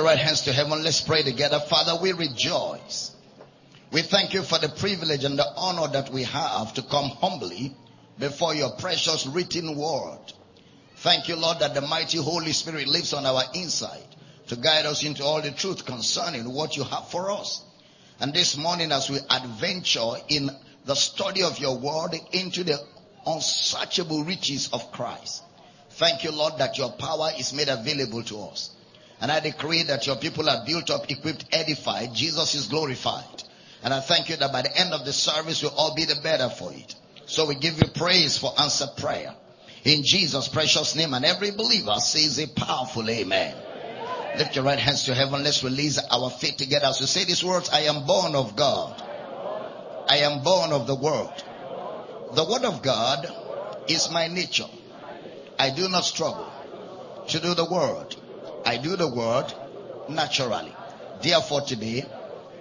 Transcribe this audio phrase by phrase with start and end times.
[0.00, 0.82] Your right hands to heaven.
[0.82, 1.60] Let's pray together.
[1.60, 3.14] Father, we rejoice.
[3.92, 7.76] We thank you for the privilege and the honor that we have to come humbly
[8.18, 10.32] before your precious written word.
[10.96, 15.04] Thank you, Lord, that the mighty Holy Spirit lives on our inside to guide us
[15.04, 17.62] into all the truth concerning what you have for us.
[18.20, 20.48] And this morning, as we adventure in
[20.86, 22.78] the study of your word into the
[23.26, 25.42] unsearchable riches of Christ,
[25.90, 28.70] thank you, Lord, that your power is made available to us.
[29.20, 32.14] And I decree that your people are built up, equipped, edified.
[32.14, 33.44] Jesus is glorified.
[33.82, 36.20] And I thank you that by the end of the service, we'll all be the
[36.22, 36.94] better for it.
[37.26, 39.34] So we give you praise for answered prayer.
[39.84, 41.14] In Jesus' precious name.
[41.14, 43.54] And every believer says a powerful amen.
[44.38, 45.42] Lift your right hands to heaven.
[45.42, 47.68] Let's release our faith together as we say these words.
[47.70, 49.02] I am born of God.
[50.08, 51.44] I am born of the world.
[52.34, 53.32] The word of God
[53.88, 54.68] is my nature.
[55.58, 56.50] I do not struggle
[57.28, 58.16] to do the word.
[58.64, 59.52] I do the word
[60.08, 60.74] naturally.
[61.22, 62.04] Therefore today,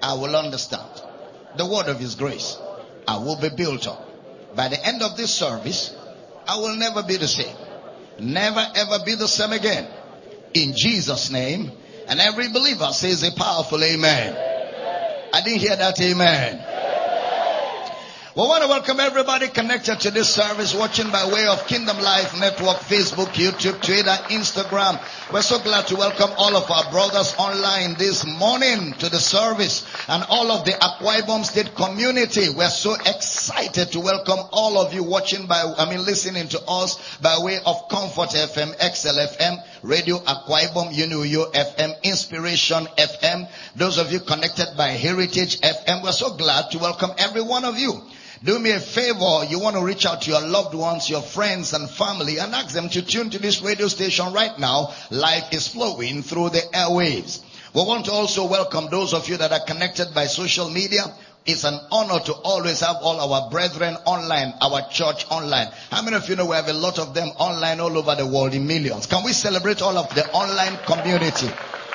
[0.01, 0.89] I will understand
[1.57, 2.57] the word of his grace.
[3.07, 4.05] I will be built up.
[4.55, 5.95] By the end of this service,
[6.47, 7.55] I will never be the same.
[8.19, 9.87] Never ever be the same again.
[10.53, 11.71] In Jesus name.
[12.07, 14.35] And every believer says a powerful amen.
[15.31, 16.78] I didn't hear that amen.
[18.35, 22.39] We want to welcome everybody connected to this service, watching by way of Kingdom Life
[22.39, 25.01] Network, Facebook, YouTube, Twitter, Instagram.
[25.33, 29.83] We're so glad to welcome all of our brothers online this morning to the service
[30.07, 32.49] and all of the Akwa State community.
[32.49, 37.17] We're so excited to welcome all of you watching by, I mean, listening to us
[37.17, 43.47] by way of Comfort FM, XLFM, Radio Akwa Ibom, Unuyo FM, Inspiration FM.
[43.75, 47.77] Those of you connected by Heritage FM, we're so glad to welcome every one of
[47.77, 48.01] you.
[48.43, 49.45] Do me a favor.
[49.49, 52.73] You want to reach out to your loved ones, your friends and family and ask
[52.73, 54.93] them to tune to this radio station right now.
[55.11, 57.41] Life is flowing through the airwaves.
[57.73, 61.03] We want to also welcome those of you that are connected by social media.
[61.51, 65.69] It's an honor to always have all our brethren online, our church online.
[65.89, 68.27] How many of you know we have a lot of them online all over the
[68.27, 69.07] world in millions?
[69.07, 71.49] Can we celebrate all of the online community?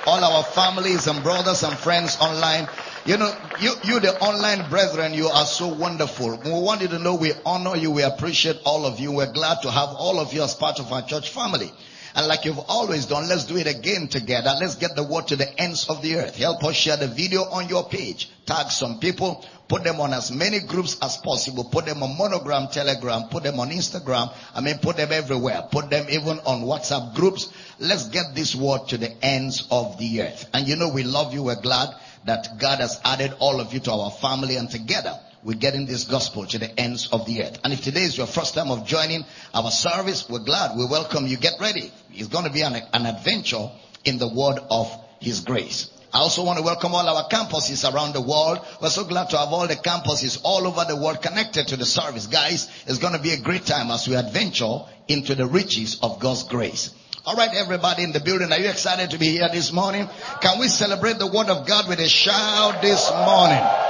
[0.06, 2.66] All our families and brothers and friends online.
[3.06, 6.36] You know, you, you the online brethren, you are so wonderful.
[6.44, 7.92] We want you to know we honor you.
[7.92, 9.12] We appreciate all of you.
[9.12, 11.70] We're glad to have all of you as part of our church family.
[12.16, 14.54] And like you've always done, let's do it again together.
[14.60, 16.36] Let's get the word to the ends of the earth.
[16.36, 18.30] Help us share the video on your page.
[18.46, 19.44] Tag some people.
[19.66, 21.64] Put them on as many groups as possible.
[21.64, 23.28] Put them on Monogram, Telegram.
[23.30, 24.32] Put them on Instagram.
[24.54, 25.62] I mean, put them everywhere.
[25.72, 27.52] Put them even on WhatsApp groups.
[27.80, 30.48] Let's get this word to the ends of the earth.
[30.54, 31.42] And you know, we love you.
[31.42, 31.88] We're glad
[32.26, 36.04] that God has added all of you to our family and together we're getting this
[36.04, 37.58] gospel to the ends of the earth.
[37.62, 40.76] And if today is your first time of joining our service, we're glad.
[40.76, 41.36] We welcome you.
[41.36, 41.92] Get ready.
[42.12, 43.70] It's going to be an, an adventure
[44.04, 44.90] in the word of
[45.20, 45.90] his grace.
[46.14, 48.60] I also want to welcome all our campuses around the world.
[48.80, 51.84] We're so glad to have all the campuses all over the world connected to the
[51.84, 52.28] service.
[52.28, 54.78] Guys, it's going to be a great time as we adventure
[55.08, 56.94] into the riches of God's grace.
[57.26, 60.08] All right, everybody in the building, are you excited to be here this morning?
[60.40, 63.83] Can we celebrate the word of God with a shout this morning?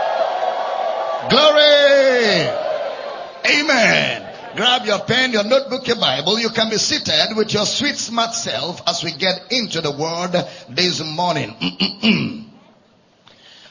[1.31, 2.49] Glory!
[3.47, 4.35] Amen.
[4.57, 6.39] Grab your pen, your notebook, your Bible.
[6.39, 10.33] You can be seated with your sweet smart self as we get into the word
[10.69, 11.55] this morning.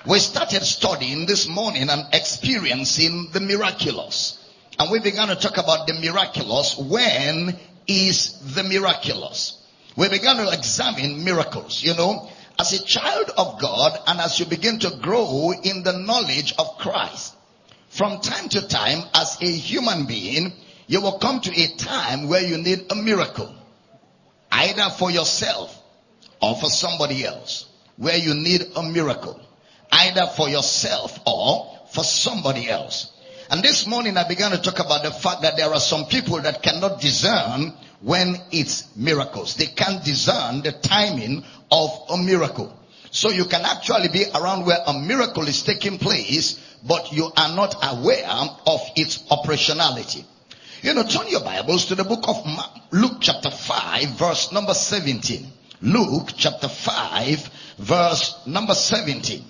[0.05, 4.39] we started studying this morning and experiencing the miraculous.
[4.79, 6.77] And we began to talk about the miraculous.
[6.77, 9.61] When is the miraculous?
[9.95, 14.47] We began to examine miracles, you know, as a child of God and as you
[14.47, 17.35] begin to grow in the knowledge of Christ.
[17.93, 20.51] From time to time, as a human being,
[20.87, 23.53] you will come to a time where you need a miracle.
[24.51, 25.79] Either for yourself
[26.41, 27.67] or for somebody else.
[27.97, 29.39] Where you need a miracle.
[29.91, 33.11] Either for yourself or for somebody else.
[33.51, 36.41] And this morning I began to talk about the fact that there are some people
[36.41, 39.53] that cannot discern when it's miracles.
[39.53, 42.75] They can't discern the timing of a miracle.
[43.13, 47.55] So you can actually be around where a miracle is taking place, but you are
[47.55, 50.25] not aware of its operationality.
[50.81, 52.43] You know, turn your Bibles to the book of
[52.91, 55.45] Luke chapter 5 verse number 17.
[55.83, 59.45] Luke chapter 5 verse number 17.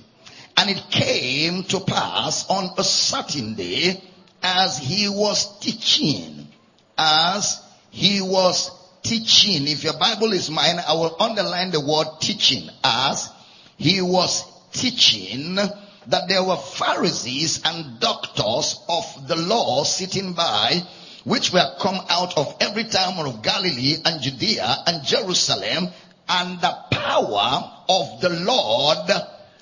[0.57, 4.03] And it came to pass on a certain day
[4.43, 6.49] as he was teaching,
[6.97, 8.71] as he was
[9.03, 9.69] teaching.
[9.69, 13.29] If your Bible is mine, I will underline the word teaching as
[13.77, 20.81] he was teaching that there were Pharisees and doctors of the law sitting by,
[21.23, 25.89] which were come out of every town of Galilee and Judea and Jerusalem
[26.27, 29.09] and the power of the Lord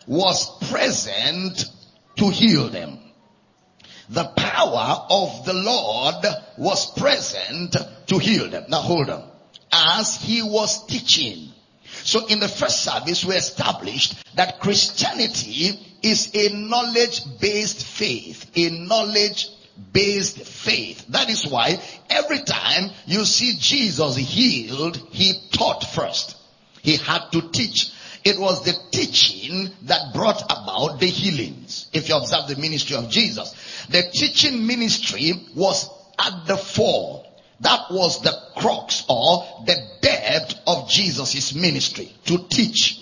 [0.07, 1.65] was present
[2.17, 2.99] to heal them.
[4.09, 6.25] The power of the Lord
[6.57, 7.75] was present
[8.07, 8.65] to heal them.
[8.67, 9.29] Now hold on.
[9.71, 11.53] As he was teaching.
[12.03, 18.49] So in the first service we established that Christianity is a knowledge based faith.
[18.55, 19.49] A knowledge
[19.93, 21.05] based faith.
[21.09, 26.37] That is why every time you see Jesus healed, he taught first.
[26.81, 27.91] He had to teach.
[28.23, 31.87] It was the teaching that brought about the healings.
[31.93, 35.89] If you observe the ministry of Jesus, the teaching ministry was
[36.19, 37.20] at the fore.
[37.61, 42.99] That was the crux or the depth of Jesus' ministry to teach.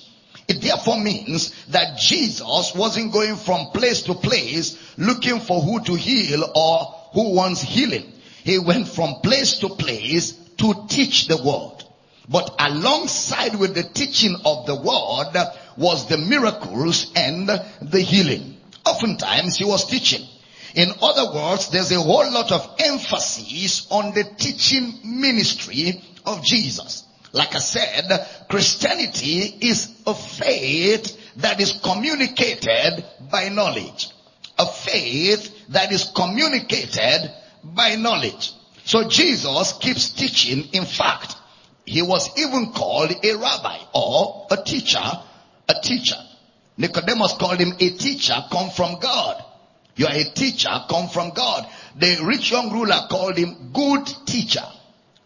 [0.47, 5.95] It therefore means that Jesus wasn't going from place to place looking for who to
[5.95, 8.11] heal or who wants healing.
[8.43, 11.83] He went from place to place to teach the word.
[12.27, 15.33] But alongside with the teaching of the word
[15.77, 18.57] was the miracles and the healing.
[18.85, 20.27] Oftentimes he was teaching.
[20.75, 27.03] In other words, there's a whole lot of emphasis on the teaching ministry of Jesus.
[27.31, 34.09] Like I said, Christianity is a faith that is communicated by knowledge.
[34.57, 37.31] A faith that is communicated
[37.63, 38.53] by knowledge.
[38.83, 40.69] So Jesus keeps teaching.
[40.73, 41.35] In fact,
[41.85, 46.17] he was even called a rabbi or a teacher, a teacher.
[46.77, 49.43] Nicodemus called him a teacher come from God.
[49.99, 51.67] You are a teacher come from God.
[51.97, 54.65] The rich young ruler called him good teacher.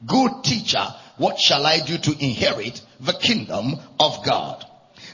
[0.06, 0.84] Good teacher
[1.18, 4.66] what shall I do to inherit the kingdom of God?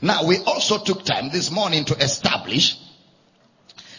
[0.01, 2.79] Now we also took time this morning to establish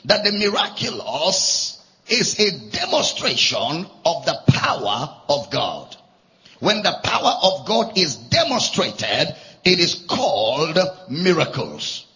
[0.06, 1.78] that the miraculous
[2.08, 5.94] is a demonstration of the power of God.
[6.58, 10.78] When the power of God is demonstrated, it is called
[11.10, 12.06] miracles.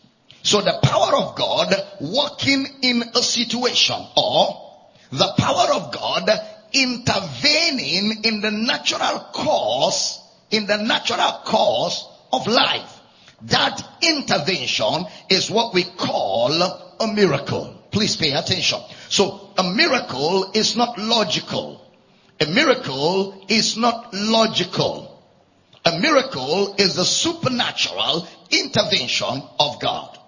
[0.44, 6.28] So the power of God working in a situation or the power of God
[6.74, 10.20] intervening in the natural course,
[10.50, 13.00] in the natural course of life.
[13.42, 16.52] That intervention is what we call
[17.00, 17.82] a miracle.
[17.90, 18.80] Please pay attention.
[19.08, 21.80] So a miracle is not logical.
[22.38, 25.22] A miracle is not logical.
[25.86, 30.18] A miracle is the supernatural intervention of God.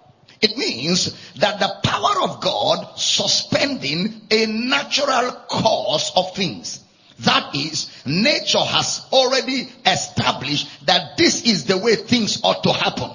[0.41, 6.83] It means that the power of God suspending a natural course of things.
[7.19, 13.09] That is, nature has already established that this is the way things ought to happen.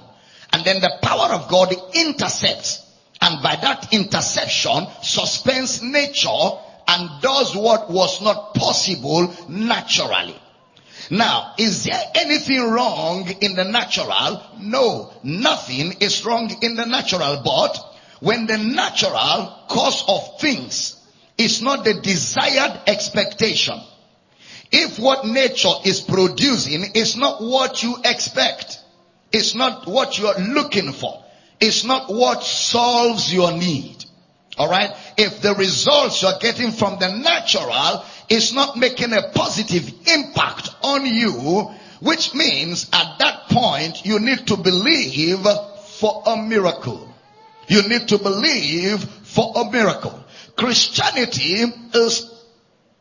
[0.52, 2.84] And then the power of God intercepts.
[3.20, 6.50] And by that interception, suspends nature
[6.88, 10.41] and does what was not possible naturally.
[11.10, 14.42] Now, is there anything wrong in the natural?
[14.58, 17.78] No, nothing is wrong in the natural, but
[18.20, 20.96] when the natural cause of things
[21.36, 23.80] is not the desired expectation,
[24.70, 28.78] if what nature is producing is not what you expect,
[29.32, 31.22] it's not what you're looking for,
[31.60, 34.04] it's not what solves your need.
[34.58, 34.90] Alright?
[35.16, 41.04] If the results you're getting from the natural is not making a positive impact on
[41.04, 41.70] you,
[42.00, 45.46] which means at that point you need to believe
[45.86, 47.14] for a miracle.
[47.68, 50.18] You need to believe for a miracle.
[50.56, 51.62] Christianity
[51.94, 52.30] is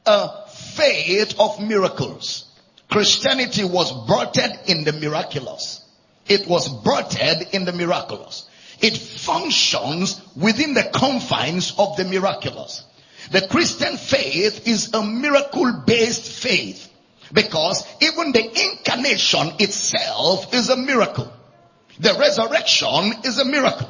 [0.05, 2.45] a faith of miracles.
[2.89, 5.81] Christianity was birthed in the miraculous.
[6.27, 8.49] It was birthed in the miraculous.
[8.81, 12.83] It functions within the confines of the miraculous.
[13.29, 16.89] The Christian faith is a miracle based faith
[17.31, 21.31] because even the incarnation itself is a miracle.
[21.99, 23.89] The resurrection is a miracle.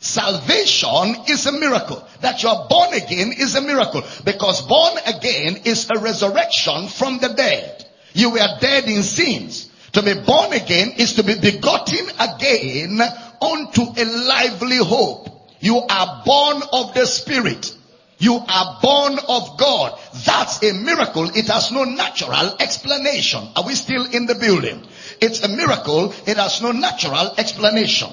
[0.00, 2.06] Salvation is a miracle.
[2.20, 7.28] That you're born again is a miracle because born again is a resurrection from the
[7.30, 7.84] dead.
[8.12, 9.70] You were dead in sins.
[9.92, 13.00] To be born again is to be begotten again
[13.40, 15.28] unto a lively hope.
[15.60, 17.74] You are born of the Spirit.
[18.18, 19.98] You are born of God.
[20.24, 21.30] That's a miracle.
[21.36, 23.48] It has no natural explanation.
[23.54, 24.84] Are we still in the building?
[25.20, 26.12] It's a miracle.
[26.26, 28.10] It has no natural explanation.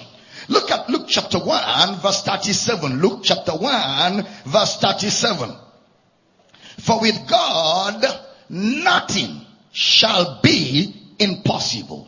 [0.48, 3.02] Look at Luke chapter 1 verse 37.
[3.02, 5.56] Luke chapter 1 verse 37.
[6.78, 8.06] For with God
[8.50, 12.08] nothing shall be impossible.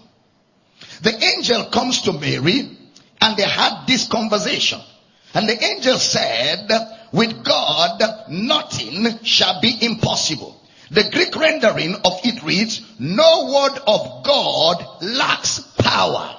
[1.01, 2.77] The angel comes to Mary
[3.21, 4.79] and they had this conversation.
[5.33, 6.69] And the angel said,
[7.11, 10.61] with God, nothing shall be impossible.
[10.89, 16.35] The Greek rendering of it reads, no word of God lacks power.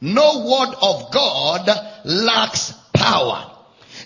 [0.00, 1.68] No word of God
[2.04, 3.50] lacks power.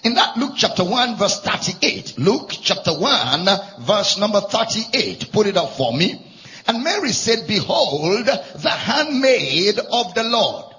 [0.03, 3.49] In that Luke chapter 1 verse 38, Luke chapter 1
[3.81, 6.23] verse number 38, put it up for me.
[6.67, 10.75] And Mary said, behold, the handmaid of the Lord,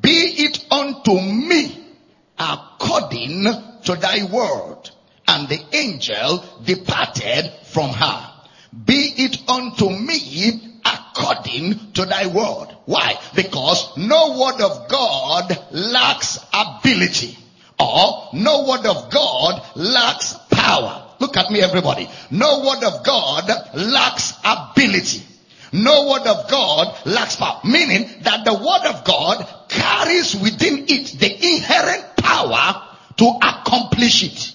[0.00, 1.86] be it unto me
[2.38, 3.46] according
[3.84, 4.90] to thy word.
[5.26, 8.32] And the angel departed from her.
[8.84, 12.74] Be it unto me according to thy word.
[12.86, 13.18] Why?
[13.34, 17.36] Because no word of God lacks ability
[17.78, 21.04] or no word of God lacks power.
[21.20, 22.08] Look at me everybody.
[22.30, 25.24] No word of God lacks ability.
[25.72, 27.60] No word of God lacks power.
[27.64, 32.84] Meaning that the word of God carries within it the inherent power
[33.18, 34.54] to accomplish it.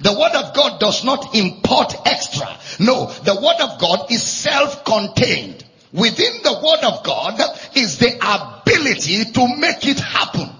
[0.00, 2.48] The word of God does not import extra.
[2.78, 5.64] No, the word of God is self-contained.
[5.92, 7.40] Within the word of God
[7.74, 10.50] is the ability to make it happen.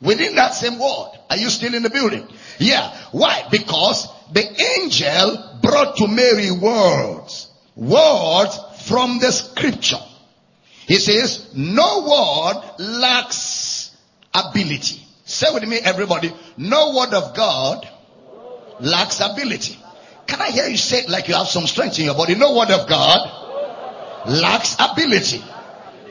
[0.00, 1.12] Within that same word.
[1.30, 2.26] Are you still in the building?
[2.58, 2.96] Yeah.
[3.12, 3.46] Why?
[3.50, 7.48] Because the angel brought to Mary words.
[7.76, 10.00] Words from the scripture.
[10.86, 13.96] He says, no word lacks
[14.34, 15.04] ability.
[15.28, 17.86] Say with me everybody, no word of God
[18.80, 19.78] lacks ability.
[20.26, 22.34] Can I hear you say it like you have some strength in your body?
[22.34, 25.44] No word of God lacks ability.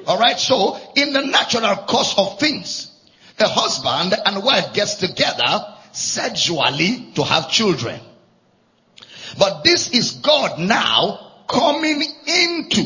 [0.08, 2.92] Alright, so in the natural course of things,
[3.40, 8.00] a husband and wife gets together sexually to have children.
[9.40, 12.84] But this is God now coming into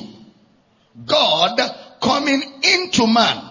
[1.06, 1.60] God
[2.02, 3.50] coming into man.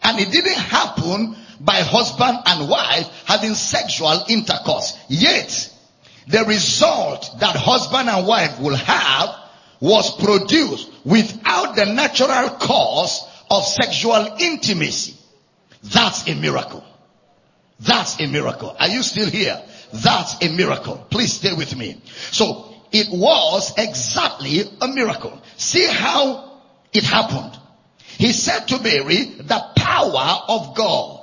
[0.00, 4.98] And it didn't happen by husband and wife having sexual intercourse.
[5.08, 5.72] Yet,
[6.26, 9.36] the result that husband and wife will have
[9.80, 15.16] was produced without the natural cause of sexual intimacy.
[15.82, 16.84] That's a miracle.
[17.80, 18.76] That's a miracle.
[18.78, 19.60] Are you still here?
[19.92, 21.06] That's a miracle.
[21.10, 22.00] Please stay with me.
[22.30, 25.40] So, it was exactly a miracle.
[25.56, 26.60] See how
[26.92, 27.58] it happened.
[28.18, 31.21] He said to Mary, the power of God,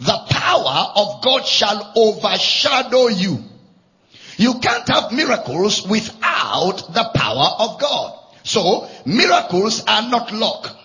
[0.00, 3.44] the power of God shall overshadow you.
[4.36, 8.18] You can't have miracles without the power of God.
[8.42, 10.76] So, miracles are not luck.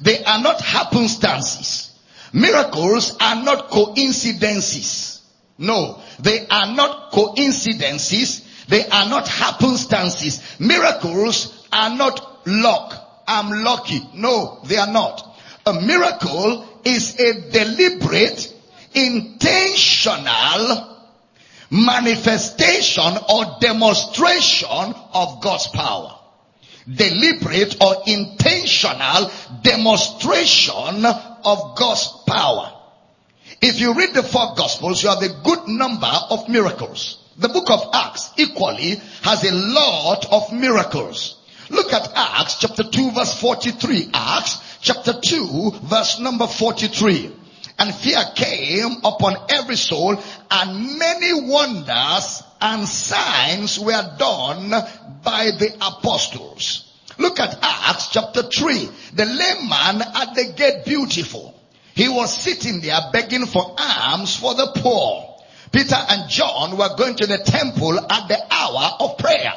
[0.00, 1.92] They are not happenstances.
[2.32, 5.22] Miracles are not coincidences.
[5.58, 8.42] No, they are not coincidences.
[8.68, 10.42] They are not happenstances.
[10.58, 13.22] Miracles are not luck.
[13.28, 14.00] I'm lucky.
[14.14, 15.36] No, they are not.
[15.64, 18.52] A miracle is a deliberate,
[18.96, 20.96] intentional
[21.70, 26.14] manifestation or demonstration of God's power.
[26.92, 29.30] Deliberate or intentional
[29.62, 32.72] demonstration of God's power.
[33.60, 37.18] If you read the four gospels, you have a good number of miracles.
[37.38, 41.36] The book of Acts equally has a lot of miracles.
[41.68, 44.10] Look at Acts chapter 2 verse 43.
[44.14, 47.32] Acts chapter 2 verse number 43.
[47.78, 50.16] And fear came upon every soul
[50.50, 54.70] and many wonders and signs were done
[55.22, 56.90] by the apostles.
[57.18, 58.88] Look at Acts chapter 3.
[59.14, 61.54] The lame man at the gate beautiful.
[61.94, 65.34] He was sitting there begging for alms for the poor.
[65.70, 69.52] Peter and John were going to the temple at the hour of prayer.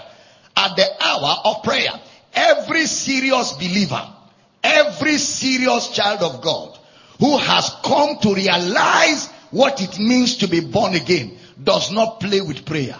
[0.57, 1.91] At the hour of prayer.
[2.33, 4.07] Every serious believer,
[4.63, 6.78] every serious child of God
[7.19, 12.41] who has come to realize what it means to be born again does not play
[12.41, 12.95] with prayer.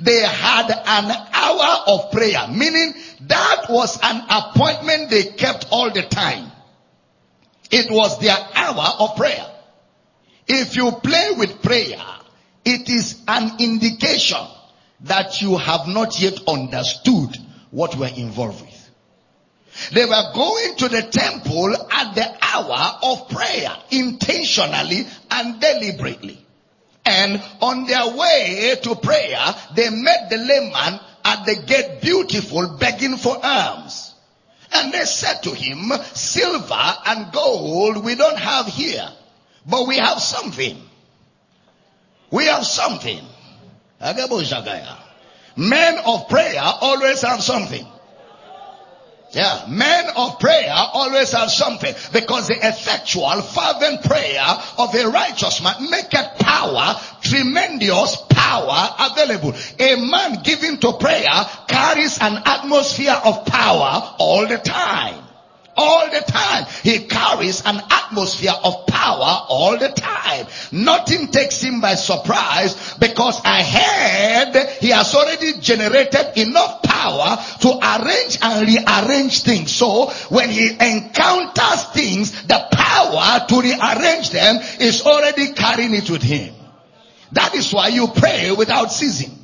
[0.00, 6.02] They had an hour of prayer, meaning that was an appointment they kept all the
[6.02, 6.50] time.
[7.70, 9.46] It was their hour of prayer.
[10.46, 12.02] If you play with prayer,
[12.64, 14.44] it is an indication
[15.02, 17.36] that you have not yet understood
[17.70, 18.83] what we're involved with.
[19.92, 26.44] They were going to the temple at the hour of prayer, intentionally and deliberately.
[27.04, 33.16] And on their way to prayer, they met the layman at the gate beautiful begging
[33.16, 34.14] for alms.
[34.72, 39.08] And they said to him, silver and gold we don't have here,
[39.66, 40.80] but we have something.
[42.30, 43.24] We have something.
[45.56, 47.86] Men of prayer always have something.
[49.34, 54.44] Yeah, men of prayer always have something because the effectual fervent prayer
[54.78, 59.54] of a righteous man maketh power, tremendous power available.
[59.80, 65.23] A man given to prayer carries an atmosphere of power all the time.
[65.76, 66.66] All the time.
[66.82, 70.46] He carries an atmosphere of power all the time.
[70.72, 78.38] Nothing takes him by surprise because ahead he has already generated enough power to arrange
[78.40, 79.72] and rearrange things.
[79.72, 86.22] So when he encounters things, the power to rearrange them is already carrying it with
[86.22, 86.54] him.
[87.32, 89.43] That is why you pray without ceasing.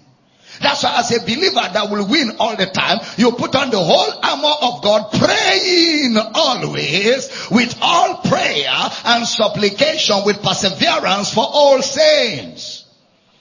[0.61, 3.79] That's why as a believer that will win all the time, you put on the
[3.79, 11.81] whole armor of God, praying always with all prayer and supplication with perseverance for all
[11.81, 12.85] saints.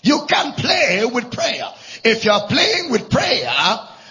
[0.02, 1.66] You can play with prayer.
[2.06, 3.52] If you are playing with prayer,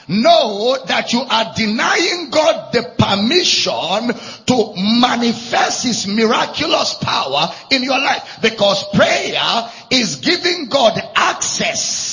[0.08, 4.14] know that you are denying God the permission
[4.46, 12.07] to manifest his miraculous power in your life because prayer is giving God access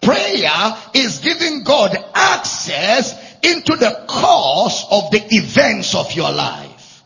[0.00, 7.02] Prayer is giving God access into the course of the events of your life.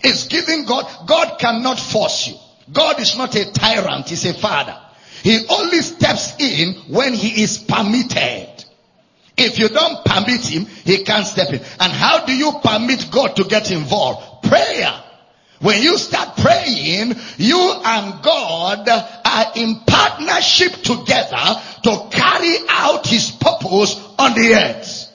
[0.00, 2.36] It's giving God, God cannot force you.
[2.72, 4.78] God is not a tyrant, he's a father.
[5.22, 8.64] He only steps in when he is permitted.
[9.36, 11.60] If you don't permit him, he can't step in.
[11.80, 14.48] And how do you permit God to get involved?
[14.48, 15.02] Prayer.
[15.60, 23.30] When you start praying, you and God are in partnership together to carry out his
[23.30, 25.12] purpose on the earth.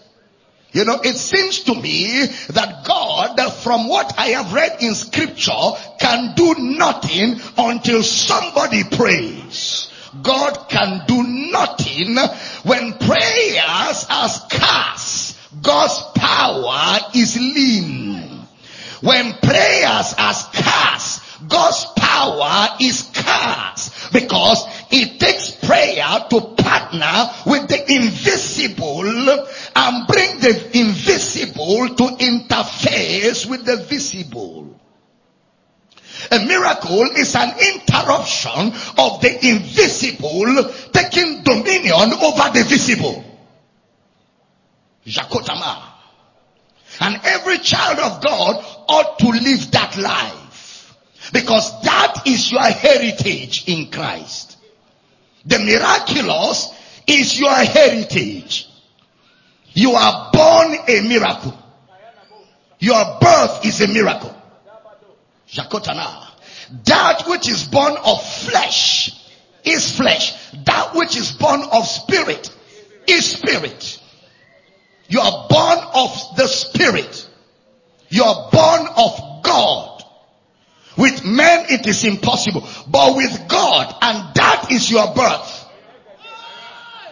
[0.73, 5.51] You know, it seems to me that God, from what I have read in scripture,
[5.99, 9.91] can do nothing until somebody prays.
[10.23, 12.17] God can do nothing
[12.63, 15.37] when prayers are scarce.
[15.61, 18.30] God's power is lean.
[19.01, 27.67] When prayers are scarce, God's power is scarce because it takes prayer to partner with
[27.67, 29.09] the invisible
[29.75, 34.79] and bring the invisible to interface with the visible.
[36.29, 43.23] A miracle is an interruption of the invisible taking dominion over the visible.
[45.07, 45.87] Jakotama.
[46.99, 50.95] And every child of God ought to live that life.
[51.33, 54.57] Because that is your heritage in Christ.
[55.45, 56.71] The miraculous
[57.07, 58.67] is your heritage.
[59.73, 61.57] You are born a miracle.
[62.79, 64.35] Your birth is a miracle.
[66.85, 69.11] That which is born of flesh
[69.63, 70.33] is flesh.
[70.65, 72.49] That which is born of spirit
[73.07, 73.99] is spirit.
[75.11, 77.27] You are born of the Spirit.
[78.11, 80.03] You are born of God.
[80.97, 85.65] With men it is impossible, but with God, and that is your birth.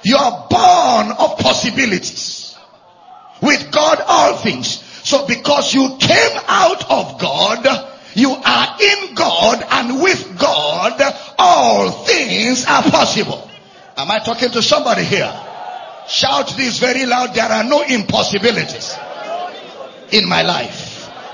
[0.03, 2.57] You are born of possibilities.
[3.41, 4.83] With God all things.
[5.03, 7.65] So because you came out of God,
[8.13, 11.01] you are in God and with God,
[11.37, 13.49] all things are possible.
[13.95, 15.31] Am I talking to somebody here?
[16.09, 17.33] Shout this very loud.
[17.33, 18.97] There are no impossibilities
[20.11, 20.88] in my life.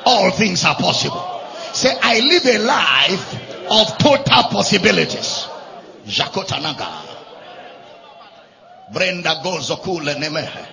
[0.06, 1.42] All things are possible.
[1.74, 3.34] Say, I live a life
[3.72, 5.48] of total possibilities.
[6.06, 6.88] Jakotanaga.
[8.94, 10.68] Brenda gozokule nemehe.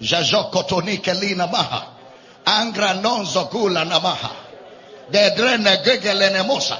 [0.00, 1.88] Jajokotonike lina maha.
[2.44, 4.34] Angra non zokula namaha.
[5.10, 6.78] Dedrene gegele nemosa.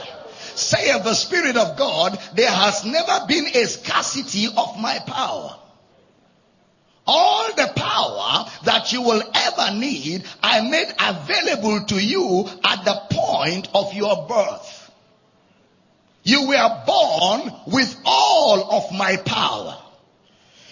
[0.56, 5.56] Say of the Spirit of God, there has never been a scarcity of my power.
[7.06, 13.02] All the power that you will ever need, I made available to you at the
[13.10, 14.90] point of your birth.
[16.22, 19.76] You were born with all of my power.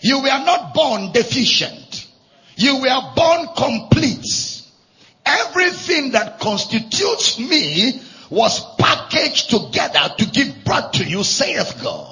[0.01, 2.09] You were not born deficient.
[2.57, 4.63] You were born complete.
[5.25, 12.12] Everything that constitutes me was packaged together to give birth to you, saith God.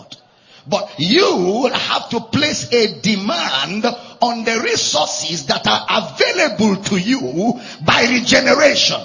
[0.70, 3.84] But you have to place a demand
[4.20, 9.00] on the resources that are available to you by regeneration.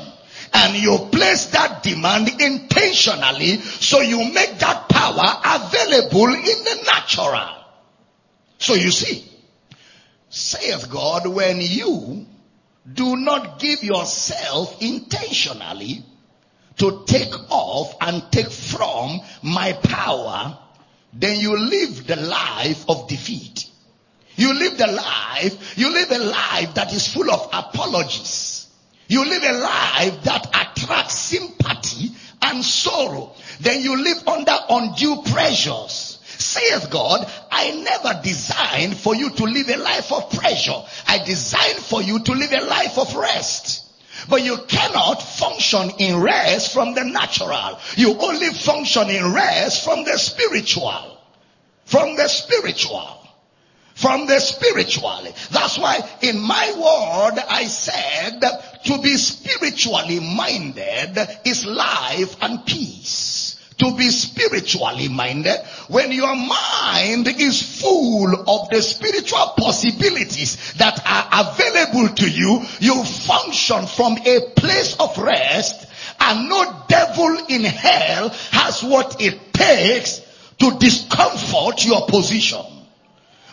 [0.54, 7.50] And you place that demand intentionally so you make that power available in the natural.
[8.60, 9.26] So you see,
[10.30, 12.28] saith God, when you
[12.94, 16.04] do not give yourself intentionally
[16.78, 20.60] to take off and take from my power,
[21.16, 23.70] then you live the life of defeat.
[24.36, 28.68] You live the life, you live a life that is full of apologies.
[29.08, 33.34] You live a life that attracts sympathy and sorrow.
[33.62, 36.20] Then you live under undue pressures.
[36.38, 40.84] Saith God, I never designed for you to live a life of pressure.
[41.08, 43.85] I designed for you to live a life of rest.
[44.28, 47.80] But you cannot function in rest from the natural.
[47.96, 51.18] You only function in rest from the spiritual.
[51.86, 53.22] From the spiritual.
[53.94, 55.28] From the spiritual.
[55.52, 58.42] That's why in my word I said
[58.86, 63.35] to be spiritually minded is life and peace
[63.78, 65.58] to be spiritually minded,
[65.90, 73.04] when your mind is full of the spiritual possibilities that are available to you, you
[73.04, 75.88] function from a place of rest
[76.20, 80.22] and no devil in hell has what it takes
[80.60, 82.64] to discomfort your position.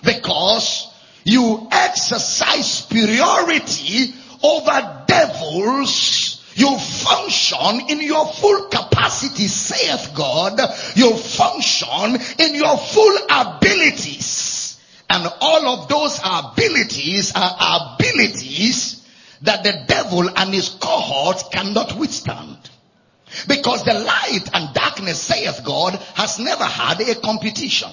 [0.04, 0.88] Because
[1.24, 6.21] you exercise superiority over devils
[6.54, 10.60] you function in your full capacity, saith God.
[10.94, 14.78] You function in your full abilities.
[15.08, 19.06] And all of those abilities are abilities
[19.42, 22.58] that the devil and his cohort cannot withstand.
[23.48, 27.90] Because the light and darkness, saith God, has never had a competition.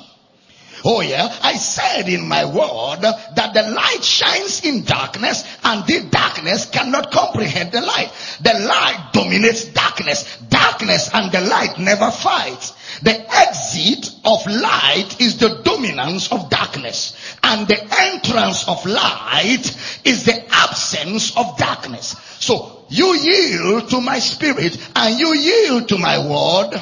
[0.85, 6.07] Oh yeah, I said in my word that the light shines in darkness and the
[6.09, 8.11] darkness cannot comprehend the light.
[8.41, 10.37] The light dominates darkness.
[10.37, 12.73] Darkness and the light never fight.
[13.01, 20.23] The exit of light is the dominance of darkness and the entrance of light is
[20.25, 22.15] the absence of darkness.
[22.39, 26.81] So you yield to my spirit and you yield to my word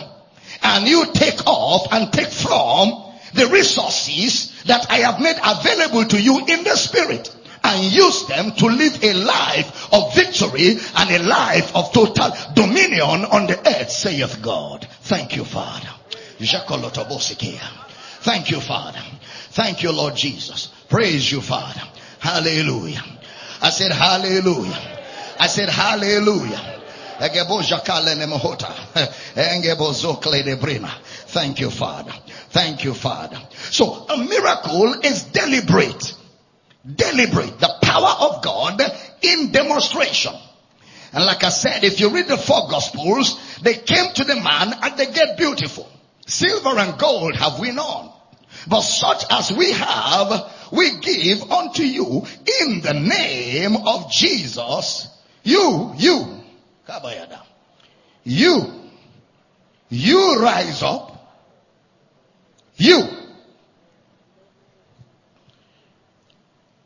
[0.61, 6.21] and you take off and take from the resources that I have made available to
[6.21, 11.23] you in the spirit and use them to live a life of victory and a
[11.23, 14.87] life of total dominion on the earth, saith God.
[15.01, 15.89] Thank you, Father.
[18.21, 19.01] Thank you, Father.
[19.51, 20.67] Thank you, Lord Jesus.
[20.89, 21.81] Praise you, Father.
[22.19, 23.03] Hallelujah.
[23.61, 24.79] I said hallelujah.
[25.39, 26.75] I said hallelujah.
[31.27, 32.13] Thank you, Father.
[32.57, 33.39] Thank you, Father.
[33.69, 36.15] So a miracle is deliberate.
[36.83, 37.59] Deliberate.
[37.59, 38.81] The power of God
[39.21, 40.33] in demonstration.
[41.13, 44.73] And like I said, if you read the four gospels, they came to the man
[44.81, 45.87] and they get beautiful.
[46.25, 48.09] Silver and gold have we none.
[48.67, 52.25] But such as we have, we give unto you
[52.63, 55.07] in the name of Jesus.
[55.43, 56.41] You, you,
[58.23, 58.73] you,
[59.89, 61.16] you rise up
[62.77, 62.99] you.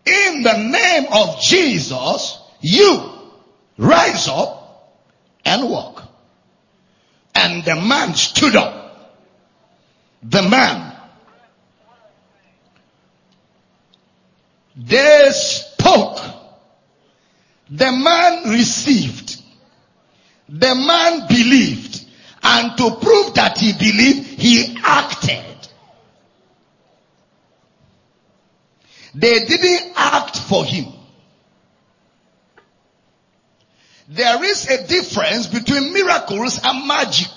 [0.06, 3.12] In the name of Jesus, you
[3.78, 4.98] rise up
[5.46, 6.04] and walk.
[7.36, 9.22] And the man stood up.
[10.24, 10.96] The man.
[14.76, 16.20] They spoke.
[17.70, 19.42] The man received.
[20.50, 22.06] The man believed.
[22.44, 25.51] And to prove that he believed, he acted.
[29.14, 30.86] They didn't act for him.
[34.08, 37.30] There is a difference between miracles and magic.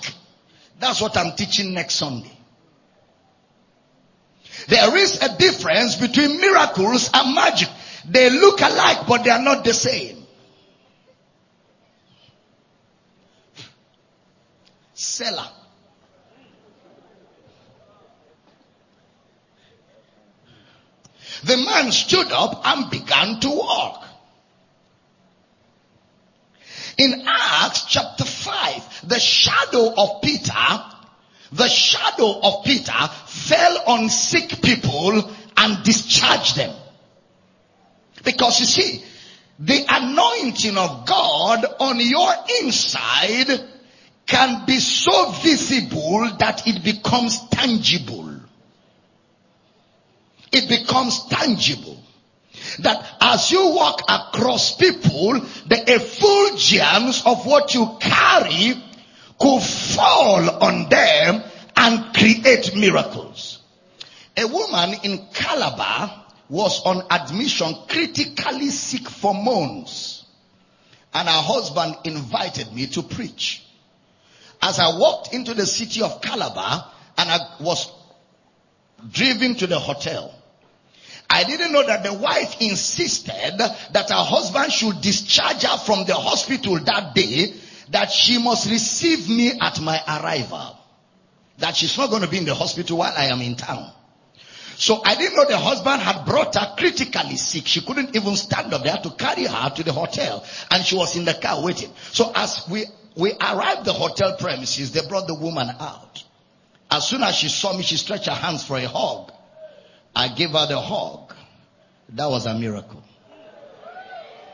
[0.79, 2.31] That's what I'm teaching next Sunday.
[4.67, 7.69] There is a difference between miracles and magic.
[8.09, 10.25] They look alike, but they are not the same.
[14.93, 15.51] Selah.
[21.43, 24.03] The man stood up and began to walk.
[26.97, 30.53] In Acts chapter 5, the shadow of Peter,
[31.51, 36.73] the shadow of Peter fell on sick people and discharged them.
[38.23, 39.03] Because you see,
[39.59, 43.47] the anointing of God on your inside
[44.25, 48.34] can be so visible that it becomes tangible
[50.55, 51.97] it becomes tangible.
[52.79, 55.33] That as you walk across people,
[55.67, 58.73] the effulgence of what you carry
[59.39, 61.43] could fall on them
[61.75, 63.59] and create miracles.
[64.37, 70.25] A woman in Calabar was on admission critically sick for months.
[71.13, 73.63] And her husband invited me to preach.
[74.61, 77.89] As I walked into the city of Calabar and I was
[79.11, 80.34] driven to the hotel,
[81.29, 86.13] I didn't know that the wife insisted that her husband should discharge her from the
[86.15, 87.53] hospital that day,
[87.89, 90.77] that she must receive me at my arrival.
[91.59, 93.91] That she's not going to be in the hospital while I am in town.
[94.77, 97.65] So I didn't know the husband had brought her critically sick.
[97.65, 98.83] She couldn't even stand up.
[98.83, 101.91] They had to carry her to the hotel and she was in the car waiting.
[102.11, 102.83] So as we,
[103.15, 106.23] we arrived the hotel premises, they brought the woman out.
[106.91, 109.31] As soon as she saw me, she stretched her hands for a hug.
[110.15, 111.33] I gave her the hug.
[112.09, 113.03] That was a miracle.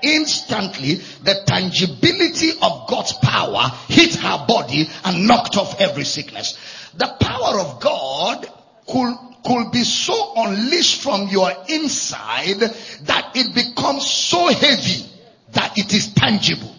[0.01, 6.57] Instantly, the tangibility of God's power hit her body and knocked off every sickness.
[6.95, 8.47] The power of God
[8.87, 12.59] could, could be so unleashed from your inside
[13.03, 15.05] that it becomes so heavy
[15.51, 16.75] that it is tangible.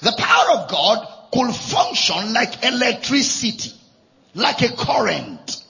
[0.00, 3.70] The power of God could function like electricity,
[4.34, 5.61] like a current.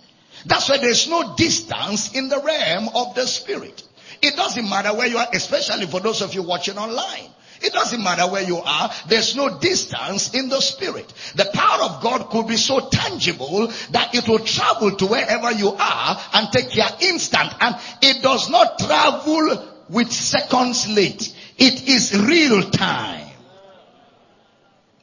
[0.47, 3.83] That's why there's no distance in the realm of the spirit.
[4.21, 7.29] It doesn't matter where you are, especially for those of you watching online.
[7.61, 8.91] It doesn't matter where you are.
[9.07, 11.13] There's no distance in the spirit.
[11.37, 15.69] The power of God could be so tangible that it will travel to wherever you
[15.69, 17.53] are and take your instant.
[17.61, 21.33] And it does not travel with seconds late.
[21.57, 23.29] It is real time.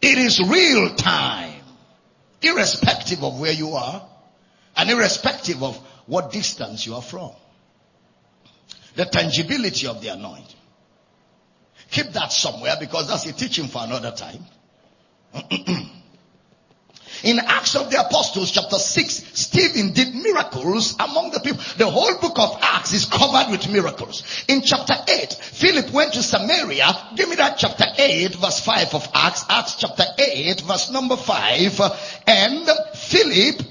[0.02, 1.62] It is real time.
[2.42, 4.09] Irrespective of where you are
[4.76, 7.32] and irrespective of what distance you are from.
[8.96, 10.56] The tangibility of the anointing.
[11.92, 14.44] Keep that somewhere because that's a teaching for another time.
[17.24, 21.62] In Acts of the Apostles chapter 6, Stephen did miracles among the people.
[21.78, 24.24] The whole book of Acts is covered with miracles.
[24.48, 26.88] In chapter 8, Philip went to Samaria.
[27.16, 29.44] Give me that chapter 8 verse 5 of Acts.
[29.50, 31.82] Acts chapter 8 verse number 5.
[32.28, 33.62] And Philip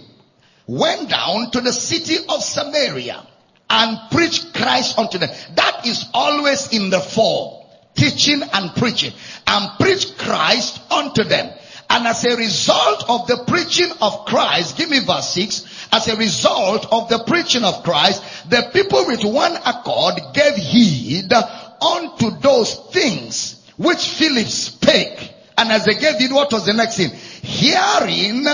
[0.68, 3.26] went down to the city of Samaria
[3.70, 5.31] and preached Christ unto them.
[5.57, 7.64] That is always in the form
[7.96, 9.12] teaching and preaching
[9.46, 11.52] and preach Christ unto them.
[11.90, 16.16] And as a result of the preaching of Christ, give me verse 6, as a
[16.16, 22.74] result of the preaching of Christ, the people with one accord gave heed unto those
[22.92, 25.35] things which Philip spake.
[25.57, 27.11] And as they gave heed, what was the next thing?
[27.11, 28.46] Hearing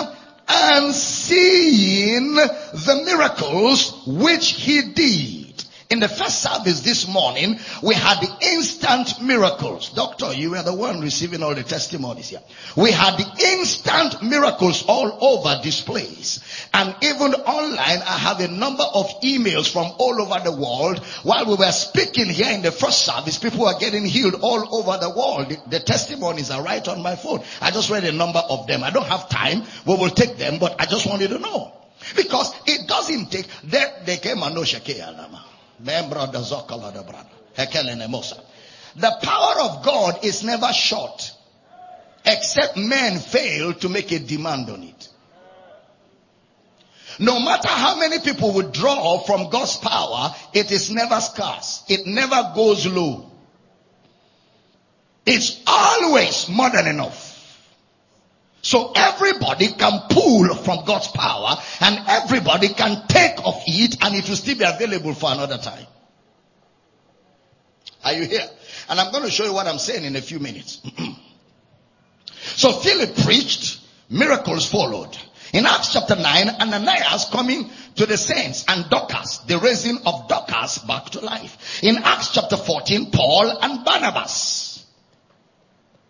[0.48, 5.43] and seeing the miracles which he did.
[5.90, 9.90] In the first service this morning, we had the instant miracles.
[9.90, 12.40] Doctor, you were the one receiving all the testimonies here.
[12.74, 16.40] We had the instant miracles all over this place.
[16.72, 21.04] And even online, I have a number of emails from all over the world.
[21.22, 24.98] While we were speaking here in the first service, people were getting healed all over
[24.98, 25.50] the world.
[25.50, 27.42] The, the testimonies are right on my phone.
[27.60, 28.82] I just read a number of them.
[28.82, 29.62] I don't have time.
[29.86, 31.72] We will take them, but I just wanted to know.
[32.16, 34.64] Because it doesn't take, they, they came and no
[38.96, 41.32] the power of God is never short,
[42.24, 45.08] except men fail to make a demand on it.
[47.18, 51.84] No matter how many people withdraw from God's power, it is never scarce.
[51.88, 53.30] It never goes low.
[55.26, 57.23] It's always more than enough.
[58.64, 64.26] So everybody can pull from God's power and everybody can take of it and it
[64.26, 65.86] will still be available for another time.
[68.02, 68.48] Are you here?
[68.88, 70.80] And I'm going to show you what I'm saying in a few minutes.
[72.56, 75.14] so Philip preached, miracles followed.
[75.52, 80.78] In Acts chapter 9, Ananias coming to the saints and Dorcas, the raising of Dorcas
[80.78, 81.82] back to life.
[81.82, 84.63] In Acts chapter 14, Paul and Barnabas.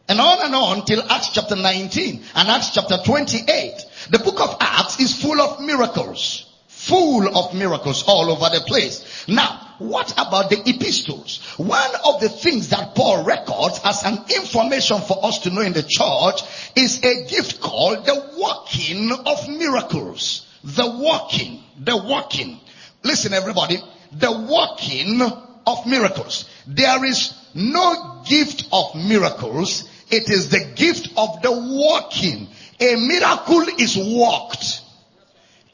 [0.09, 3.85] And on and on till Acts chapter 19 and Acts chapter 28.
[4.11, 6.51] The book of Acts is full of miracles.
[6.69, 9.25] Full of miracles all over the place.
[9.27, 11.41] Now, what about the epistles?
[11.57, 15.73] One of the things that Paul records as an information for us to know in
[15.73, 16.43] the church
[16.77, 20.47] is a gift called the working of miracles.
[20.65, 22.61] The working, the working.
[23.03, 23.79] Listen everybody,
[24.13, 25.23] the working
[25.67, 26.49] of miracles.
[26.67, 32.49] There is no gift of miracles it is the gift of the walking.
[32.81, 34.83] A miracle is walked.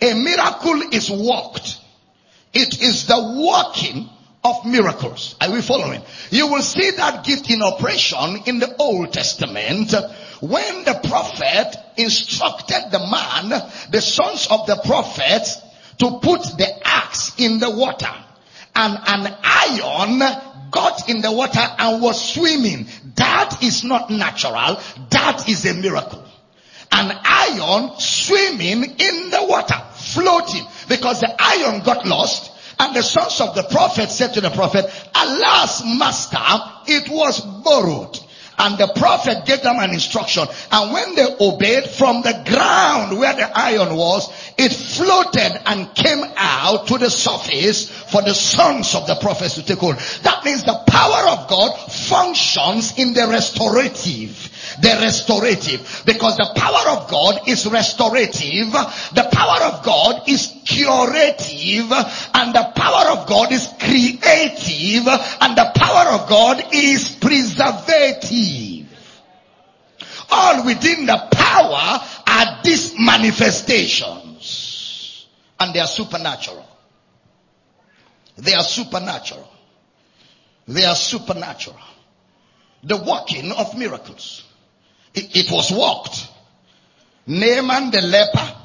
[0.00, 1.78] A miracle is walked.
[2.52, 4.08] It is the walking
[4.42, 5.36] of miracles.
[5.40, 6.02] Are we following?
[6.30, 9.92] You will see that gift in operation in the Old Testament
[10.40, 13.50] when the prophet instructed the man,
[13.90, 15.58] the sons of the prophets,
[15.98, 18.14] to put the axe in the water
[18.74, 20.18] and an iron
[20.70, 22.86] got in the water and was swimming.
[23.16, 24.80] That is not natural.
[25.10, 26.24] That is a miracle.
[26.92, 32.52] An iron swimming in the water, floating, because the iron got lost.
[32.80, 36.38] And the sons of the prophet said to the prophet, alas master,
[36.86, 38.18] it was borrowed.
[38.58, 40.46] And the prophet gave them an instruction.
[40.70, 44.28] And when they obeyed from the ground where the iron was,
[44.60, 49.64] it floated and came out to the surface for the sons of the prophets to
[49.64, 49.96] take hold.
[50.22, 56.02] That means the power of God functions in the restorative the restorative.
[56.06, 61.90] Because the power of God is restorative, the power of God is curative,
[62.34, 65.08] and the power of God is creative,
[65.40, 68.86] and the power of God is preservative.
[70.30, 74.29] All within the power are these manifestations.
[75.60, 76.66] And they are supernatural.
[78.38, 79.48] They are supernatural.
[80.66, 81.78] They are supernatural.
[82.82, 84.44] The working of miracles.
[85.14, 86.28] It, it was walked.
[87.26, 88.56] Naaman the leper.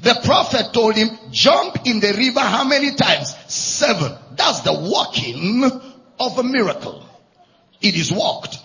[0.00, 3.34] The prophet told him, jump in the river how many times?
[3.48, 4.16] Seven.
[4.36, 5.64] That's the working
[6.18, 7.04] of a miracle.
[7.82, 8.58] It is walked.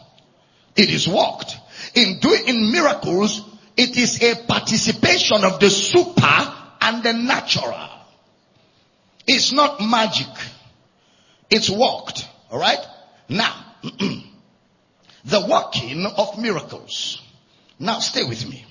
[0.76, 1.58] It is walked.
[1.96, 3.42] In doing miracles,
[3.76, 6.54] it is a participation of the super
[6.86, 7.90] and the natural.
[9.28, 10.28] It's not magic.
[11.50, 12.28] It's worked.
[12.52, 12.86] Alright?
[13.28, 17.22] Now, the working of miracles.
[17.80, 18.66] Now stay with me.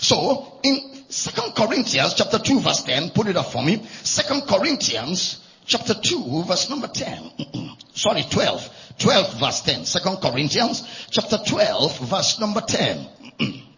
[0.00, 3.84] So in Second Corinthians chapter 2 verse 10, put it up for me.
[4.02, 7.30] Second Corinthians chapter 2 verse number 10.
[7.92, 8.70] Sorry, 12.
[8.98, 9.84] 12 verse 10.
[9.84, 13.08] Second Corinthians chapter 12 verse number 10.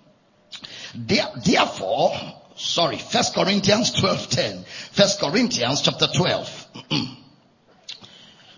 [0.97, 2.13] Therefore,
[2.57, 4.65] sorry, First Corinthians 12 10.
[4.93, 6.67] First Corinthians chapter 12.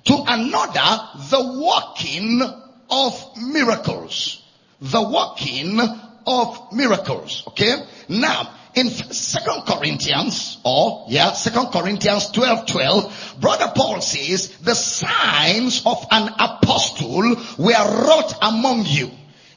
[0.05, 2.43] to another the working
[2.91, 4.43] of miracles.
[4.81, 5.81] The working
[6.27, 7.43] of miracles.
[7.49, 7.75] Okay?
[8.09, 15.85] Now, in second Corinthians, or yeah, second Corinthians 12, 12, brother Paul says, the signs
[15.85, 19.11] of an apostle were wrought among you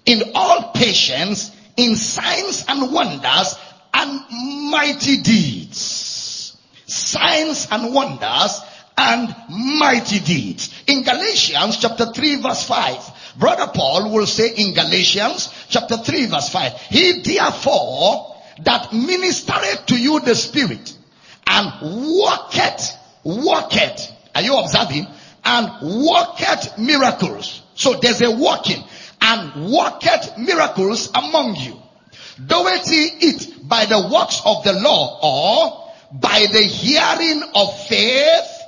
[0.06, 3.56] in all patience, in signs and wonders
[3.94, 4.22] and
[4.72, 6.58] mighty deeds.
[6.86, 8.62] Signs and wonders
[8.98, 9.36] and
[9.80, 10.74] mighty deeds.
[10.88, 16.50] In Galatians chapter 3 verse 5, brother Paul will say in Galatians chapter 3 verse
[16.50, 20.98] 5, he therefore that ministereth to you the spirit
[21.48, 25.08] and worketh, worketh, are you observing?
[25.44, 27.62] And worketh miracles.
[27.76, 28.84] So there's a working
[29.22, 31.78] and worketh miracles among you.
[32.46, 38.62] Doeth he it by the works of the law or by the hearing of faith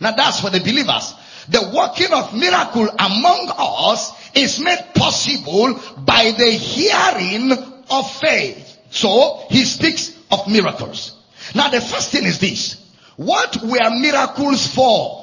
[0.00, 1.14] now that's for the believers.
[1.48, 7.52] The working of miracle among us is made possible by the hearing
[7.90, 8.78] of faith.
[8.90, 11.16] So he speaks of miracles.
[11.54, 12.82] Now the first thing is this.
[13.16, 15.22] What were miracles for?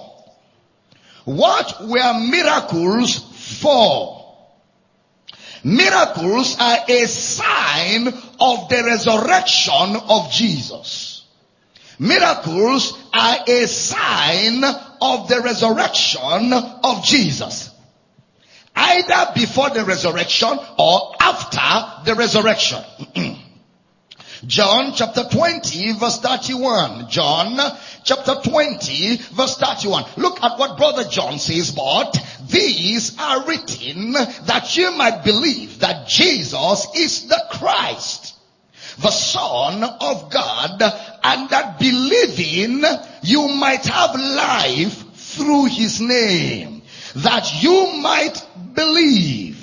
[1.26, 3.18] What were miracles
[3.62, 4.23] for?
[5.64, 11.24] Miracles are a sign of the resurrection of Jesus.
[12.00, 14.64] Miracles are a sign
[15.02, 17.70] of the resurrection of Jesus.
[18.76, 22.84] Either before the resurrection or after the resurrection.
[24.46, 27.10] John chapter 20 verse 31.
[27.10, 27.58] John
[28.04, 30.06] chapter 20 verse 31.
[30.18, 32.18] Look at what brother John says, but
[32.50, 38.36] these are written that you might believe that Jesus is the Christ,
[39.00, 40.82] the Son of God,
[41.24, 42.84] and that believing
[43.22, 46.82] you might have life through his name.
[47.16, 49.62] That you might believe.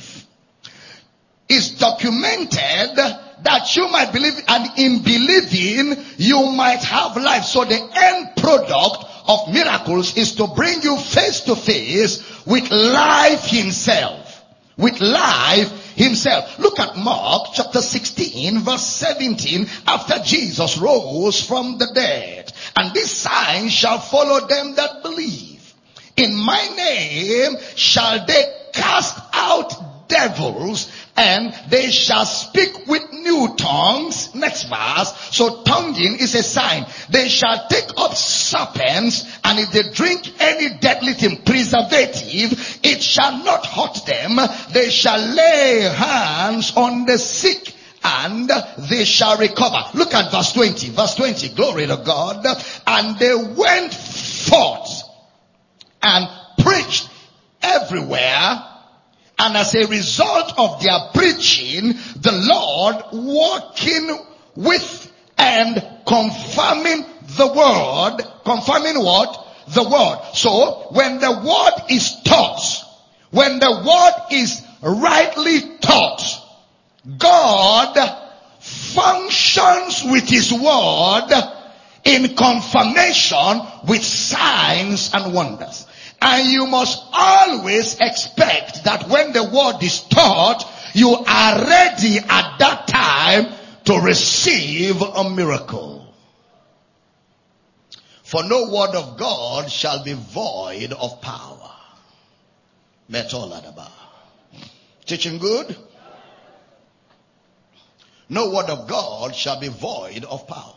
[1.49, 2.97] Is documented
[3.43, 7.45] that you might believe and in believing you might have life.
[7.45, 13.45] So the end product of miracles is to bring you face to face with life
[13.45, 14.43] himself.
[14.77, 16.59] With life himself.
[16.59, 22.53] Look at Mark chapter 16 verse 17 after Jesus rose from the dead.
[22.77, 25.75] And this sign shall follow them that believe.
[26.17, 34.35] In my name shall they cast out devils and they shall speak with new tongues.
[34.35, 35.13] Next verse.
[35.33, 36.87] So tonguing is a sign.
[37.11, 43.45] They shall take up serpents and if they drink any deadly thing, preservative, it shall
[43.45, 44.39] not hurt them.
[44.73, 48.51] They shall lay hands on the sick and
[48.89, 49.91] they shall recover.
[49.93, 50.89] Look at verse 20.
[50.89, 51.51] Verse 20.
[51.51, 52.47] Glory to God.
[52.87, 55.03] And they went forth
[56.03, 57.11] and preached
[57.63, 58.70] everywhere
[59.41, 65.77] and as a result of their preaching, the Lord working with and
[66.07, 67.07] confirming
[67.39, 69.47] the word, confirming what?
[69.69, 70.35] The word.
[70.35, 72.85] So when the word is taught,
[73.31, 76.23] when the word is rightly taught,
[77.17, 77.97] God
[78.59, 81.31] functions with his word
[82.05, 85.87] in confirmation with signs and wonders.
[86.23, 92.59] And you must always expect that when the word is taught, you are ready at
[92.59, 93.55] that time
[93.85, 96.15] to receive a miracle.
[98.23, 101.71] For no word of God shall be void of power.
[103.11, 103.91] Metoladaba.
[105.07, 105.75] Teaching good?
[108.29, 110.77] No word of God shall be void of power.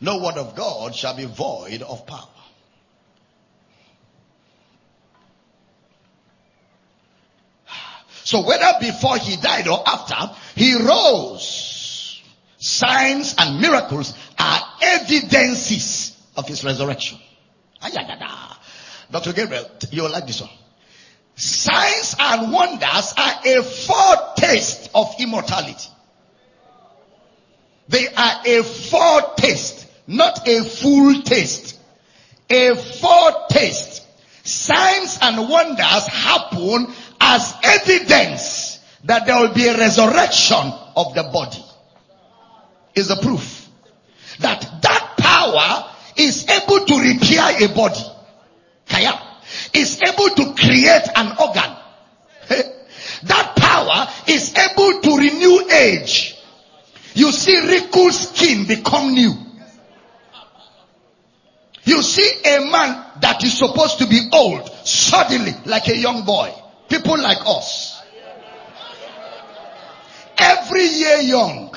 [0.00, 2.35] No word of God shall be void of power.
[8.26, 12.20] So whether before he died or after, he rose.
[12.58, 17.20] Signs and miracles are evidences of his resurrection.
[19.12, 19.32] Dr.
[19.32, 20.50] Gabriel, you'll like this one.
[21.36, 25.88] Signs and wonders are a foretaste of immortality.
[27.88, 31.78] They are a foretaste, not a full taste.
[32.50, 34.04] A foretaste.
[34.46, 36.86] Signs and wonders happen
[37.20, 41.64] as evidence that there will be a resurrection of the body.
[42.94, 43.68] Is the proof
[44.38, 48.04] that that power is able to repair a body.
[48.88, 49.20] Kaya
[49.74, 51.76] is able to create an organ.
[53.24, 56.38] that power is able to renew age.
[57.14, 59.45] You see wrinkled skin become new.
[61.86, 66.52] You see a man that is supposed to be old suddenly like a young boy.
[66.88, 68.02] People like us.
[70.36, 71.72] Every year young.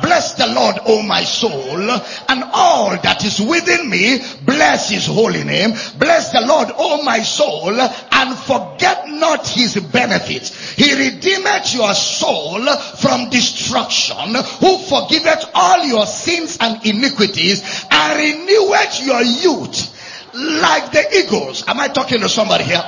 [0.00, 4.20] Bless the Lord, O my soul, and all that is within me.
[4.42, 5.72] Bless his holy name.
[5.98, 10.72] Bless the Lord, O my soul, and forget not his benefits.
[10.72, 12.64] He redeemeth your soul
[12.98, 19.92] from destruction, who forgiveth all your sins and iniquities, and reneweth your youth
[20.34, 21.64] like the eagles.
[21.68, 22.84] Am I talking to somebody here?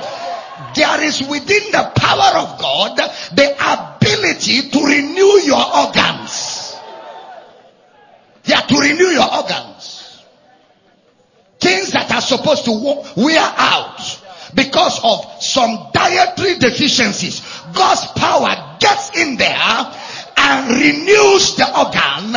[0.73, 6.54] There is within the power of God the ability to renew your organs.
[8.45, 10.23] Yeah, to renew your organs.
[11.59, 14.21] Things that are supposed to wear out
[14.53, 17.41] because of some dietary deficiencies.
[17.73, 19.93] God's power gets in there
[20.37, 22.35] and renews the organ.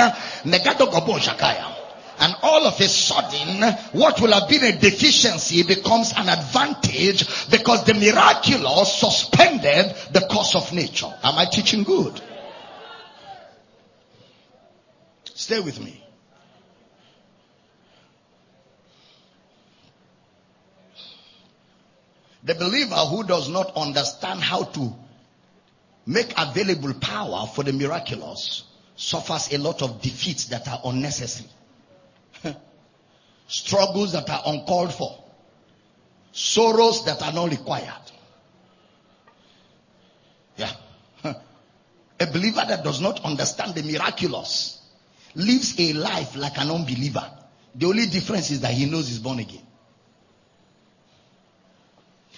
[2.21, 7.85] And all of a sudden, what will have been a deficiency becomes an advantage because
[7.85, 11.13] the miraculous suspended the course of nature.
[11.23, 12.21] Am I teaching good?
[15.39, 16.05] Stay with me.
[22.43, 24.93] The believer who does not understand how to
[26.07, 28.65] make available power for the miraculous
[28.97, 31.49] suffers a lot of defeats that are unnecessary.
[33.47, 35.23] struggles that are uncalled for,
[36.33, 38.11] sorrows that are not required.
[40.57, 40.73] Yeah.
[41.23, 44.78] A believer that does not understand the miraculous
[45.39, 47.25] lives a life like an unbeliever.
[47.75, 49.63] The only difference is that he knows he's born again.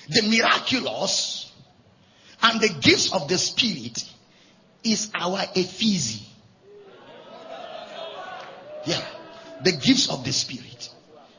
[0.09, 1.51] The miraculous
[2.43, 4.05] and the gifts of the Spirit
[4.85, 6.27] is our ephesia.
[8.87, 9.03] Yeah.
[9.63, 10.91] The gifts of the Spirit.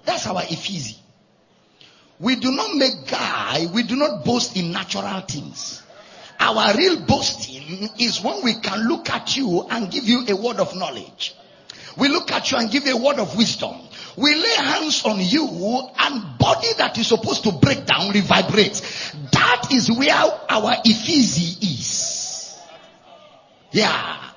[0.06, 0.98] That's our ephesia.
[2.20, 5.82] We do not make guy, we do not boast in natural things.
[6.40, 10.60] Our real boasting is when we can look at you and give you a word
[10.60, 11.36] of knowledge.
[11.98, 13.76] We look at you and give a word of wisdom.
[14.18, 19.12] We lay hands on you and body that is supposed to break down revibrates.
[19.32, 22.60] That is where our ephesia is.
[23.72, 24.32] Yeah.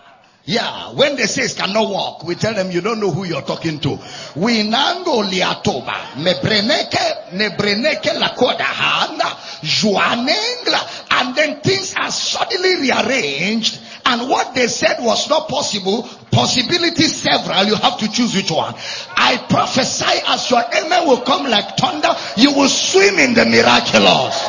[0.46, 3.40] Yeah, when they say it cannot walk, we tell them you don't know who you're
[3.40, 3.98] talking to.
[4.36, 9.24] We nango liatoba, nebreneke, nebreneke lakoda handa,
[9.62, 17.16] juanengla, and then things are suddenly rearranged, and what they said was not possible, possibilities
[17.22, 18.74] several, you have to choose which one.
[19.16, 24.48] I prophesy as your amen will come like thunder, you will swim in the miraculous.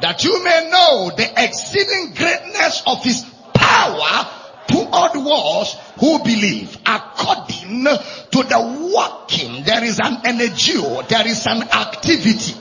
[0.00, 4.39] That you may know the exceeding greatness of his power
[4.70, 11.62] toward us who believe according to the working there is an energy there is an
[11.62, 12.54] activity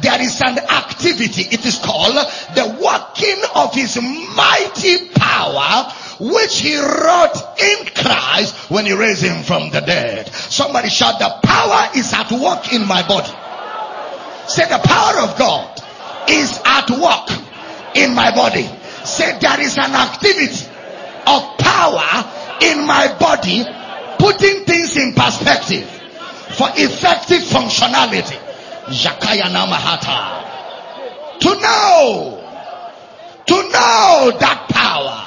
[0.00, 2.14] there is an activity it is called
[2.54, 3.96] the working of his
[4.36, 5.90] mighty power
[6.20, 10.28] which he wrought in Christ when he raised him from the dead.
[10.32, 13.32] Somebody shout, the power is at work in my body.
[14.48, 15.80] Say the power of God
[16.28, 18.68] is at work in my body.
[19.04, 20.66] Say there is an activity
[21.26, 23.64] of power in my body
[24.18, 25.88] putting things in perspective
[26.56, 28.40] for effective functionality.
[28.86, 30.42] Namahata.
[31.40, 32.40] To know,
[33.46, 35.24] to know that power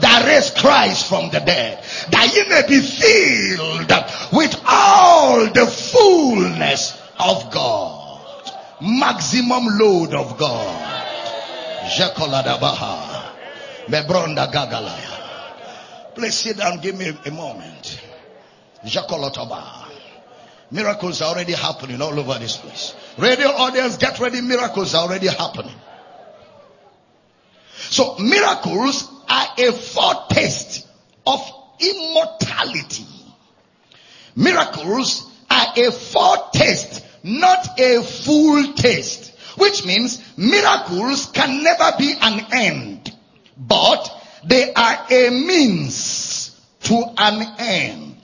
[0.00, 3.92] that raised Christ from the dead, that you may be filled
[4.32, 10.94] with all the fullness of God, maximum load of God.
[11.88, 13.07] Jekoladabaha,
[13.88, 16.14] Mebronda Gagalaya.
[16.14, 18.00] Please sit down, give me a moment.
[18.84, 19.86] Jakolotaba.
[20.70, 22.94] Miracles are already happening all over this place.
[23.16, 24.40] Radio audience, get ready.
[24.40, 25.74] Miracles are already happening.
[27.74, 30.86] So miracles are a foretaste
[31.26, 31.40] of
[31.80, 33.06] immortality.
[34.36, 39.34] Miracles are a foretaste, not a full taste.
[39.56, 43.17] Which means miracles can never be an end,
[43.58, 44.10] but
[44.44, 48.14] they are a means to an end.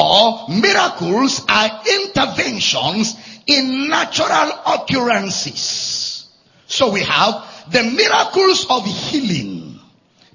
[0.00, 6.28] Or miracles are interventions in natural occurrences.
[6.66, 9.80] So we have the miracles of healing.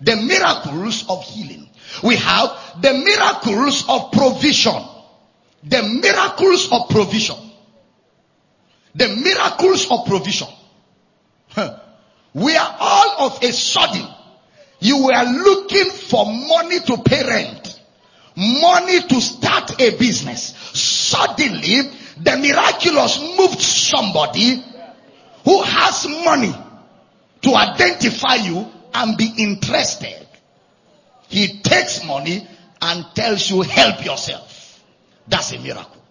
[0.01, 1.69] The miracles of healing.
[2.03, 4.81] We have the miracles of provision.
[5.63, 7.37] The miracles of provision.
[8.95, 10.47] The miracles of provision.
[11.55, 11.63] We
[12.35, 14.07] are all of a sudden,
[14.79, 17.79] you were looking for money to pay rent,
[18.35, 20.53] money to start a business.
[20.73, 21.81] Suddenly,
[22.19, 24.63] the miraculous moved somebody
[25.45, 26.53] who has money
[27.41, 30.27] to identify you and be interested.
[31.27, 32.47] He takes money
[32.81, 34.83] and tells you help yourself.
[35.27, 36.01] That's a miracle.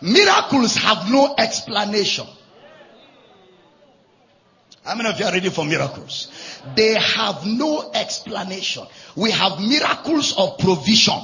[0.00, 2.26] Miracles have no explanation.
[4.88, 6.28] How many of you are ready for miracles?
[6.74, 8.86] They have no explanation.
[9.16, 11.20] We have miracles of provision.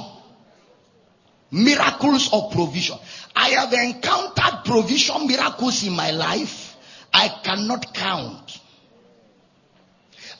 [1.49, 2.95] Miracles of provision.
[3.35, 6.75] I have encountered provision miracles in my life.
[7.11, 8.59] I cannot count.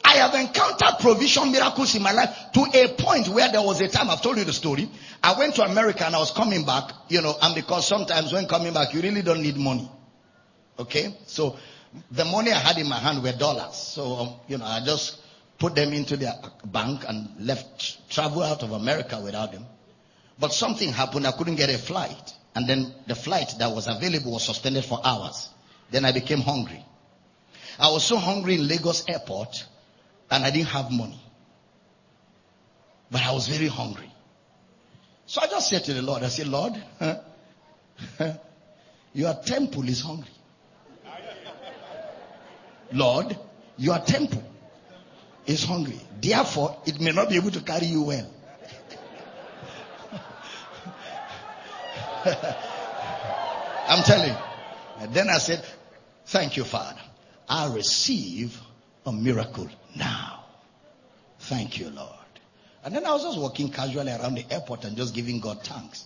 [0.03, 3.87] I have encountered provision miracles in my life to a point where there was a
[3.87, 4.87] time, I've told you the story.
[5.23, 8.45] I went to America and I was coming back, you know, and because sometimes when
[8.45, 9.89] coming back, you really don't need money.
[10.77, 11.15] Okay?
[11.25, 11.57] So,
[12.11, 13.75] the money I had in my hand were dollars.
[13.75, 15.19] So, um, you know, I just
[15.57, 16.33] put them into the
[16.65, 19.65] bank and left, travel out of America without them.
[20.39, 21.25] But something happened.
[21.25, 22.33] I couldn't get a flight.
[22.55, 25.49] And then the flight that was available was suspended for hours.
[25.91, 26.83] Then I became hungry.
[27.79, 29.65] I was so hungry in Lagos airport
[30.31, 31.19] and I didn't have money.
[33.11, 34.11] But I was very hungry.
[35.25, 36.73] So I just said to the Lord, I said, Lord,
[39.13, 40.29] your temple is hungry.
[42.91, 43.37] Lord,
[43.77, 44.43] your temple
[45.45, 45.99] is hungry.
[46.21, 48.31] Therefore, it may not be able to carry you well.
[53.87, 54.37] I'm telling you.
[54.99, 55.63] And then I said,
[56.25, 56.99] thank you, Father.
[57.47, 58.59] I receive
[59.05, 60.45] a miracle now.
[61.39, 62.09] Thank you, Lord.
[62.83, 66.05] And then I was just walking casually around the airport and just giving God thanks.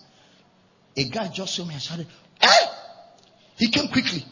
[0.96, 2.06] A guy just saw me and shouted,
[2.42, 2.66] Eh?
[3.56, 4.24] He came quickly.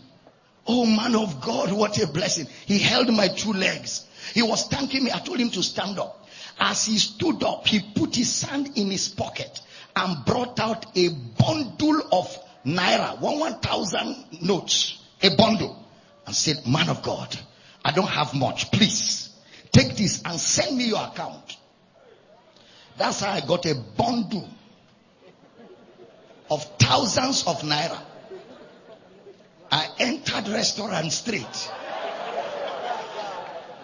[0.68, 2.46] Oh man of God, what a blessing.
[2.66, 4.06] He held my two legs.
[4.34, 5.10] He was thanking me.
[5.10, 6.28] I told him to stand up.
[6.60, 9.60] As he stood up, he put his hand in his pocket
[9.96, 15.82] and brought out a bundle of naira, one one thousand notes, a bundle,
[16.26, 17.34] and said, man of God,
[17.84, 18.70] I don't have much.
[18.70, 19.30] Please
[19.72, 21.56] take this and send me your account.
[22.98, 24.48] That's how I got a bundle
[26.50, 27.98] of thousands of naira.
[29.70, 31.70] I entered restaurant street.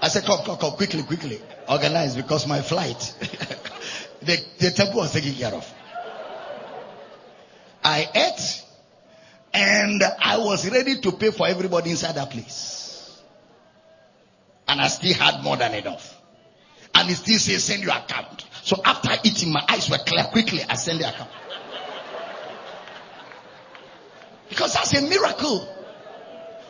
[0.00, 1.40] I said, come, come, come, quickly, quickly.
[1.68, 2.98] Organize because my flight,
[4.20, 5.72] the, the temple was taken care of.
[7.82, 8.62] I ate
[9.52, 13.22] and I was ready to pay for everybody inside that place.
[14.66, 16.20] And I still had more than enough.
[16.94, 18.44] And he still says, send your account.
[18.62, 20.24] So after eating, my eyes were clear.
[20.24, 21.30] Quickly, I send the account.
[24.48, 25.68] Because that's a miracle.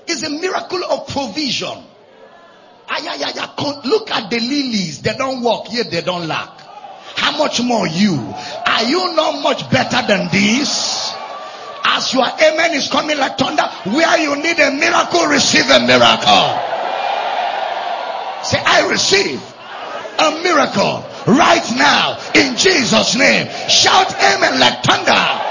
[0.07, 1.83] It's a miracle of provision.
[3.85, 5.03] Look at the lilies.
[5.03, 6.61] They don't walk, yet they don't lack.
[7.17, 8.15] How much more you?
[8.67, 11.13] Are you not much better than this?
[11.87, 16.49] As your amen is coming like thunder, where you need a miracle, receive a miracle.
[18.45, 19.41] Say, I receive
[20.19, 21.05] a miracle.
[21.27, 23.49] right now in Jesus name.
[23.69, 25.44] Shout amen like thunder.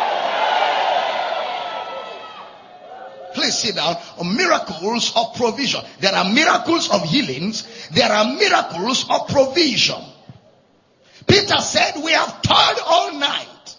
[3.44, 3.98] Please sit down.
[4.20, 5.82] On miracles of provision.
[6.00, 7.68] There are miracles of healings.
[7.92, 10.02] There are miracles of provision.
[11.28, 13.76] Peter said, we have toiled all night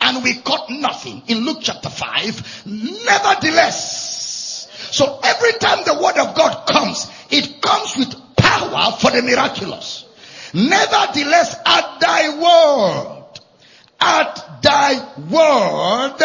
[0.00, 2.62] and we caught nothing in Luke chapter 5.
[3.04, 9.20] Nevertheless, so every time the word of God comes, it comes with power for the
[9.20, 10.06] miraculous.
[10.54, 13.40] Nevertheless, at thy word,
[14.00, 14.94] at thy
[15.30, 16.18] word,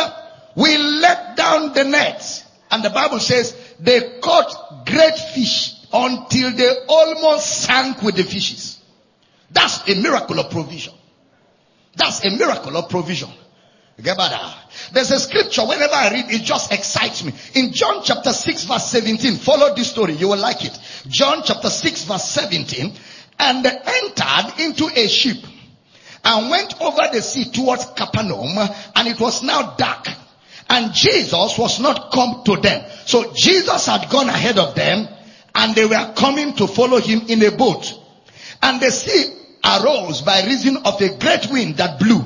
[0.55, 2.45] we let down the nets.
[2.69, 8.79] And the Bible says they caught great fish until they almost sank with the fishes.
[9.51, 10.93] That's a miracle of provision.
[11.95, 13.29] That's a miracle of provision.
[13.97, 17.33] There's a scripture whenever I read it just excites me.
[17.55, 20.77] In John chapter 6 verse 17, follow this story, you will like it.
[21.07, 22.93] John chapter 6 verse 17,
[23.39, 25.37] and they entered into a ship
[26.23, 28.57] and went over the sea towards Capernaum
[28.95, 30.07] and it was now dark
[30.69, 32.83] and Jesus was not come to them.
[33.05, 35.07] So Jesus had gone ahead of them
[35.55, 37.93] and they were coming to follow him in a boat.
[38.61, 42.21] And the sea arose by reason of a great wind that blew.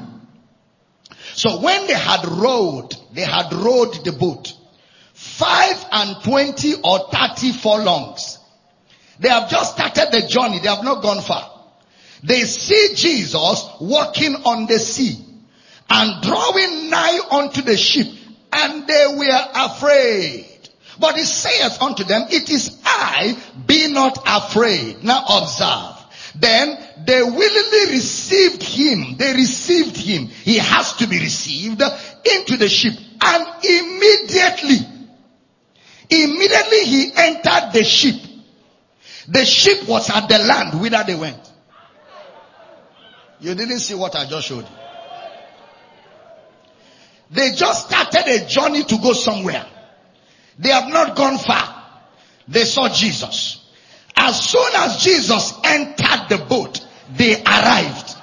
[1.33, 4.53] So when they had rowed, they had rowed the boat
[5.13, 8.39] five and twenty or thirty furlongs.
[9.19, 10.59] They have just started the journey.
[10.59, 11.47] They have not gone far.
[12.23, 15.23] They see Jesus walking on the sea
[15.89, 18.07] and drawing nigh unto the ship
[18.53, 20.47] and they were afraid.
[20.99, 25.03] But he saith unto them, it is I, be not afraid.
[25.03, 25.97] Now observe.
[26.35, 29.17] Then they willingly received him.
[29.17, 30.27] They received him.
[30.27, 32.93] He has to be received into the ship.
[33.21, 34.77] And immediately,
[36.09, 38.15] immediately he entered the ship.
[39.27, 41.51] The ship was at the land whither they went.
[43.39, 44.80] You didn't see what I just showed you.
[47.31, 49.65] They just started a journey to go somewhere.
[50.59, 51.83] They have not gone far.
[52.47, 53.59] They saw Jesus.
[54.15, 58.15] As soon as Jesus entered the boat, they arrived.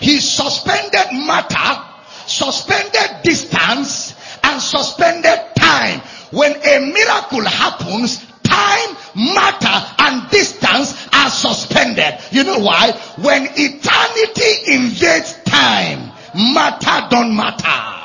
[0.00, 1.84] He suspended matter,
[2.26, 6.00] suspended distance, and suspended time.
[6.32, 12.18] When a miracle happens, time, matter, and distance are suspended.
[12.32, 12.92] You know why?
[13.18, 17.99] When eternity invades time, matter don't matter.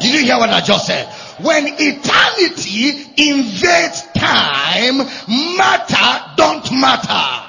[0.00, 1.06] Did you hear what I just said?
[1.40, 4.98] When eternity invades time,
[5.56, 7.46] matter don't matter.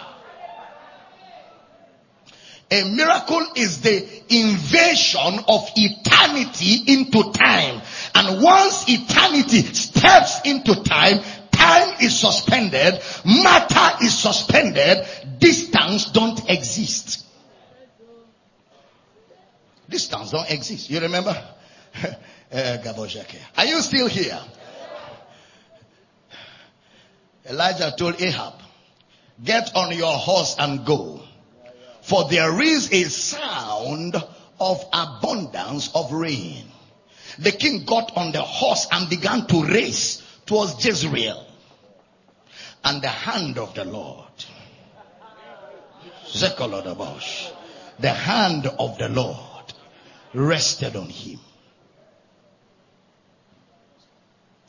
[2.69, 3.95] A miracle is the
[4.29, 7.81] invasion of eternity into time.
[8.13, 11.19] And once eternity steps into time,
[11.51, 15.07] time is suspended, matter is suspended,
[15.39, 17.25] distance don't exist.
[19.89, 20.89] Distance don't exist.
[20.89, 21.41] You remember?
[22.51, 22.77] Uh,
[23.57, 24.39] Are you still here?
[27.49, 28.53] Elijah told Ahab,
[29.43, 31.21] get on your horse and go.
[32.01, 34.15] For there is a sound
[34.59, 36.65] of abundance of rain.
[37.39, 41.45] The king got on the horse and began to race towards Jezreel.
[42.83, 44.23] And the hand of the Lord,
[47.99, 49.73] the hand of the Lord
[50.33, 51.39] rested on him.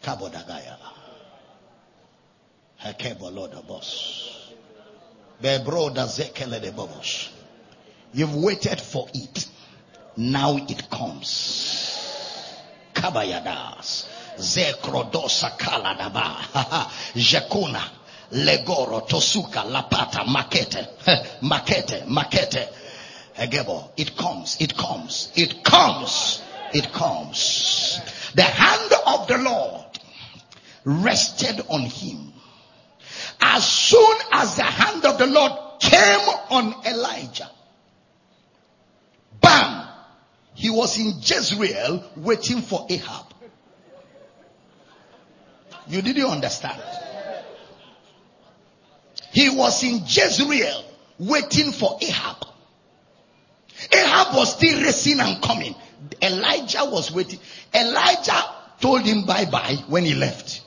[0.03, 0.77] Kabodagaya.
[6.09, 7.29] Zekele de bobos.
[8.13, 9.49] You've waited for it.
[10.17, 12.57] Now it comes.
[12.95, 14.07] Kabayadas.
[14.39, 16.89] Zekrodosa kaladaba.
[17.15, 17.83] Jekuna.
[18.33, 20.87] Legoro, Tosuka, Lapata, Makete,
[21.41, 22.69] Makete, Makete.
[23.37, 23.91] Egebo.
[23.97, 26.43] It comes, it comes, it comes,
[26.75, 28.01] it comes.
[28.35, 29.88] The hand of the Lord
[30.89, 32.33] rested on him.
[33.41, 37.51] As soon as the hand of the Lord came on Elijah,
[39.41, 39.87] bam,
[40.55, 43.27] he was in Jezreel waiting for Ahab.
[45.89, 46.83] You didn't understand.
[49.31, 50.85] He was in Jezreel
[51.19, 52.47] waiting for Ahab.
[53.93, 55.75] Ahab was still racing and coming.
[56.23, 57.39] Elijah was waiting.
[57.75, 58.43] Elijah
[58.81, 60.63] told him bye bye when he left.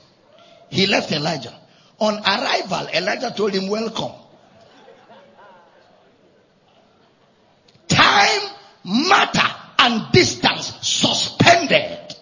[0.72, 1.52] He left Elijah.
[1.98, 4.12] On arrival, Elijah told him, Welcome.
[7.86, 8.40] Time,
[8.82, 12.16] matter, and distance suspended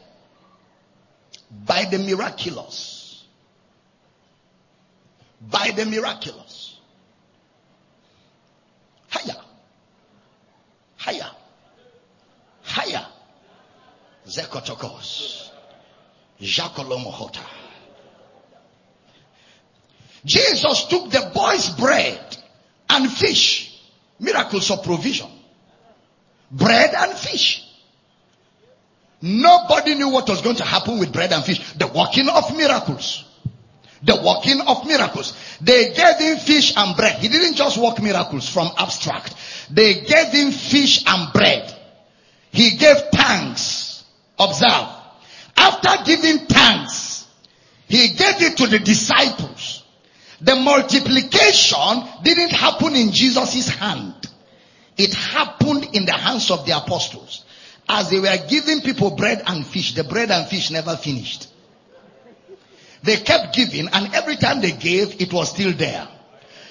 [1.64, 3.24] by the miraculous.
[5.40, 6.76] By the miraculous.
[9.10, 9.40] Higher.
[10.96, 11.30] Higher.
[12.64, 13.06] Higher.
[14.26, 15.50] Zekotokos.
[16.40, 17.59] Jacolomohota.
[20.24, 22.36] Jesus took the boy's bread
[22.88, 23.80] and fish.
[24.18, 25.28] Miracles of provision.
[26.50, 27.66] Bread and fish.
[29.22, 31.72] Nobody knew what was going to happen with bread and fish.
[31.74, 33.24] The working of miracles.
[34.02, 35.34] The working of miracles.
[35.60, 37.18] They gave him fish and bread.
[37.18, 39.34] He didn't just work miracles from abstract.
[39.70, 41.74] They gave him fish and bread.
[42.50, 44.04] He gave thanks.
[44.38, 44.88] Observe.
[45.56, 47.26] After giving thanks,
[47.88, 49.84] he gave it to the disciples.
[50.40, 54.14] The multiplication didn't happen in Jesus' hand.
[54.96, 57.44] It happened in the hands of the apostles.
[57.88, 61.48] As they were giving people bread and fish, the bread and fish never finished.
[63.02, 66.06] They kept giving and every time they gave, it was still there.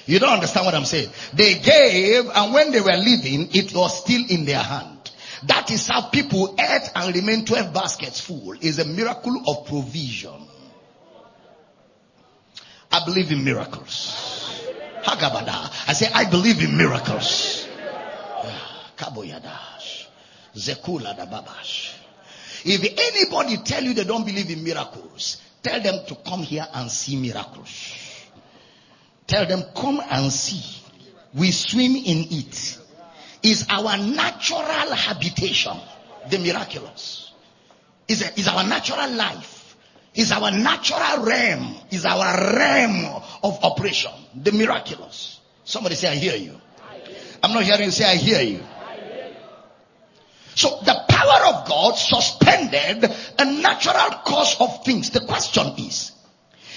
[0.06, 1.10] You don't understand what I'm saying.
[1.34, 5.12] They gave and when they were leaving, it was still in their hand.
[5.44, 8.54] That is how people ate and remained 12 baskets full.
[8.62, 10.49] Is a miracle of provision.
[12.92, 14.62] I believe in miracles.
[15.04, 15.72] Hagabada.
[15.88, 17.68] I say, I believe in miracles.
[18.44, 20.08] Ah, Kaboyadash.
[20.56, 21.94] Zekula da babash.
[22.66, 26.92] If anybody tell you they don't believe in miracles, tell them to come here and
[26.92, 27.96] see miracles.
[29.28, 30.82] Tell them, come and see.
[31.34, 32.78] We swim in it.
[33.44, 35.78] Is our natural habitation
[36.30, 37.32] the miraculous?
[38.08, 39.59] Is, is our natural life?
[40.20, 41.78] Is our natural realm?
[41.92, 43.06] Is our realm
[43.42, 45.40] of operation the miraculous?
[45.64, 46.60] Somebody say, I hear you.
[47.42, 48.60] I'm not hearing you say, I hear you.
[50.56, 53.10] So the power of God suspended
[53.40, 55.10] a natural course of things.
[55.12, 56.12] The question is,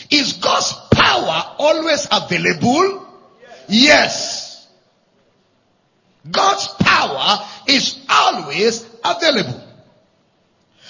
[0.09, 3.09] is God's power always available?
[3.69, 4.69] Yes.
[6.31, 9.62] God's power is always available.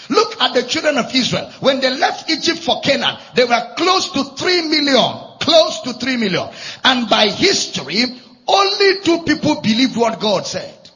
[0.08, 1.50] Look at the children of Israel.
[1.60, 5.38] When they left Egypt for Canaan, they were close to three million.
[5.40, 6.48] Close to three million.
[6.84, 8.04] And by history,
[8.46, 10.90] only two people believed what God said.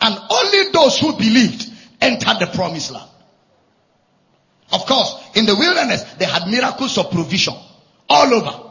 [0.00, 1.70] And only those who believed
[2.00, 3.08] entered the promised land.
[4.72, 7.54] Of course, in the wilderness, they had miracles of provision
[8.08, 8.63] all over.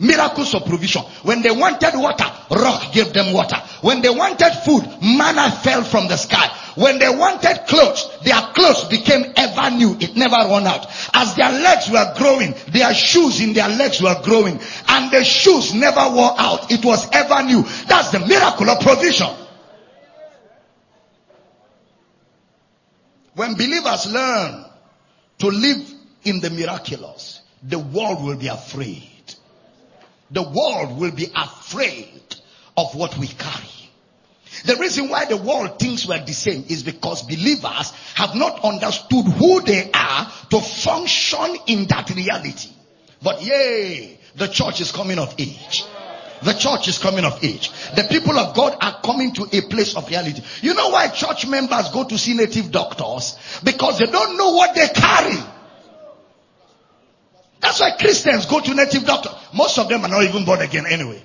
[0.00, 1.02] Miracles of provision.
[1.22, 3.56] When they wanted water, rock gave them water.
[3.82, 6.48] When they wanted food, manna fell from the sky.
[6.74, 9.98] When they wanted clothes, their clothes became ever new.
[10.00, 10.86] It never run out.
[11.12, 14.58] As their legs were growing, their shoes in their legs were growing.
[14.88, 16.72] And the shoes never wore out.
[16.72, 17.62] It was ever new.
[17.86, 19.28] That's the miracle of provision.
[23.34, 24.64] When believers learn
[25.40, 25.92] to live
[26.24, 29.19] in the miraculous, the world will be afraid.
[30.30, 32.36] The world will be afraid
[32.76, 33.68] of what we carry.
[34.64, 39.26] The reason why the world thinks we're the same is because believers have not understood
[39.26, 42.70] who they are to function in that reality.
[43.22, 45.84] But yay, the church is coming of age.
[46.42, 47.70] The church is coming of age.
[47.94, 50.42] The people of God are coming to a place of reality.
[50.62, 53.36] You know why church members go to see native doctors?
[53.62, 55.36] Because they don't know what they carry.
[57.60, 59.30] That's why Christians go to native doctor.
[59.54, 61.22] Most of them are not even born again anyway.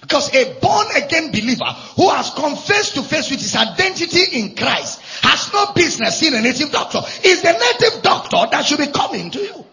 [0.00, 1.64] Because a born again believer
[1.96, 6.34] who has come face to face with his identity in Christ has no business seeing
[6.34, 7.00] a native doctor.
[7.22, 9.64] It's the native doctor that should be coming to you.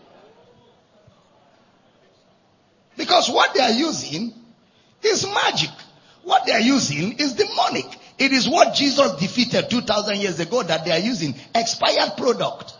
[2.98, 4.34] Because what they are using
[5.02, 5.70] is magic.
[6.24, 7.86] What they are using is demonic.
[8.18, 11.36] It is what Jesus defeated 2000 years ago that they are using.
[11.56, 12.74] Expired product.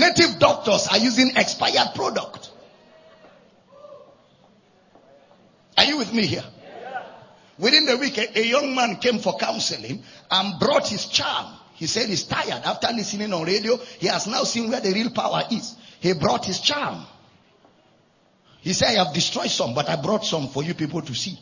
[0.00, 2.50] Native doctors are using expired product.
[5.76, 6.44] Are you with me here?
[7.58, 11.54] Within the week, a, a young man came for counseling and brought his charm.
[11.74, 12.62] He said he's tired.
[12.64, 15.76] After listening on radio, he has now seen where the real power is.
[16.00, 17.04] He brought his charm.
[18.62, 21.38] He said, I have destroyed some, but I brought some for you people to see.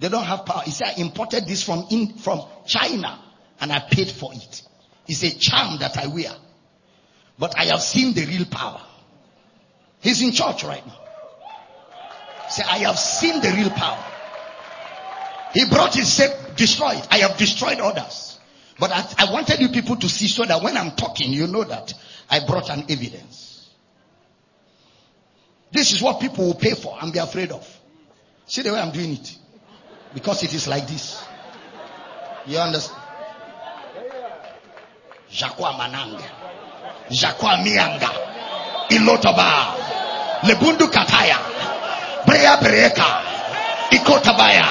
[0.00, 0.62] They don't have power.
[0.66, 3.20] He said, I imported this from in, from China
[3.58, 4.62] and I paid for it.
[5.06, 6.30] It's a charm that I wear.
[7.38, 8.80] But I have seen the real power.
[10.00, 10.98] He's in church right now.
[12.48, 14.04] Say, I have seen the real power.
[15.52, 17.06] He brought his said, destroyed.
[17.10, 18.38] I have destroyed others.
[18.78, 21.64] But I, I wanted you people to see so that when I'm talking, you know
[21.64, 21.94] that
[22.28, 23.70] I brought an evidence.
[25.70, 27.68] This is what people will pay for and be afraid of.
[28.46, 29.38] See the way I'm doing it.
[30.12, 31.24] Because it is like this.
[32.46, 33.00] You understand?
[37.10, 38.10] Jacques Mianga.
[38.90, 39.76] Ilotaba.
[40.42, 41.38] Lebundu Kataya.
[42.26, 43.22] Brea Breka.
[43.90, 44.66] Ikotabaya.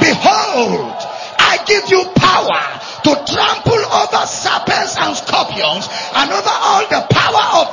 [0.00, 0.96] Behold,
[1.38, 2.62] I give you power
[3.04, 7.06] to trample over serpents and scorpions and over all the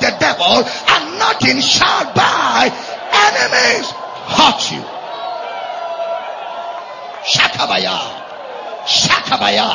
[0.00, 2.68] the devil and nothing shall by
[3.12, 3.86] enemies
[4.32, 4.82] hurt you.
[7.24, 7.98] Shakabaya.
[8.84, 9.70] Shakabaya.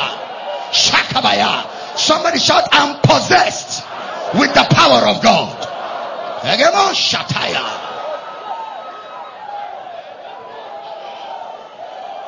[0.72, 1.96] Shakabaya.
[1.96, 3.84] Somebody shout, I'm possessed
[4.34, 5.62] with the power of God.
[6.94, 7.82] Shataya.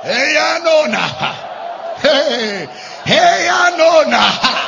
[0.00, 1.04] Hey, Anona.
[1.98, 2.68] Hey,
[3.04, 4.67] hey, Anona.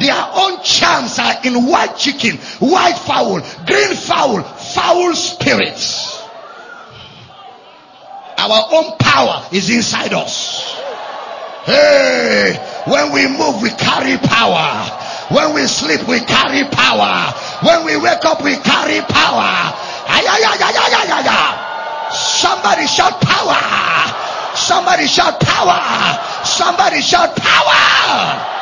[0.00, 6.22] Their own charms are in white chicken, white fowl, green fowl, foul spirits.
[8.38, 10.74] Our own power is inside us.
[11.64, 15.00] Hey, when we move, we carry power.
[15.30, 17.32] When we sleep, we carry power.
[17.64, 19.72] When we wake up, we carry power.
[22.12, 24.54] Somebody shout power.
[24.54, 26.44] Somebody shout power.
[26.44, 28.53] Somebody shout power.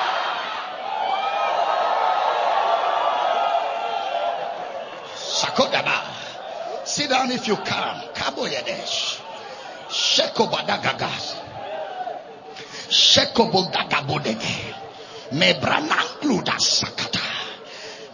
[5.55, 6.87] Sakodaba.
[6.87, 8.09] Sit down if you can.
[8.15, 9.21] Kabo Yadesh.
[9.89, 11.37] Sheko badagagas.
[12.89, 14.75] Sheko bodagabodege.
[15.33, 17.21] Mebranangluda sakata.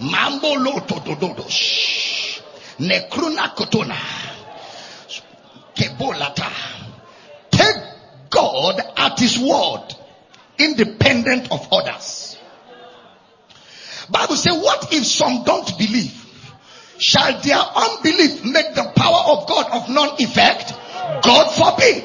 [0.01, 2.41] Mambo loto dododos.
[2.80, 3.97] Nekruna kotona.
[5.74, 6.53] Kebolata.
[7.51, 7.76] Take
[8.30, 9.95] God at his word.
[10.59, 12.36] Independent of others.
[14.11, 16.28] Bible say, what if some don't believe?
[16.99, 20.74] Shall their unbelief make the power of God of none effect?
[21.22, 22.05] God forbid.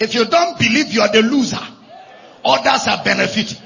[0.00, 1.60] If you don't believe you are the loser,
[2.44, 3.62] others are benefiting.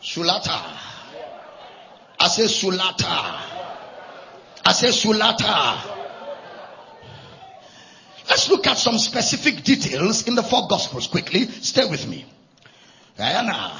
[0.00, 0.60] Sulata.
[2.20, 3.40] I say Sulata.
[4.64, 5.80] I say Sulata.
[8.28, 11.46] Let's look at some specific details in the four gospels quickly.
[11.46, 12.24] Stay with me.
[13.16, 13.72] Diana.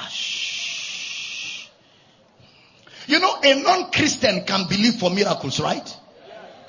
[3.07, 5.97] You know, a non-Christian can believe for miracles, right?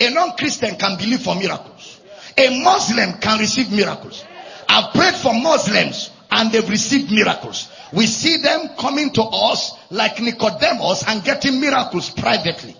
[0.00, 2.00] A non-Christian can believe for miracles.
[2.36, 4.24] A Muslim can receive miracles.
[4.68, 7.68] I've prayed for Muslims and they've received miracles.
[7.92, 12.76] We see them coming to us like Nicodemus and getting miracles privately.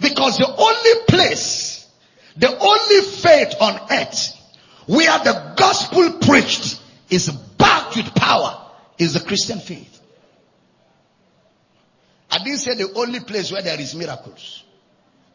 [0.00, 1.88] Because the only place,
[2.36, 4.34] the only faith on earth
[4.86, 8.63] where the gospel preached is backed with power
[8.98, 10.00] is the Christian faith.
[12.30, 14.64] I didn't say the only place where there is miracles.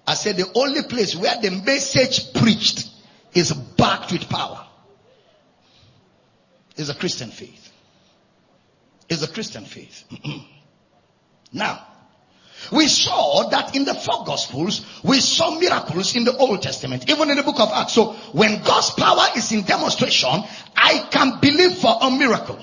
[0.05, 2.89] I said the only place where the message preached
[3.33, 4.65] is backed with power
[6.75, 7.71] is a Christian faith.
[9.07, 10.03] Is a Christian faith.
[11.53, 11.85] now,
[12.71, 17.29] we saw that in the four gospels, we saw miracles in the Old Testament, even
[17.29, 17.93] in the book of Acts.
[17.93, 20.43] So when God's power is in demonstration,
[20.75, 22.59] I can believe for a miracle.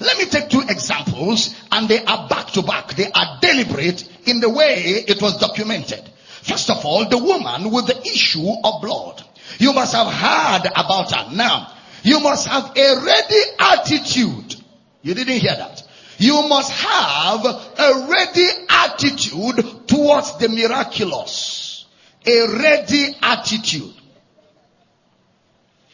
[0.00, 2.94] Let me take two examples and they are back to back.
[2.94, 6.08] They are deliberate in the way it was documented.
[6.42, 9.22] First of all, the woman with the issue of blood.
[9.58, 11.34] You must have heard about her.
[11.34, 11.72] Now,
[12.02, 14.56] you must have a ready attitude.
[15.02, 15.82] You didn't hear that.
[16.18, 21.86] You must have a ready attitude towards the miraculous.
[22.26, 23.94] A ready attitude.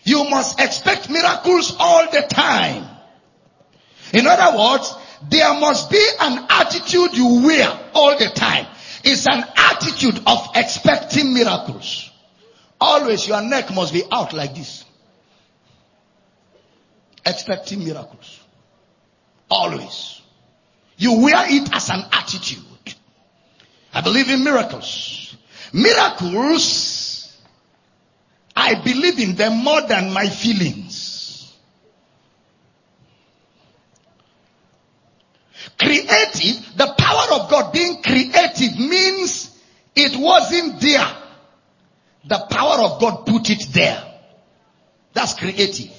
[0.02, 2.93] You must expect miracles all the time.
[4.14, 4.94] In other words,
[5.28, 8.66] there must be an attitude you wear all the time.
[9.02, 12.10] It's an attitude of expecting miracles.
[12.80, 14.84] Always your neck must be out like this.
[17.26, 18.40] Expecting miracles.
[19.50, 20.22] Always.
[20.96, 22.62] You wear it as an attitude.
[23.92, 25.36] I believe in miracles.
[25.72, 27.36] Miracles,
[28.54, 30.83] I believe in them more than my feelings.
[35.78, 39.50] Creative, the power of God being creative means
[39.94, 41.16] it wasn't there.
[42.26, 44.02] The power of God put it there.
[45.12, 45.92] That's creative.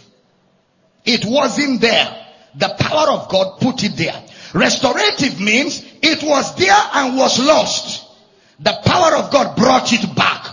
[1.06, 2.26] It wasn't there.
[2.56, 4.24] The power of God put it there.
[4.54, 8.08] Restorative means it was there and was lost.
[8.60, 10.48] The power of God brought it back.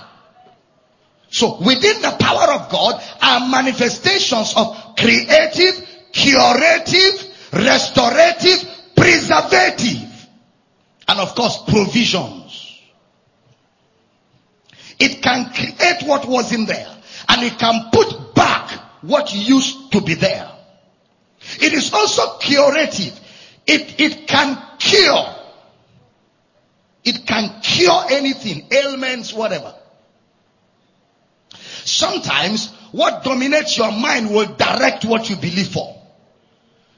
[1.31, 8.68] So within the power of God are manifestations of creative, curative, restorative,
[9.03, 10.28] preservative,
[11.09, 12.80] and of course provisions.
[15.00, 16.86] It can create what was in there.
[17.28, 18.70] And it can put back
[19.03, 20.48] what used to be there.
[21.61, 23.18] It is also curative.
[23.66, 25.34] It, it can cure.
[27.03, 29.74] It can cure anything, ailments, whatever.
[31.84, 36.01] Sometimes what dominates your mind will direct what you believe for.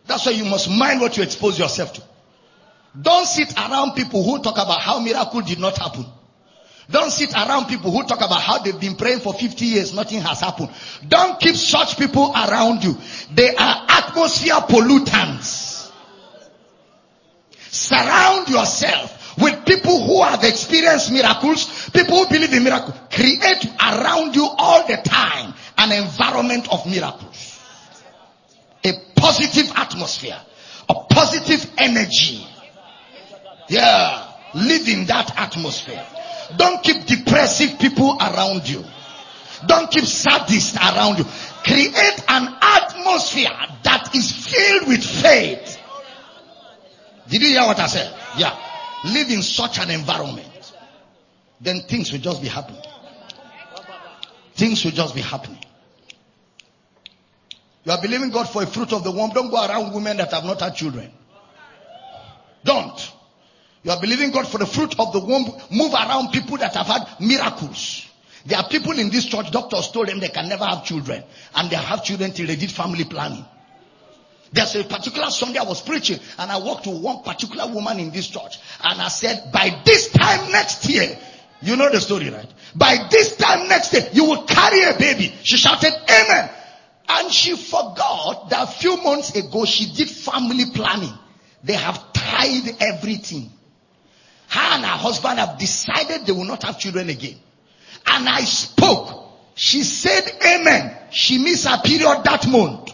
[0.06, 2.02] That's why you must mind what you expose yourself to.
[3.00, 6.06] Don't sit around people who talk about how miracle did not happen.
[6.90, 10.20] Don't sit around people who talk about how they've been praying for 50 years, nothing
[10.20, 10.70] has happened.
[11.08, 12.96] Don't keep such people around you.
[13.32, 15.90] They are atmosphere pollutants.
[17.70, 22.94] Surround yourself with people who have experienced miracles, people who believe in miracles.
[23.10, 27.53] Create around you all the time an environment of miracles.
[28.84, 30.38] A positive atmosphere,
[30.88, 32.46] a positive energy.
[33.68, 34.30] Yeah.
[34.54, 36.04] Live in that atmosphere.
[36.56, 38.84] Don't keep depressive people around you.
[39.66, 41.24] Don't keep sadists around you.
[41.64, 43.50] Create an atmosphere
[43.82, 45.80] that is filled with faith.
[47.28, 48.14] Did you hear what I said?
[48.36, 48.56] Yeah.
[49.04, 50.48] Live in such an environment.
[51.60, 52.82] Then things will just be happening.
[54.54, 55.63] Things will just be happening.
[57.84, 59.30] You are believing God for a fruit of the womb.
[59.30, 61.10] Don't go around women that have not had children.
[62.64, 63.12] Don't.
[63.82, 65.44] You are believing God for the fruit of the womb.
[65.70, 68.06] Move around people that have had miracles.
[68.46, 71.22] There are people in this church, doctors told them they can never have children.
[71.54, 73.44] And they have children till they did family planning.
[74.52, 78.12] There's a particular Sunday I was preaching and I walked to one particular woman in
[78.12, 81.18] this church and I said, by this time next year,
[81.60, 82.46] you know the story, right?
[82.74, 85.34] By this time next year, you will carry a baby.
[85.42, 86.50] She shouted, Amen.
[87.08, 91.12] And she forgot that a few months ago she did family planning.
[91.62, 93.50] They have tied everything.
[94.48, 97.36] Her and her husband have decided they will not have children again.
[98.06, 99.22] And I spoke.
[99.54, 100.96] She said amen.
[101.10, 102.92] She missed her period that month.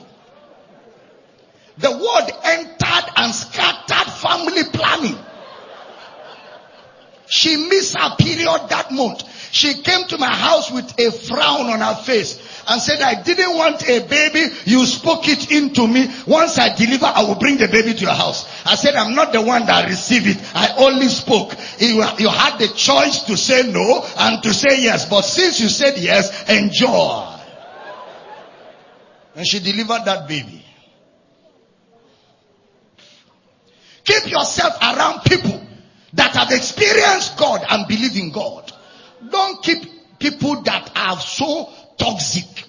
[1.78, 5.16] The word entered and scattered family planning.
[7.26, 9.22] She missed her period that month.
[9.53, 12.38] She came to my house with a frown on her face
[12.68, 14.55] and said, I didn't want a baby.
[14.64, 16.09] You spoke it into me.
[16.26, 18.48] Once I deliver, I will bring the baby to your house.
[18.64, 20.38] I said, I'm not the one that received it.
[20.55, 21.55] I only spoke.
[21.78, 25.09] You, had the choice to say no and to say yes.
[25.09, 27.38] But since you said yes, enjoy.
[29.34, 30.64] And she delivered that baby.
[34.05, 35.61] Keep yourself around people
[36.12, 38.72] that have experienced God and believe in God.
[39.29, 41.68] Don't keep people that are so
[41.99, 42.64] toxic.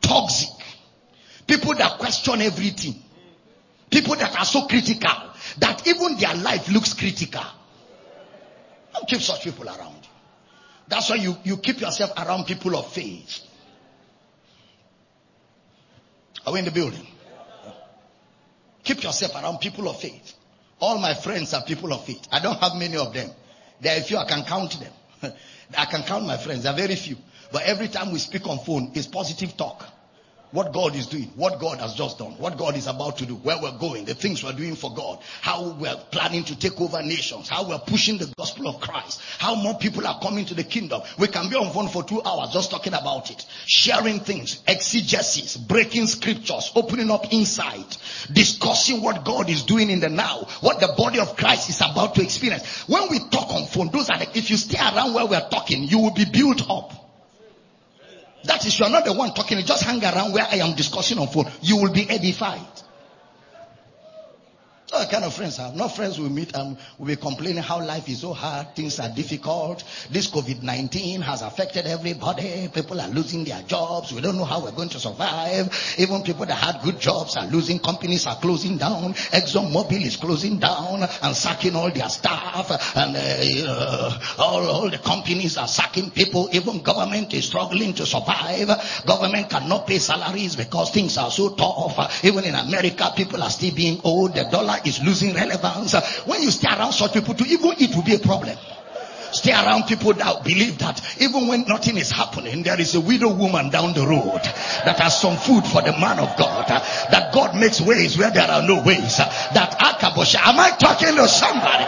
[0.00, 0.50] Toxic.
[1.46, 2.94] People that question everything.
[3.90, 5.12] People that are so critical
[5.58, 7.44] that even their life looks critical.
[8.92, 10.08] Don't keep such people around.
[10.88, 13.40] That's why you, you keep yourself around people of faith.
[16.46, 17.06] Are we in the building?
[18.82, 20.34] Keep yourself around people of faith.
[20.80, 22.28] All my friends are people of faith.
[22.30, 23.30] I don't have many of them.
[23.80, 24.92] There are a few I can count them.
[25.76, 26.62] I can count my friends.
[26.64, 27.16] There are very few.
[27.52, 29.84] But every time we speak on phone, it's positive talk
[30.54, 33.34] what God is doing, what God has just done, what God is about to do,
[33.34, 37.02] where we're going, the things we're doing for God, how we're planning to take over
[37.02, 40.62] nations, how we're pushing the gospel of Christ, how more people are coming to the
[40.62, 41.02] kingdom.
[41.18, 45.56] We can be on phone for two hours just talking about it, sharing things, exegesis,
[45.56, 47.98] breaking scriptures, opening up insight,
[48.32, 52.14] discussing what God is doing in the now, what the body of Christ is about
[52.14, 52.88] to experience.
[52.88, 55.82] When we talk on phone, those are the, if you stay around where we're talking,
[55.82, 57.03] you will be built up.
[58.44, 59.58] That is, you are not the one talking.
[59.64, 61.50] Just hang around where I am discussing on phone.
[61.62, 62.60] You will be edified.
[64.94, 65.74] Kind of friends I have?
[65.74, 69.08] Not friends we meet and we'll be complaining how life is so hard, things are
[69.08, 69.82] difficult.
[70.10, 72.68] This COVID-19 has affected everybody.
[72.72, 74.12] People are losing their jobs.
[74.12, 75.94] We don't know how we're going to survive.
[75.98, 77.80] Even people that had good jobs are losing.
[77.80, 79.14] Companies are closing down.
[79.14, 82.70] Exxon Mobil is closing down and sacking all their staff.
[82.96, 86.48] And uh, all, all the companies are sacking people.
[86.52, 88.68] Even government is struggling to survive.
[89.06, 92.24] Government cannot pay salaries because things are so tough.
[92.24, 94.34] Even in America, people are still being owed.
[94.34, 95.94] The dollar is losing relevance.
[96.26, 98.56] When you stay around such people to even it will be a problem.
[99.34, 103.34] Stay around people that believe that even when nothing is happening, there is a widow
[103.34, 104.40] woman down the road
[104.84, 106.68] that has some food for the man of God.
[106.68, 109.16] That God makes ways where there are no ways.
[109.16, 110.36] That Akabosha.
[110.36, 111.84] Am I talking to somebody?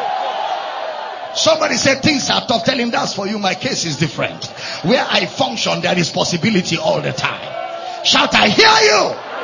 [1.37, 2.65] Somebody said things are tough.
[2.65, 3.39] Tell him that's for you.
[3.39, 4.47] My case is different.
[4.83, 8.05] Where I function, there is possibility all the time.
[8.05, 9.36] Shout, I hear you.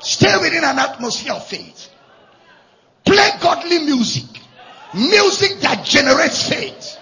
[0.00, 1.90] Stay within an atmosphere of faith.
[3.04, 4.24] Play godly music.
[4.94, 6.98] Music that generates faith.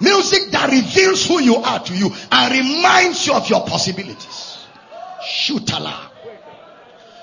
[0.00, 4.58] Music that reveals who you are to you and reminds you of your possibilities.
[5.24, 6.10] Shoot Allah,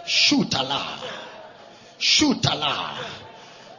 [0.06, 1.00] shoot Shootala.
[2.00, 2.40] Shootala.
[2.50, 3.06] Shootala.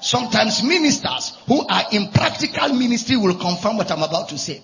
[0.01, 4.63] Sometimes ministers who are in practical ministry will confirm what I'm about to say.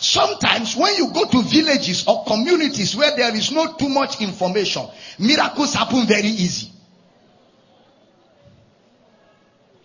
[0.00, 4.86] Sometimes when you go to villages or communities where there is not too much information,
[5.18, 6.70] miracles happen very easy.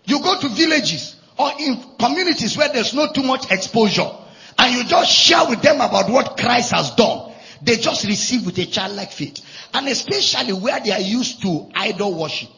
[0.06, 4.10] You go to villages or in communities where there's not too much exposure
[4.58, 7.32] and you just share with them about what Christ has done.
[7.62, 9.40] They just receive with a childlike faith.
[9.74, 12.50] And especially where they are used to idol worship.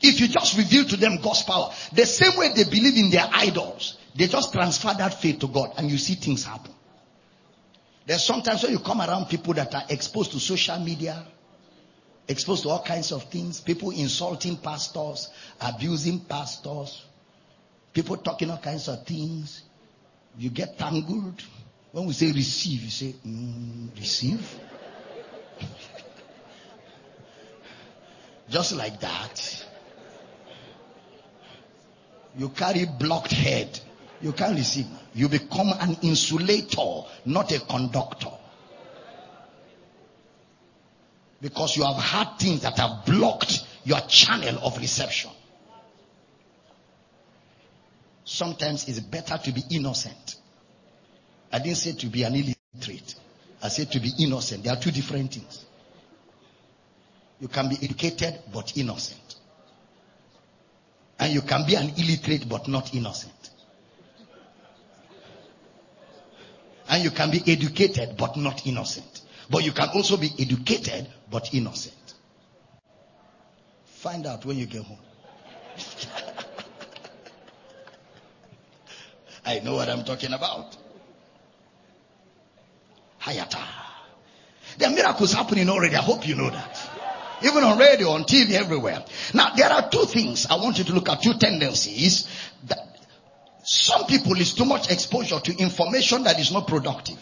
[0.00, 3.28] If you just reveal to them God's power, the same way they believe in their
[3.32, 6.72] idols, they just transfer that faith to God and you see things happen.
[8.06, 11.24] There's sometimes when you come around people that are exposed to social media,
[12.26, 15.30] exposed to all kinds of things, people insulting pastors,
[15.60, 17.04] abusing pastors,
[17.92, 19.62] people talking all kinds of things.
[20.38, 21.42] You get tangled.
[21.92, 24.58] When we say receive, you say, mm, receive?
[28.48, 29.64] Just like that.
[32.36, 33.80] You carry blocked head.
[34.20, 34.86] You can't receive.
[35.14, 38.30] You become an insulator, not a conductor.
[41.40, 45.30] Because you have had things that have blocked your channel of reception.
[48.24, 50.36] Sometimes it's better to be innocent.
[51.52, 53.14] I didn't say to be an illiterate.
[53.62, 54.64] I said to be innocent.
[54.64, 55.64] There are two different things.
[57.40, 59.36] You can be educated but innocent.
[61.18, 63.50] And you can be an illiterate but not innocent.
[66.90, 69.22] And you can be educated but not innocent.
[69.48, 71.94] But you can also be educated but innocent.
[73.84, 74.98] Find out when you get home.
[79.46, 80.76] I know what I'm talking about.
[83.22, 83.64] Hayata.
[84.78, 85.94] There are miracles happening already.
[85.94, 86.90] I hope you know that.
[87.42, 89.04] Even on radio, on TV, everywhere.
[89.32, 92.28] Now, there are two things I want you to look at, two tendencies
[92.64, 92.89] that
[93.72, 97.18] some people is too much exposure to information that is not productive.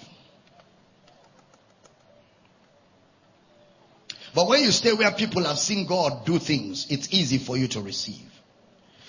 [4.35, 7.69] But when you stay where people have seen God do things, it's easy for you
[7.69, 8.25] to receive.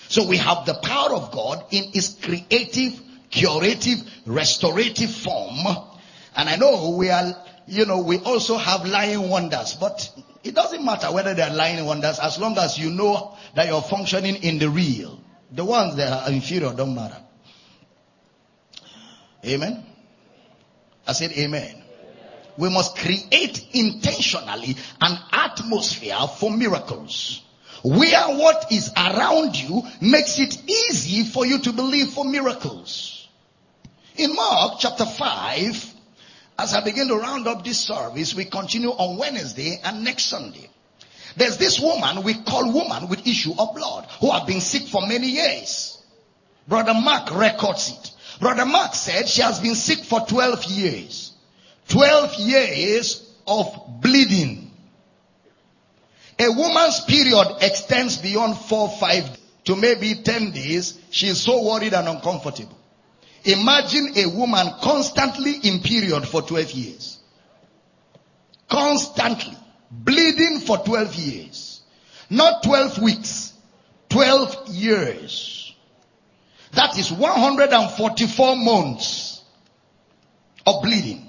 [0.08, 5.56] So we have the power of God in its creative, curative, restorative form.
[6.36, 7.34] And I know we are,
[7.66, 10.12] you know, we also have lying wonders, but
[10.44, 14.36] it doesn't matter whether they're lying wonders as long as you know that you're functioning
[14.42, 15.24] in the real.
[15.52, 17.16] The ones that are inferior don't matter.
[19.44, 19.84] Amen.
[21.06, 21.82] I said amen.
[22.56, 27.42] We must create intentionally an atmosphere for miracles.
[27.82, 33.28] Where what is around you makes it easy for you to believe for miracles.
[34.16, 35.94] In Mark chapter 5,
[36.58, 40.68] as I begin to round up this service, we continue on Wednesday and next Sunday.
[41.36, 45.06] There's this woman we call woman with issue of blood who have been sick for
[45.06, 46.02] many years.
[46.68, 48.10] Brother Mark records it.
[48.40, 51.32] Brother Mark said she has been sick for 12 years.
[51.88, 54.70] 12 years of bleeding.
[56.38, 59.28] A woman's period extends beyond four, five
[59.64, 60.98] to maybe 10 days.
[61.10, 62.78] She is so worried and uncomfortable.
[63.44, 67.18] Imagine a woman constantly in period for 12 years.
[68.68, 69.56] Constantly.
[69.90, 71.82] Bleeding for 12 years.
[72.30, 73.52] Not 12 weeks.
[74.08, 75.59] 12 years.
[76.72, 79.42] That is 144 months
[80.66, 81.26] of bleeding.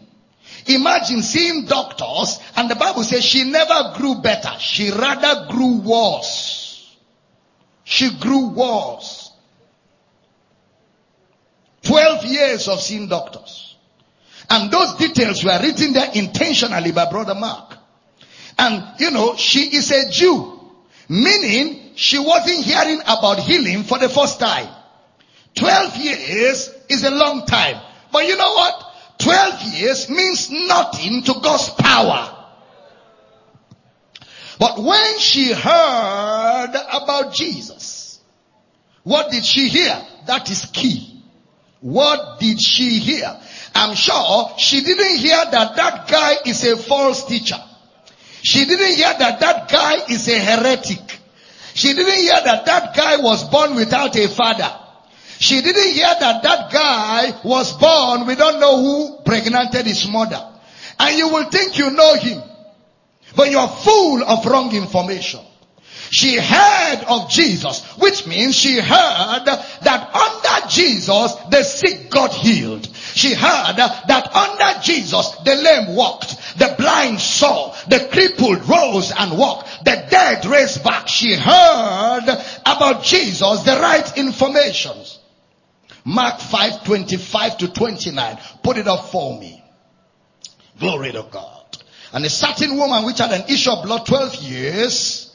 [0.67, 4.51] Imagine seeing doctors and the Bible says she never grew better.
[4.59, 6.95] She rather grew worse.
[7.83, 9.31] She grew worse.
[11.83, 13.75] 12 years of seeing doctors.
[14.49, 17.77] And those details were written there intentionally by brother Mark.
[18.59, 20.59] And you know, she is a Jew.
[21.09, 24.67] Meaning she wasn't hearing about healing for the first time.
[25.55, 27.81] 12 years is a long time.
[28.11, 28.85] But you know what?
[29.19, 32.37] 12 years means nothing to God's power.
[34.59, 38.19] But when she heard about Jesus,
[39.03, 39.99] what did she hear?
[40.27, 41.23] That is key.
[41.79, 43.39] What did she hear?
[43.73, 47.57] I'm sure she didn't hear that that guy is a false teacher.
[48.43, 51.19] She didn't hear that that guy is a heretic.
[51.73, 54.80] She didn't hear that that guy was born without a father.
[55.41, 58.27] She didn't hear that that guy was born.
[58.27, 60.39] We don't know who pregnanted his mother.
[60.99, 62.43] And you will think you know him.
[63.35, 65.39] But you're full of wrong information.
[66.11, 72.87] She heard of Jesus, which means she heard that under Jesus the sick got healed.
[73.15, 79.35] She heard that under Jesus the lame walked, the blind saw, the crippled rose and
[79.39, 81.07] walked, the dead raised back.
[81.07, 82.25] She heard
[82.63, 85.17] about Jesus the right informations.
[86.05, 88.37] Mark 5, 25 to 29.
[88.63, 89.63] Put it up for me.
[90.79, 91.77] Glory to God.
[92.13, 95.31] And a certain woman which had an issue of blood 12 years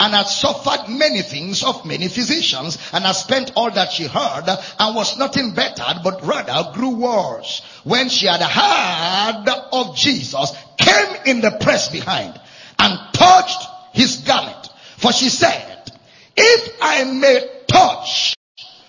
[0.00, 4.44] and had suffered many things of many physicians and had spent all that she heard
[4.78, 7.62] and was nothing bettered but rather grew worse.
[7.84, 12.40] When she had heard of Jesus, came in the press behind
[12.78, 13.62] and touched
[13.92, 14.68] his garment.
[14.96, 15.92] For she said,
[16.36, 18.34] if I may touch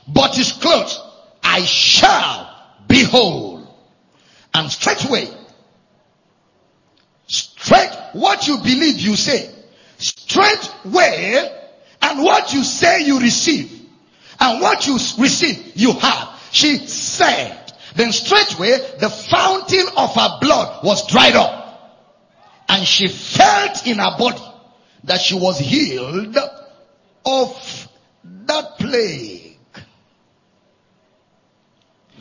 [0.08, 1.00] but his clothes,
[1.46, 2.54] I shall
[2.88, 3.56] be whole.
[4.54, 5.30] And straightway,
[7.28, 9.54] straight what you believe you say,
[9.98, 11.52] straightway,
[12.02, 13.72] and what you say you receive,
[14.40, 16.30] and what you receive you have.
[16.52, 22.10] She said, then straightway the fountain of her blood was dried up,
[22.70, 24.44] and she felt in her body
[25.04, 26.38] that she was healed
[27.26, 27.88] of
[28.24, 29.45] that plague.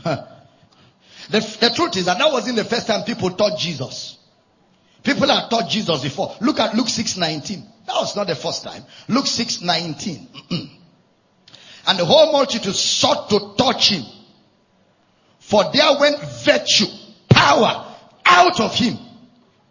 [1.31, 4.19] The, the truth is that that wasn't the first time people taught Jesus.
[5.03, 6.35] People had taught Jesus before.
[6.41, 7.63] Look at Luke 6:19.
[7.87, 8.85] That was not the first time.
[9.09, 10.27] Luke 6:19.
[11.87, 14.05] and the whole multitude sought to touch him.
[15.39, 16.87] For there went virtue,
[17.29, 17.87] power
[18.25, 18.99] out of him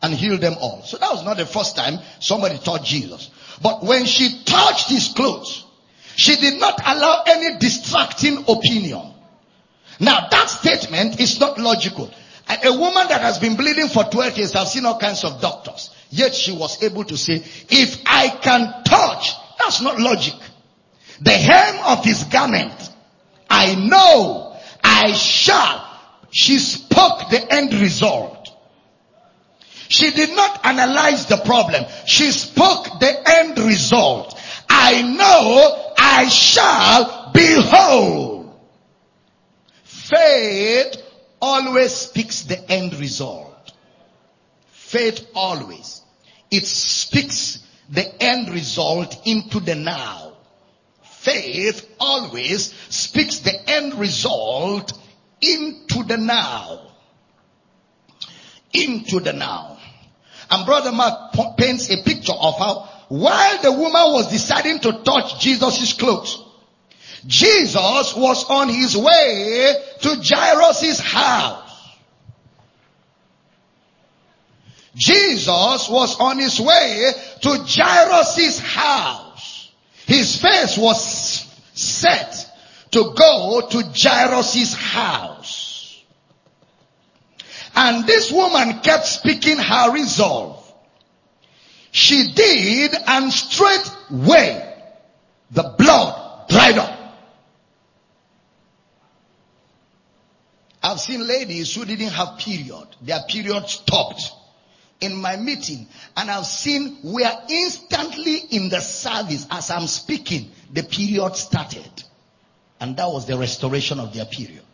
[0.01, 0.83] and healed them all.
[0.83, 3.31] So that was not the first time somebody taught Jesus.
[3.61, 5.65] But when she touched his clothes,
[6.15, 9.12] she did not allow any distracting opinion.
[9.99, 12.11] Now that statement is not logical.
[12.47, 15.91] A woman that has been bleeding for 12 years, I've seen all kinds of doctors.
[16.09, 20.35] Yet she was able to say, if I can touch, that's not logic.
[21.21, 22.73] The hem of his garment,
[23.49, 25.89] I know, I shall.
[26.31, 28.49] She spoke the end result.
[29.87, 31.85] She did not analyze the problem.
[32.05, 34.39] She spoke the end result.
[34.67, 38.42] I know I shall be whole.
[40.13, 41.01] Faith
[41.41, 43.73] always speaks the end result.
[44.67, 46.01] Faith always.
[46.51, 47.59] It speaks
[47.89, 50.33] the end result into the now.
[51.03, 54.93] Faith always speaks the end result
[55.41, 56.91] into the now.
[58.71, 59.79] Into the now.
[60.51, 65.39] And brother Mark paints a picture of how while the woman was deciding to touch
[65.39, 66.43] Jesus' clothes,
[67.25, 71.61] Jesus was on his way to Jairus' house.
[74.95, 79.71] Jesus was on his way to Jairus' house.
[80.05, 82.49] His face was set
[82.91, 86.03] to go to Jairus' house.
[87.75, 90.59] And this woman kept speaking her resolve.
[91.91, 94.73] She did and straightway
[95.51, 97.02] the blood dried up.
[100.83, 102.87] I've seen ladies who didn't have period.
[103.01, 104.31] Their period stopped
[104.99, 105.87] in my meeting
[106.17, 112.03] and I've seen where instantly in the service as I'm speaking, the period started.
[112.81, 114.65] And that was the restoration of their period.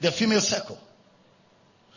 [0.00, 0.78] The female circle.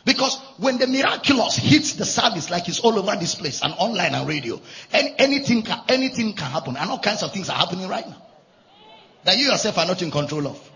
[0.04, 4.14] Because when the miraculous hits the service like it's all over this place and online
[4.14, 4.60] and radio,
[4.92, 8.20] any, anything can, anything can happen and all kinds of things are happening right now
[9.22, 10.70] that you yourself are not in control of.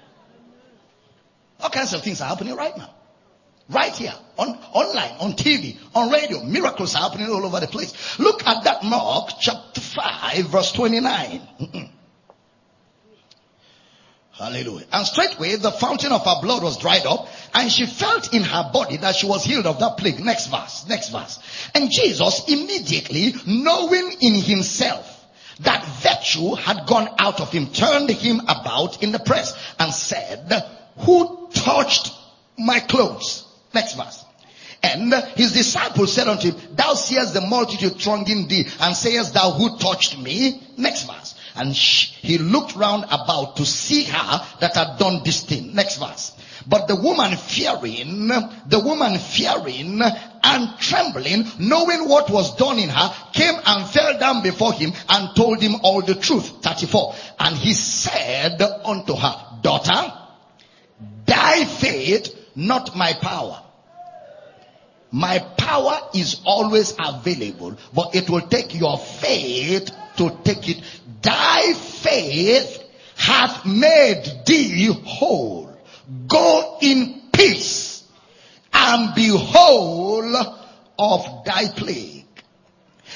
[1.92, 2.90] Of things are happening right now.
[3.70, 6.42] Right here, on, online, on TV, on radio.
[6.42, 8.18] Miracles are happening all over the place.
[8.18, 11.42] Look at that Mark chapter 5 verse 29.
[14.38, 14.86] Hallelujah.
[14.92, 18.70] And straightway the fountain of her blood was dried up and she felt in her
[18.72, 20.20] body that she was healed of that plague.
[20.20, 21.40] Next verse, next verse.
[21.74, 25.26] And Jesus immediately knowing in himself
[25.60, 30.48] that virtue had gone out of him, turned him about in the press and said,
[31.00, 32.12] who touched
[32.58, 33.44] my clothes?
[33.74, 34.24] Next verse.
[34.82, 39.50] And his disciples said unto him, thou seest the multitude thronging thee and sayest thou
[39.50, 40.62] who touched me?
[40.76, 41.34] Next verse.
[41.56, 45.74] And he looked round about to see her that had done this thing.
[45.74, 46.32] Next verse.
[46.66, 50.00] But the woman fearing, the woman fearing
[50.42, 55.34] and trembling, knowing what was done in her, came and fell down before him and
[55.34, 56.62] told him all the truth.
[56.62, 57.14] 34.
[57.40, 60.12] And he said unto her, daughter,
[61.26, 63.62] thy faith, not my power.
[65.10, 70.82] My power is always available, but it will take your faith to take it.
[71.22, 72.84] Thy faith
[73.16, 75.74] hath made thee whole.
[76.26, 78.04] Go in peace
[78.72, 80.36] and be whole
[80.98, 82.26] of thy plague.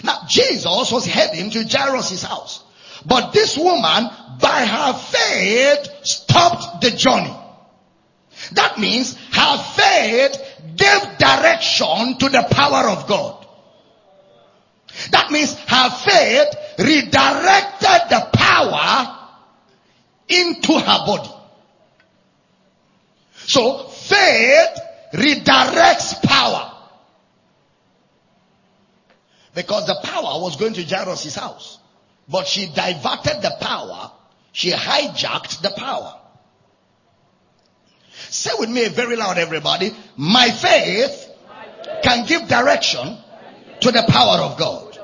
[0.02, 2.62] Now Jesus was heading to Jairus' house.
[3.04, 4.10] But this woman,
[4.40, 7.34] by her faith, stopped the journey.
[8.54, 10.36] That means her faith
[10.76, 13.46] gave direction to the power of God.
[15.10, 19.18] That means her faith redirected the power
[20.28, 21.30] into her body.
[23.34, 24.80] So faith
[25.14, 26.72] redirects power.
[29.54, 31.78] Because the power was going to Jairus' house.
[32.28, 34.12] But she diverted the power.
[34.52, 36.21] She hijacked the power.
[38.32, 39.94] Say with me very loud everybody.
[40.16, 41.30] My faith
[42.02, 43.18] can give direction
[43.80, 44.98] to the power of God.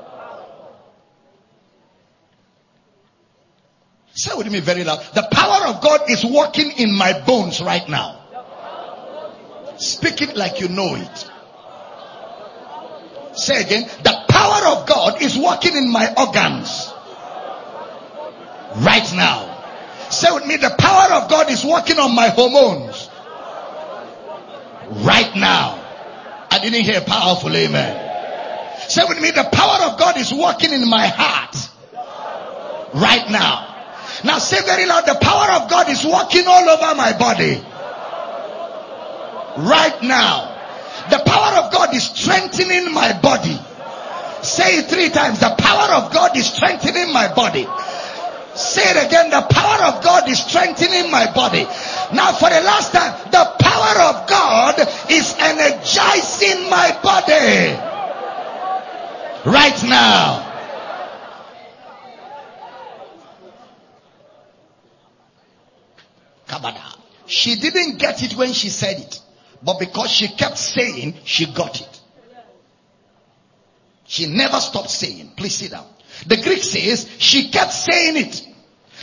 [4.15, 5.05] Say with me very loud.
[5.13, 8.19] The power of God is working in my bones right now.
[9.77, 11.29] Speak it like you know it.
[13.37, 13.83] Say again.
[14.01, 16.91] The power of God is working in my organs
[18.83, 19.45] right now.
[20.09, 23.08] Say with me, the power of God is working on my hormones
[24.89, 25.85] right now.
[26.51, 28.07] I didn't hear powerful amen.
[28.89, 31.55] Say with me, the power of God is working in my heart
[32.93, 33.67] right now.
[34.23, 37.63] Now say very loud, the power of God is working all over my body
[39.57, 40.55] right now.
[41.09, 43.57] The power of God is strengthening my body.
[44.43, 45.39] Say it three times.
[45.39, 47.67] The power of God is strengthening my body.
[48.55, 49.29] Say it again.
[49.29, 51.63] The power of God is strengthening my body.
[52.13, 57.77] Now for the last time, the power of God is energizing my body.
[59.49, 60.49] Right now.
[67.29, 69.19] She didn't get it when she said it.
[69.61, 72.01] But because she kept saying, she got it.
[74.05, 75.33] She never stopped saying.
[75.37, 75.85] Please sit down.
[76.27, 78.45] The Greek says she kept saying it.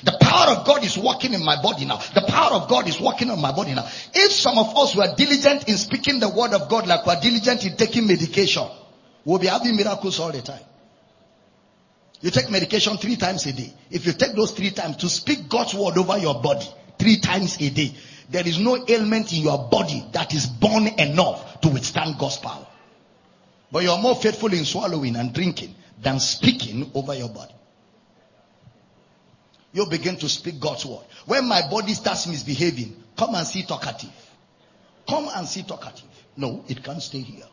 [0.05, 1.97] The power of God is working in my body now.
[1.97, 3.89] The power of God is working on my body now.
[4.15, 7.65] If some of us were diligent in speaking the word of God like we're diligent
[7.65, 8.69] in taking medication,
[9.25, 10.63] we'll be having miracles all the time.
[12.21, 13.73] You take medication three times a day.
[13.91, 16.67] If you take those three times to speak God's word over your body
[16.99, 17.95] three times a day,
[18.31, 22.67] there is no ailment in your body that is born enough to withstand God's power.
[23.71, 27.55] But you're more faithful in swallowing and drinking than speaking over your body.
[29.73, 31.05] You begin to speak God's word.
[31.27, 34.11] When my body starts misbehaving, come and see talkative.
[35.09, 36.09] Come and see talkative.
[36.37, 37.45] No, it can't stay here.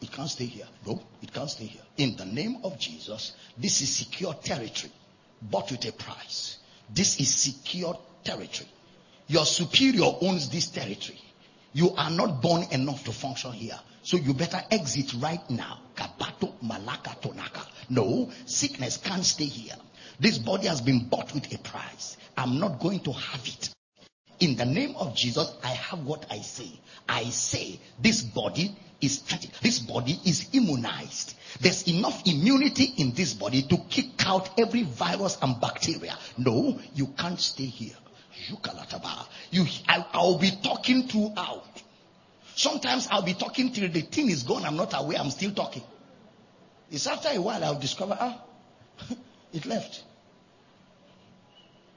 [0.00, 0.66] It can't stay here.
[0.86, 1.82] No, it can't stay here.
[1.96, 4.92] In the name of Jesus, this is secure territory,
[5.42, 6.58] bought with a price.
[6.92, 8.68] This is secure territory.
[9.26, 11.20] Your superior owns this territory.
[11.72, 13.78] You are not born enough to function here.
[14.02, 15.80] So you better exit right now.
[15.94, 17.66] Kabato malaka tonaka.
[17.88, 19.76] No, sickness can't stay here.
[20.18, 22.16] This body has been bought with a price.
[22.36, 23.70] I'm not going to have it.
[24.38, 26.70] In the name of Jesus, I have what I say.
[27.08, 29.22] I say this body is
[29.62, 31.34] this body is immunized.
[31.60, 36.16] There's enough immunity in this body to kick out every virus and bacteria.
[36.38, 37.96] No, you can't stay here.
[39.50, 41.66] You, I, I'll be talking throughout.
[42.60, 44.66] Sometimes I'll be talking till the thing is gone.
[44.66, 45.18] I'm not aware.
[45.18, 45.82] I'm still talking.
[46.90, 48.38] It's after a while I'll discover, ah,
[49.54, 50.04] it left.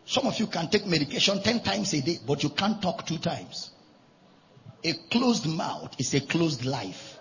[0.06, 3.18] Some of you can take medication 10 times a day, but you can't talk two
[3.18, 3.72] times.
[4.85, 7.18] A closed mouth is a closed life.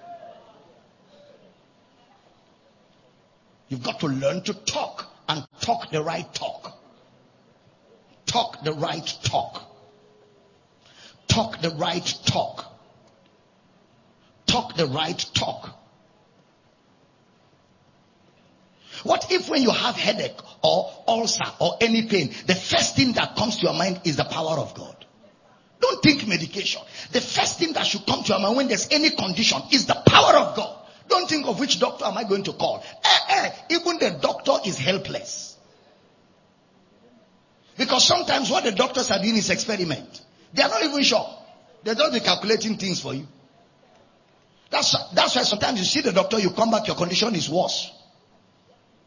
[3.70, 6.80] You've got to learn to talk and talk the right talk.
[8.24, 9.64] Talk the right talk.
[11.26, 12.71] Talk the right talk.
[14.52, 15.70] Talk the right talk.
[19.02, 23.34] What if when you have headache or ulcer or any pain, the first thing that
[23.34, 25.06] comes to your mind is the power of God?
[25.80, 26.82] Don't think medication.
[27.12, 29.94] The first thing that should come to your mind when there's any condition is the
[29.94, 30.78] power of God.
[31.08, 32.84] Don't think of which doctor am I going to call.
[33.02, 35.56] Eh, eh, even the doctor is helpless.
[37.78, 40.20] Because sometimes what the doctors are doing is experiment.
[40.52, 41.26] They are not even sure.
[41.84, 43.26] They're just calculating things for you.
[44.72, 47.92] That's, that's why sometimes you see the doctor, you come back, your condition is worse.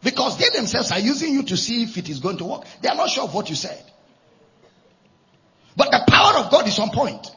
[0.03, 2.65] Because they themselves are using you to see if it is going to work.
[2.81, 3.83] They are not sure of what you said.
[5.75, 7.31] But the power of God is on point.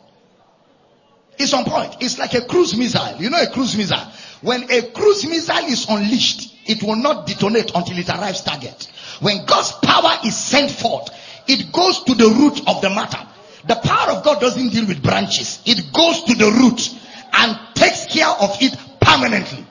[1.39, 1.97] It's on point.
[2.01, 3.17] It's like a cruise missile.
[3.17, 4.13] You know a cruise missile.
[4.43, 8.93] When a cruise missile is unleashed, it will not detonate until it arrives target.
[9.21, 11.09] When God's power is sent forth,
[11.47, 13.27] it goes to the root of the matter.
[13.67, 15.63] The power of God doesn't deal with branches.
[15.65, 16.98] It goes to the root
[17.33, 19.65] and takes care of it permanently.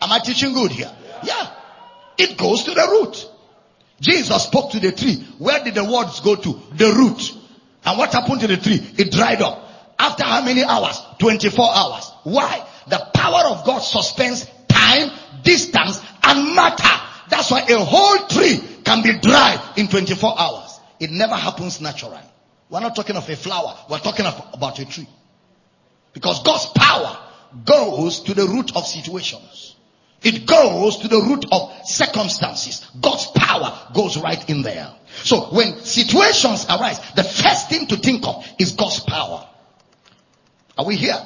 [0.00, 0.90] Am I teaching good here?
[1.22, 1.50] Yeah.
[2.18, 3.30] It goes to the root.
[4.00, 5.26] Jesus spoke to the tree.
[5.38, 6.60] Where did the words go to?
[6.74, 7.32] The root.
[7.84, 8.80] And what happened to the tree?
[8.98, 9.60] It dried up.
[9.98, 11.00] After how many hours?
[11.18, 12.10] 24 hours.
[12.24, 12.66] Why?
[12.88, 15.10] The power of God suspends time,
[15.42, 17.00] distance, and matter.
[17.28, 20.80] That's why a whole tree can be dry in 24 hours.
[21.00, 22.18] It never happens naturally.
[22.68, 23.76] We're not talking of a flower.
[23.88, 25.06] We're talking of, about a tree.
[26.14, 27.18] Because God's power
[27.66, 29.76] goes to the root of situations.
[30.22, 32.86] It goes to the root of circumstances.
[32.98, 34.90] God's power goes right in there.
[35.22, 39.46] So when situations arise, the first thing to think of is God's power.
[40.78, 41.18] Are we here?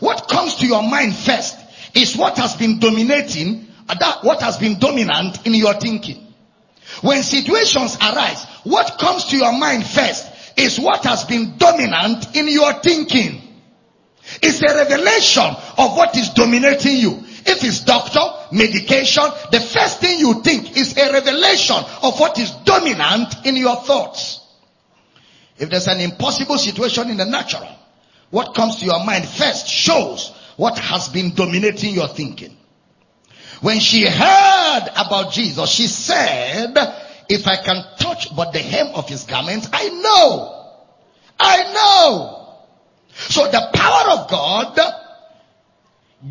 [0.00, 1.56] What comes to your mind first
[1.94, 6.26] is what has been dominating, uh, that what has been dominant in your thinking.
[7.02, 12.48] When situations arise, what comes to your mind first is what has been dominant in
[12.48, 13.43] your thinking.
[14.42, 17.22] It's a revelation of what is dominating you.
[17.46, 18.20] If it's doctor,
[18.52, 23.76] medication, the first thing you think is a revelation of what is dominant in your
[23.76, 24.40] thoughts.
[25.58, 27.68] If there's an impossible situation in the natural,
[28.30, 32.56] what comes to your mind first shows what has been dominating your thinking.
[33.60, 36.74] When she heard about Jesus, she said,
[37.28, 40.72] if I can touch but the hem of his garment, I know.
[41.38, 42.43] I know.
[43.14, 44.78] So the power of God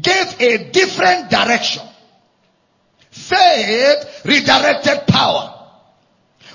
[0.02, 1.84] gave a different direction.
[3.12, 5.54] Faith redirected power.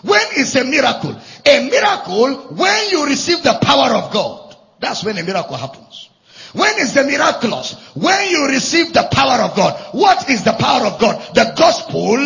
[0.02, 1.20] When is a miracle?
[1.46, 4.56] A miracle when you receive the power of God.
[4.80, 6.10] That's when a miracle happens.
[6.52, 7.74] When is the miraculous?
[7.94, 9.78] When you receive the power of God.
[9.92, 11.34] What is the power of God?
[11.34, 12.16] The gospel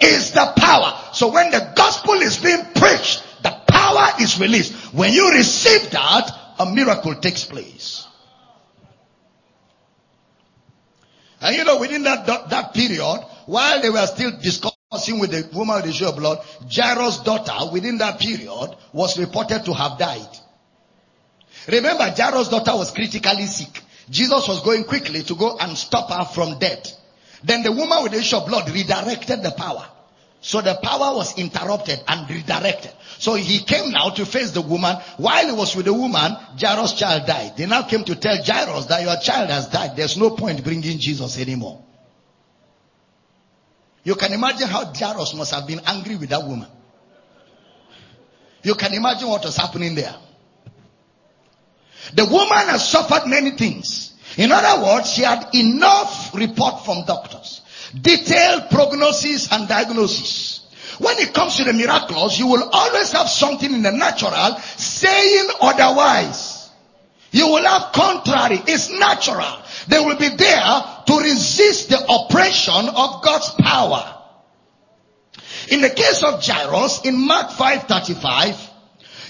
[0.00, 0.98] is the power.
[1.12, 4.74] So when the gospel is being preached, the power is released.
[4.92, 6.30] When you receive that,
[6.62, 8.06] a miracle takes place.
[11.40, 15.76] And you know, within that, that period, while they were still discussing with the woman
[15.76, 16.38] with the issue of blood,
[16.70, 20.38] Jairus' daughter, within that period, was reported to have died.
[21.66, 23.82] Remember, Jairus' daughter was critically sick.
[24.08, 26.92] Jesus was going quickly to go and stop her from death.
[27.42, 29.88] Then the woman with the issue of blood redirected the power.
[30.42, 32.90] So the power was interrupted and redirected.
[33.18, 34.96] So he came now to face the woman.
[35.16, 37.56] While he was with the woman, Jairus' child died.
[37.56, 39.96] They now came to tell Jairus that your child has died.
[39.96, 41.84] There's no point bringing Jesus anymore.
[44.02, 46.68] You can imagine how Jairus must have been angry with that woman.
[48.64, 50.14] You can imagine what was happening there.
[52.14, 54.12] The woman has suffered many things.
[54.36, 57.60] In other words, she had enough report from doctors,
[58.00, 60.60] detailed prognosis and diagnosis.
[60.98, 65.48] When it comes to the miraculous, you will always have something in the natural saying
[65.60, 66.70] otherwise.
[67.30, 68.60] You will have contrary.
[68.66, 69.58] It's natural.
[69.88, 74.18] They will be there to resist the oppression of God's power.
[75.70, 78.56] In the case of Jairus, in Mark 5:35,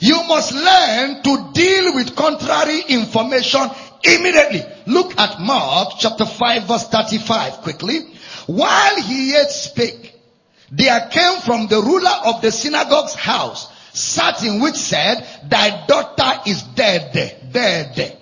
[0.00, 3.70] you must learn to deal with contrary information
[4.02, 4.64] immediately.
[4.86, 8.11] Look at Mark chapter 5 verse 35 quickly.
[8.46, 10.14] While he yet spake,
[10.70, 16.62] there came from the ruler of the synagogue's house certain which said, thy daughter is
[16.62, 17.12] dead,
[17.52, 18.18] dead.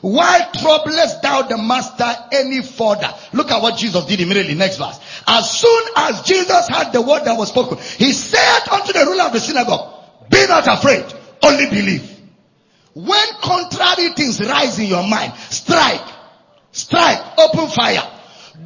[0.00, 3.14] Why troublest thou the master any further?
[3.32, 4.54] Look at what Jesus did immediately.
[4.54, 4.98] Next verse.
[5.28, 9.24] As soon as Jesus heard the word that was spoken, he said unto the ruler
[9.24, 9.94] of the synagogue,
[10.28, 11.04] be not afraid.
[11.40, 12.08] Only believe.
[12.94, 16.08] When contrary things rise in your mind, strike.
[16.72, 17.38] Strike.
[17.38, 18.11] Open fire.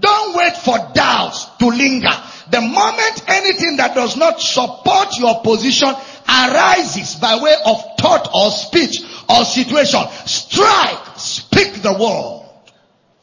[0.00, 2.12] Don't wait for doubts to linger.
[2.50, 5.88] The moment anything that does not support your position
[6.28, 11.16] arises by way of thought or speech or situation, strike.
[11.16, 12.48] Speak the word.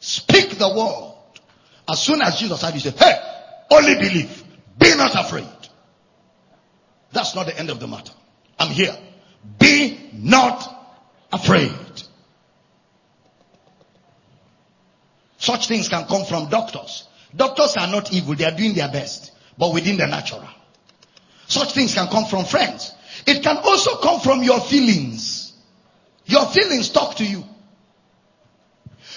[0.00, 1.12] Speak the word.
[1.88, 3.14] As soon as Jesus said, he said, hey,
[3.70, 4.42] only believe.
[4.78, 5.48] Be not afraid.
[7.12, 8.12] That's not the end of the matter.
[8.58, 8.96] I'm here.
[9.58, 10.68] Be not
[11.32, 11.72] afraid.
[15.54, 17.06] Such things can come from doctors.
[17.36, 18.34] Doctors are not evil.
[18.34, 20.42] They are doing their best, but within the natural.
[21.46, 22.92] Such things can come from friends.
[23.24, 25.52] It can also come from your feelings.
[26.26, 27.44] Your feelings talk to you.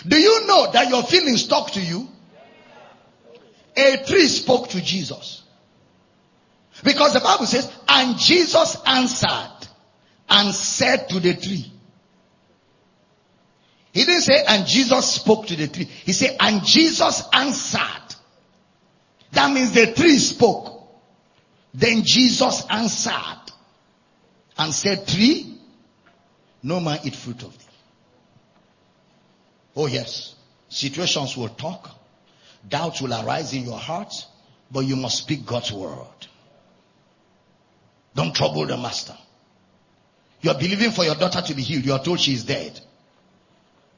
[0.08, 2.08] Do you know that your feelings talk to you?
[3.76, 5.42] A tree spoke to Jesus.
[6.84, 9.68] Because the Bible says, and Jesus answered
[10.30, 11.74] and said to the tree.
[13.98, 15.86] He didn't say, and Jesus spoke to the tree.
[15.86, 18.16] He said, and Jesus answered
[19.32, 20.88] That means the tree spoke.
[21.74, 23.52] Then Jesus answered
[24.56, 25.58] and said, tree,
[26.62, 27.66] no man eat fruit of thee.
[29.76, 30.36] Oh yes,
[30.70, 31.90] situations will talk.
[32.70, 34.14] Doubts will arise in your heart,
[34.72, 36.28] but you must speak God's word.
[38.14, 39.18] Don't trouble the master.
[40.42, 41.84] You're believing for your daughter to be healed.
[41.84, 42.80] You are told she is dead.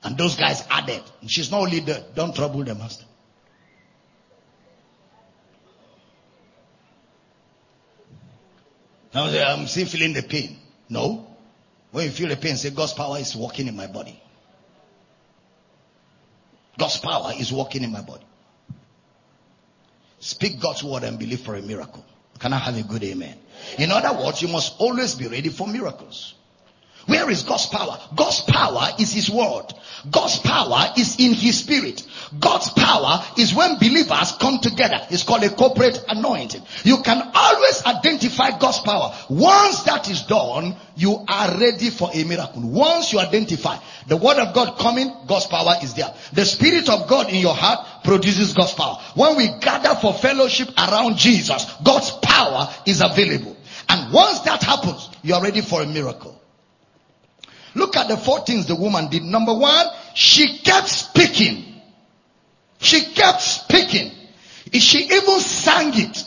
[0.04, 1.04] And those guys are dead.
[1.28, 2.16] She's not only dead.
[2.16, 3.06] Don't trouble the master.
[9.14, 10.58] Now I'm still feeling the pain.
[10.88, 11.28] No.
[11.92, 14.22] When you feel the pain, say God's power is working in my body.
[16.78, 18.26] God's power is working in my body.
[20.20, 22.06] Speak God's word and believe for a miracle.
[22.40, 23.38] Can I have a good amen?
[23.78, 26.36] In other words, you must always be ready for miracles.
[27.10, 28.00] Where is God's power?
[28.16, 29.66] God's power is His word.
[30.12, 32.06] God's power is in His spirit.
[32.40, 35.02] God's power is when believers come together.
[35.10, 36.62] It's called a corporate anointing.
[36.84, 39.16] You can always identify God's power.
[39.28, 42.62] Once that is done, you are ready for a miracle.
[42.62, 43.78] Once you identify
[44.08, 46.14] the word of God coming, God's power is there.
[46.34, 49.00] The spirit of God in your heart produces God's power.
[49.16, 53.58] When we gather for fellowship around Jesus, God's power is available.
[53.88, 56.40] And once that happens, you are ready for a miracle.
[57.76, 59.24] Look at the four things the woman did.
[59.24, 59.86] Number one,
[60.16, 61.82] she kept speaking.
[62.80, 64.12] She kept speaking.
[64.74, 66.24] She even sang it.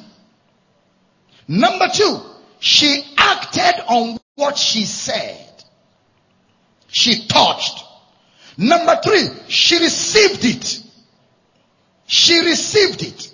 [1.49, 2.21] Number two,
[2.61, 5.39] she acted on what she said.
[6.89, 7.85] She touched.
[8.57, 10.83] Number three, she received it.
[12.07, 13.33] She received it.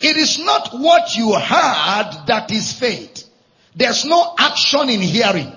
[0.00, 3.28] It is not what you heard that is faith.
[3.74, 5.52] There's no action in hearing.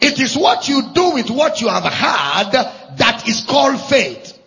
[0.00, 2.52] It is what you do with what you have heard
[2.96, 4.38] that is called faith.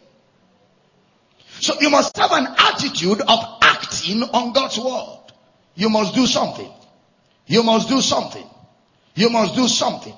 [1.60, 5.34] So you must have an attitude of acting on God's word.
[5.76, 6.72] You must do something.
[7.46, 8.48] You must do something.
[9.16, 10.14] You must do something.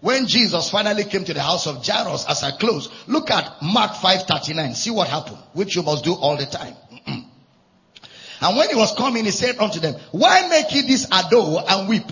[0.00, 3.92] When Jesus finally came to the house of Jairus as I close, look at Mark
[3.92, 4.74] 5:39.
[4.74, 6.76] See what happened, which you must do all the time.
[8.42, 11.88] And when he was coming, he said unto them, why make ye this ado and
[11.88, 12.02] weep?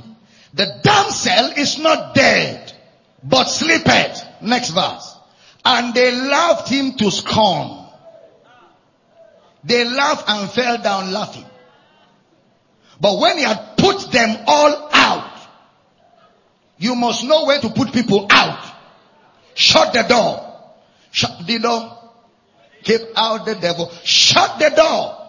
[0.54, 2.72] The damsel is not dead,
[3.24, 4.24] but sleepeth.
[4.40, 5.16] Next verse.
[5.64, 7.84] And they laughed him to scorn.
[9.64, 11.44] They laughed and fell down laughing.
[13.00, 15.36] But when he had put them all out,
[16.78, 18.64] you must know where to put people out.
[19.54, 20.46] Shut the door.
[21.10, 21.98] Shut the door.
[22.84, 23.90] Keep out the devil.
[24.04, 25.19] Shut the door.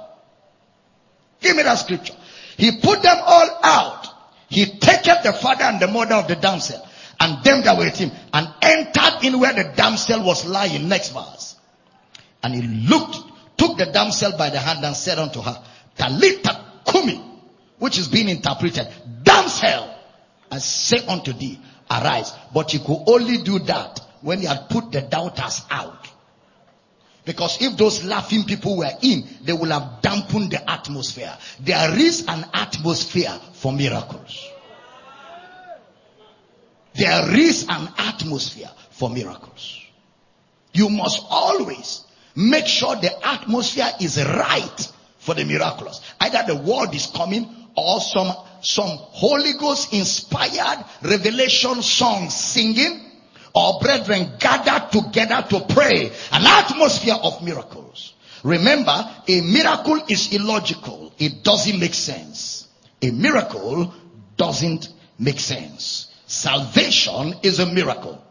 [1.41, 2.13] Give me that scripture.
[2.57, 4.07] He put them all out.
[4.47, 6.87] He taketh the father and the mother of the damsel
[7.19, 10.87] and them that were with him and entered in where the damsel was lying.
[10.87, 11.55] Next verse.
[12.43, 13.17] And he looked,
[13.57, 15.61] took the damsel by the hand and said unto her,
[15.97, 17.21] Talita kumi,
[17.79, 18.87] which is being interpreted,
[19.23, 19.95] damsel,
[20.51, 21.59] I say unto thee,
[21.89, 22.33] arise.
[22.53, 26.10] But he could only do that when he had put the doubters out.
[27.23, 31.37] Because if those laughing people were in, they would have dampened the atmosphere.
[31.59, 34.49] There is an atmosphere for miracles.
[36.93, 39.79] There is an atmosphere for miracles.
[40.73, 42.01] You must always
[42.35, 46.01] make sure the atmosphere is right for the miraculous.
[46.19, 53.10] Either the word is coming or some, some Holy Ghost inspired revelation song singing
[53.53, 56.11] or brethren gathered together to pray.
[56.31, 58.13] An atmosphere of miracles.
[58.43, 61.13] Remember, a miracle is illogical.
[61.19, 62.67] It doesn't make sense.
[63.01, 63.93] A miracle
[64.37, 66.11] doesn't make sense.
[66.25, 68.23] Salvation is a miracle.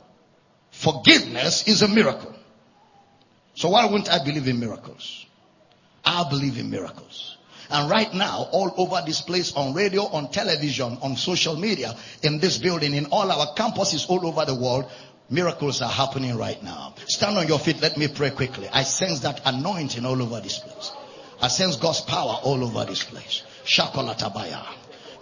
[0.70, 2.34] Forgiveness is a miracle.
[3.54, 5.26] So why wouldn't I believe in miracles?
[6.04, 7.36] I believe in miracles.
[7.68, 12.40] And right now, all over this place, on radio, on television, on social media, in
[12.40, 14.90] this building, in all our campuses all over the world,
[15.30, 16.92] Miracles are happening right now.
[17.06, 17.80] Stand on your feet.
[17.80, 18.68] Let me pray quickly.
[18.72, 20.90] I sense that anointing all over this place.
[21.40, 23.44] I sense God's power all over this place.
[23.64, 24.66] Shakolatabaya.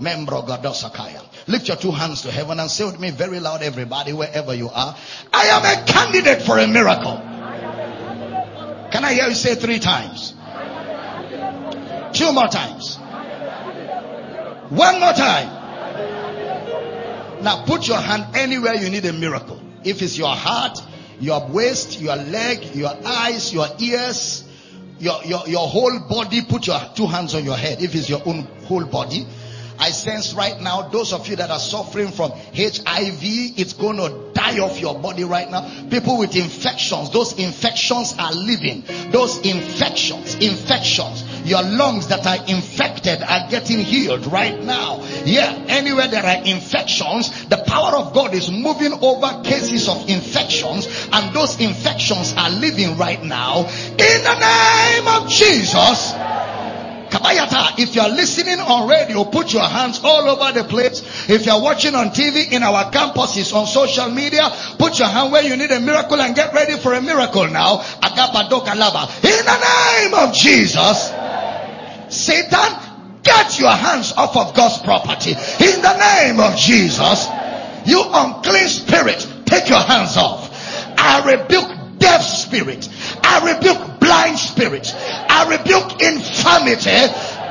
[0.01, 1.23] Membro Gadosakaya.
[1.47, 4.71] Lift your two hands to heaven and say with me very loud, everybody, wherever you
[4.71, 4.97] are.
[5.33, 7.19] I am a candidate for a miracle.
[8.91, 10.33] Can I hear you say three times?
[12.15, 12.97] Two more times.
[14.71, 15.49] One more time.
[17.43, 19.68] Now put your hand anywhere you need a miracle.
[19.85, 20.79] If it's your heart,
[21.21, 24.45] your waist, your leg, your eyes, your ears,
[24.99, 27.83] your, your, your whole body, put your two hands on your head.
[27.83, 29.27] If it's your own whole body.
[29.79, 34.33] I sense right now, those of you that are suffering from HIV, it's going to
[34.35, 35.89] die off your body right now.
[35.89, 38.83] People with infections, those infections are living.
[39.11, 45.03] Those infections, infections, your lungs that are infected are getting healed right now.
[45.25, 50.87] Yeah, anywhere there are infections, the power of God is moving over cases of infections
[51.13, 53.61] and those infections are living right now.
[53.61, 56.15] In the name of Jesus.
[57.19, 61.03] Kabayata, if you're listening on radio, put your hands all over the place.
[61.29, 65.43] If you're watching on TV, in our campuses, on social media, put your hand where
[65.43, 67.81] you need a miracle and get ready for a miracle now.
[67.81, 71.13] In the name of Jesus,
[72.09, 72.73] Satan,
[73.23, 75.33] get your hands off of God's property.
[75.33, 77.27] In the name of Jesus,
[77.85, 80.55] you unclean spirit, take your hands off.
[80.97, 82.89] I rebuke deaf spirit.
[83.23, 84.89] I rebuke blind spirit.
[84.97, 86.97] I rebuke infirmity.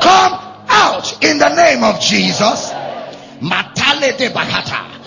[0.02, 0.34] Come
[0.68, 2.74] out in the name of Jesus.
[3.46, 4.98] Matale de Bahata.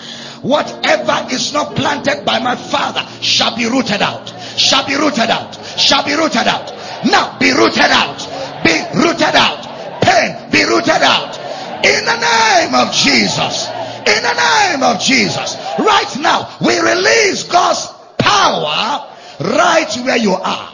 [0.41, 4.33] Whatever is not planted by my father shall be rooted out.
[4.57, 5.53] Shall be rooted out.
[5.77, 6.71] Shall be rooted out.
[7.05, 8.19] Now be rooted out.
[8.63, 9.61] Be rooted out.
[10.01, 11.35] Pain be rooted out.
[11.83, 13.67] In the name of Jesus.
[14.07, 15.55] In the name of Jesus.
[15.77, 17.87] Right now, we release God's
[18.17, 19.07] power
[19.41, 20.70] right where you are.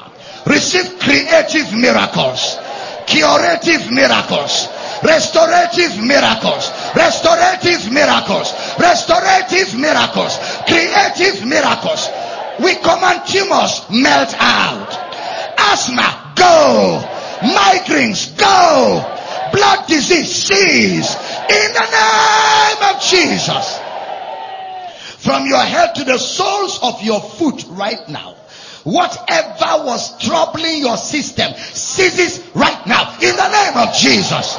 [0.48, 2.58] Receive creative miracles,
[3.06, 4.68] curative miracles,
[5.04, 12.08] restorative miracles, restorative miracles, restorative miracles, creative miracles.
[12.64, 14.88] We command tumors melt out.
[15.60, 17.04] Asthma, go.
[17.44, 19.04] Migraines, go.
[19.52, 21.14] Blood disease, cease.
[21.50, 23.80] In the name of Jesus.
[25.20, 28.37] From your head to the soles of your foot right now.
[28.88, 34.58] Whatever was troubling your system ceases right now in the name of Jesus.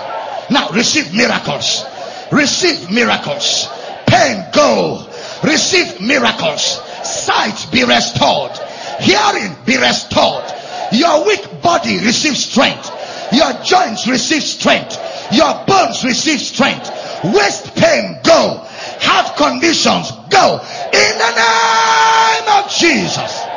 [0.51, 1.83] Now receive miracles.
[2.31, 3.69] Receive miracles.
[4.07, 5.09] Pain go.
[5.43, 6.61] Receive miracles.
[7.09, 8.53] Sight be restored.
[9.01, 10.45] Hearing be restored.
[10.93, 12.93] Your weak body receive strength.
[13.33, 14.99] Your joints receive strength.
[15.33, 16.91] Your bones receive strength.
[17.25, 18.61] Waist pain go.
[19.01, 20.61] Heart conditions go.
[20.93, 23.48] In the name of Jesus.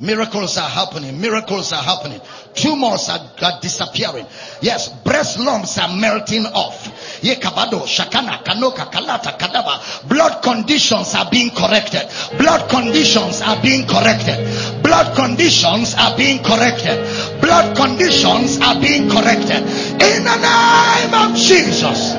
[0.00, 1.20] Miracles are happening.
[1.20, 2.20] Miracles are happening.
[2.54, 4.24] Tumors are, are disappearing.
[4.62, 7.20] Yes, breast lumps are melting off.
[7.20, 10.08] Yekabado, Shakana, Kanoka, Kalata, Kadaba.
[10.08, 12.08] Blood conditions are being corrected.
[12.38, 14.82] Blood conditions are being corrected.
[14.82, 16.96] Blood conditions are being corrected.
[17.42, 19.60] Blood conditions are being corrected.
[20.00, 22.14] In the name of Jesus.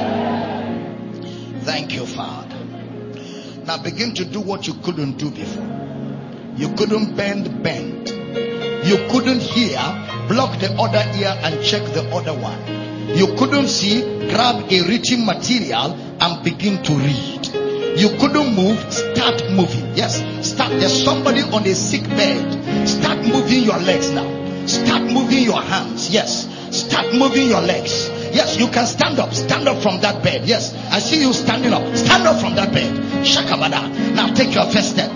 [1.65, 2.57] Thank you, Father.
[3.65, 6.00] Now begin to do what you couldn't do before.
[6.55, 8.09] You couldn't bend, bend.
[8.85, 9.77] You couldn't hear,
[10.27, 12.59] block the other ear and check the other one.
[13.15, 17.47] You couldn't see, grab a written material and begin to read.
[17.99, 19.95] You couldn't move, start moving.
[19.95, 20.71] Yes, start.
[20.71, 22.87] There's somebody on a sick bed.
[22.87, 24.27] Start moving your legs now.
[24.65, 26.09] Start moving your hands.
[26.09, 26.47] Yes.
[26.75, 28.09] Start moving your legs.
[28.33, 29.33] Yes, you can stand up.
[29.33, 30.45] Stand up from that bed.
[30.45, 31.95] Yes, I see you standing up.
[31.95, 32.93] Stand up from that bed.
[33.25, 34.15] Shakabada.
[34.15, 35.11] Now take your first step.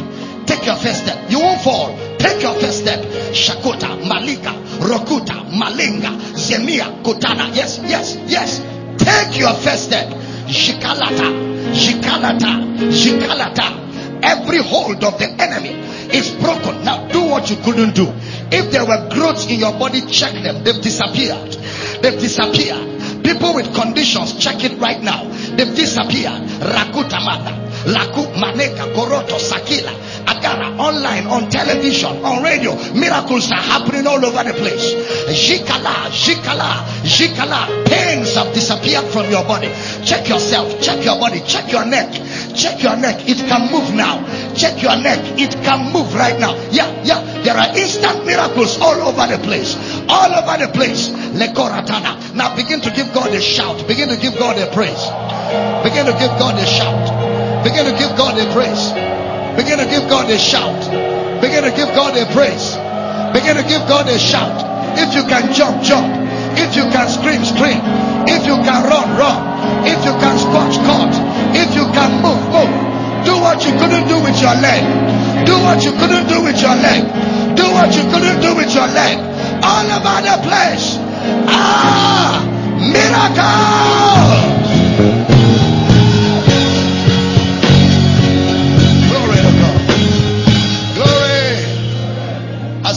[0.45, 1.29] Take your first step.
[1.29, 1.95] You won't fall.
[2.17, 2.99] Take your first step.
[3.33, 7.53] Shakota, Malika, Rokuta, Malinga, Zemia, Kutana.
[7.55, 8.59] Yes, yes, yes.
[8.97, 10.07] Take your first step.
[10.47, 14.23] Shikalata, Shikalata, Shikalata.
[14.23, 15.71] Every hold of the enemy
[16.15, 16.83] is broken.
[16.83, 18.07] Now do what you couldn't do.
[18.51, 20.63] If there were growths in your body, check them.
[20.63, 21.53] They've disappeared.
[22.01, 23.23] They've disappeared.
[23.23, 25.23] People with conditions, check it right now.
[25.55, 26.41] They've disappeared.
[26.61, 27.64] Rakuta Mata.
[27.85, 29.93] Laku Maneka Goroto Sakila
[30.25, 32.73] Agara online, on television, on radio.
[32.93, 34.93] Miracles are happening all over the place.
[35.29, 37.85] Jikala, Jikala, Jikala.
[37.85, 39.69] Pains have disappeared from your body.
[40.03, 42.11] Check yourself, check your body, check your neck,
[42.55, 43.27] check your neck.
[43.27, 44.25] It can move now.
[44.55, 46.55] Check your neck, it can move right now.
[46.71, 47.21] Yeah, yeah.
[47.43, 49.75] There are instant miracles all over the place.
[50.09, 51.09] All over the place.
[51.09, 52.33] Lekoratana.
[52.33, 53.87] Now begin to give God a shout.
[53.87, 55.05] Begin to give God a praise.
[55.83, 57.45] Begin to give God a shout.
[57.65, 58.95] Begin to give God a praise.
[59.59, 60.79] Begin to give God a shout.
[61.43, 62.79] Begin to give God a praise.
[63.35, 64.63] Begin to give God a shout.
[64.95, 66.07] If you can jump, jump.
[66.55, 67.83] If you can scream, scream.
[68.23, 69.39] If you can run, run.
[69.83, 71.11] If you can squat, squat.
[71.51, 72.71] If you can move, move.
[73.27, 74.83] Do what you couldn't do with your leg.
[75.45, 77.03] Do what you couldn't do with your leg.
[77.55, 79.19] Do what you couldn't do with your leg.
[79.63, 80.95] All over the place.
[81.51, 82.39] Ah,
[82.79, 84.64] miracle.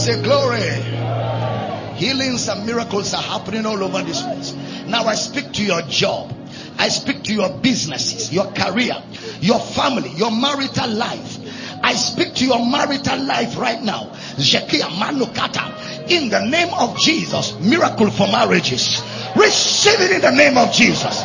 [0.09, 1.97] Say glory.
[1.97, 4.55] Healings and miracles are happening all over this place.
[4.87, 6.33] Now I speak to your job.
[6.79, 8.97] I speak to your businesses, your career,
[9.41, 11.39] your family, your marital life.
[11.83, 14.13] I speak to your marital life right now.
[14.39, 16.11] Manukata.
[16.11, 17.59] In the name of Jesus.
[17.61, 19.03] Miracle for marriages.
[19.37, 21.25] Receive it in the name of Jesus.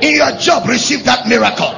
[0.00, 1.72] In your job, receive that miracle.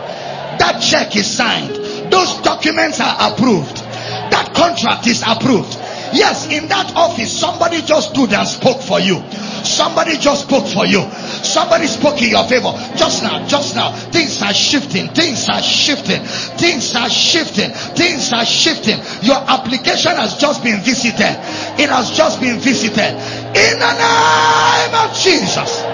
[0.58, 1.74] That check is signed.
[2.12, 3.78] Those documents are approved.
[3.78, 5.76] That contract is approved.
[6.12, 9.22] Yes, in that office, somebody just stood and spoke for you.
[9.64, 11.02] Somebody just spoke for you.
[11.42, 12.72] Somebody spoke in your favor.
[12.96, 13.92] Just now, just now.
[13.92, 15.08] Things are shifting.
[15.08, 16.22] Things are shifting.
[16.58, 17.70] Things are shifting.
[17.70, 18.98] Things are shifting.
[19.22, 21.36] Your application has just been visited.
[21.78, 23.12] It has just been visited.
[23.56, 25.84] In the name of Jesus.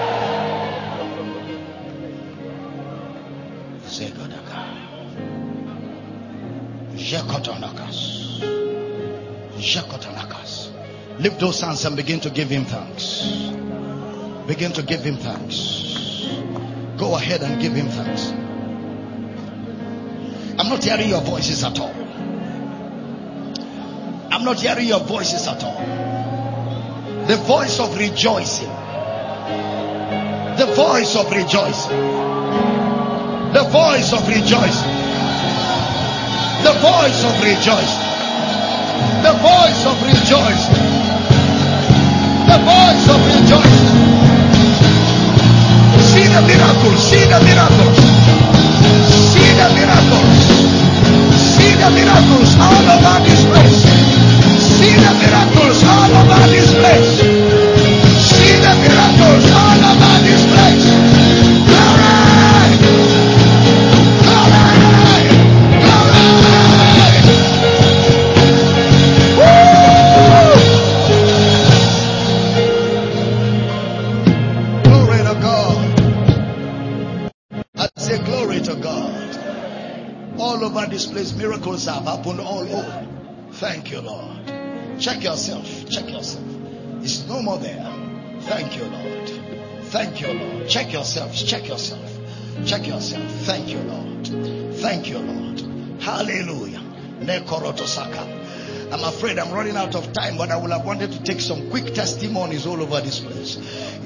[11.19, 13.23] Lift those hands and begin to give him thanks.
[14.47, 16.27] Begin to give him thanks.
[16.97, 18.31] Go ahead and give him thanks.
[20.59, 21.93] I'm not hearing your voices at all.
[24.31, 25.79] I'm not hearing your voices at all.
[27.27, 28.67] The voice of rejoicing.
[30.57, 31.97] The voice of rejoicing.
[33.53, 34.93] The voice of rejoicing.
[36.63, 38.12] The voice of rejoicing.
[39.23, 40.83] The voice of rejoicing.
[42.45, 43.99] The voice of rejoicing.
[45.99, 46.99] See the miracles.
[47.01, 47.97] See the miracles.
[49.33, 50.39] See the miracles.
[51.33, 53.81] See the miracles all over this place.
[54.61, 57.19] See the miracles all over this place.
[58.21, 61.02] See the miracles all over this place.
[81.23, 83.07] Place, miracles have happened all over.
[83.53, 84.47] Thank you, Lord.
[84.99, 85.65] Check yourself.
[85.89, 86.43] Check yourself.
[87.01, 87.91] It's no more there.
[88.41, 89.29] Thank you, Lord.
[89.85, 90.67] Thank you, Lord.
[90.67, 91.43] Check yourselves.
[91.43, 92.19] Check yourself.
[92.65, 93.31] Check yourself.
[93.45, 94.27] Thank you, Lord.
[94.77, 96.01] Thank you, Lord.
[96.01, 96.81] Hallelujah.
[98.91, 101.69] I'm afraid I'm running out of time, but I would have wanted to take some
[101.69, 103.57] quick testimonies all over this place.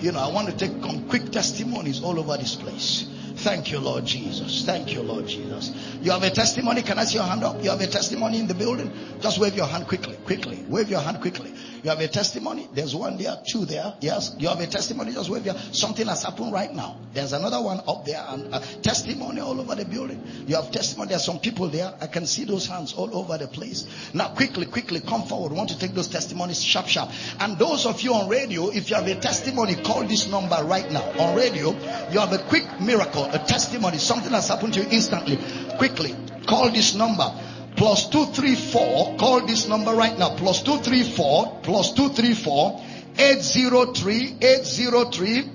[0.02, 3.07] You know, I want to take some quick testimonies all over this place.
[3.38, 4.65] Thank you, Lord Jesus.
[4.65, 5.72] Thank you, Lord Jesus.
[6.01, 6.81] You have a testimony.
[6.81, 7.64] Can I see your hand up?
[7.64, 8.91] You have a testimony in the building?
[9.22, 10.65] Just wave your hand quickly, quickly.
[10.68, 11.53] Wave your hand quickly.
[11.84, 12.68] You have a testimony.
[12.74, 13.95] There's one there, two there.
[14.02, 14.36] Yes.
[14.40, 15.14] You have a testimony.
[15.14, 15.56] Just wave your.
[15.72, 16.98] Something has happened right now.
[17.14, 18.52] There's another one up there and
[18.84, 20.24] testimony all over the building.
[20.48, 21.10] You have testimony.
[21.10, 21.94] There's some people there.
[22.02, 23.88] I can see those hands all over the place.
[24.14, 25.52] Now, quickly, quickly, come forward.
[25.52, 27.12] We want to take those testimonies sharp, sharp.
[27.40, 30.90] And those of you on radio, if you have a testimony, call this number right
[30.91, 31.04] now.
[31.20, 31.72] On radio,
[32.12, 35.40] you have a quick miracle, a testimony, something has happened to you instantly.
[35.78, 36.16] Quickly,
[36.48, 37.32] call this number.
[37.78, 39.16] Plus two three four.
[39.18, 40.36] Call this number right now.
[40.36, 41.60] Plus two three four.
[41.64, 42.82] Plus two three four.
[43.18, 44.36] Eight zero three.
[44.41, 45.49] Eight zero three.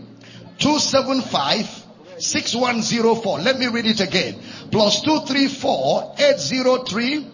[0.59, 1.83] Two seven five.
[2.19, 3.41] 6104.
[3.41, 4.37] Let me read it again.
[4.71, 7.27] Plus 234 803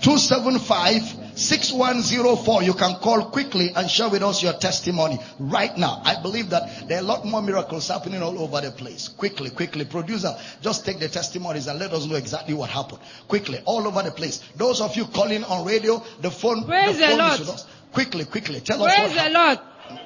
[0.00, 2.62] 275 6104.
[2.62, 6.00] You can call quickly and share with us your testimony right now.
[6.04, 9.08] I believe that there are a lot more miracles happening all over the place.
[9.08, 9.84] Quickly, quickly.
[9.84, 13.00] Producer, just take the testimonies and let us know exactly what happened.
[13.28, 14.38] Quickly, all over the place.
[14.56, 17.66] Those of you calling on radio, the phone, Praise the phone the is with us.
[17.92, 18.60] Quickly, quickly.
[18.60, 19.60] Tell us Praise what the happened.
[19.88, 20.00] Lord.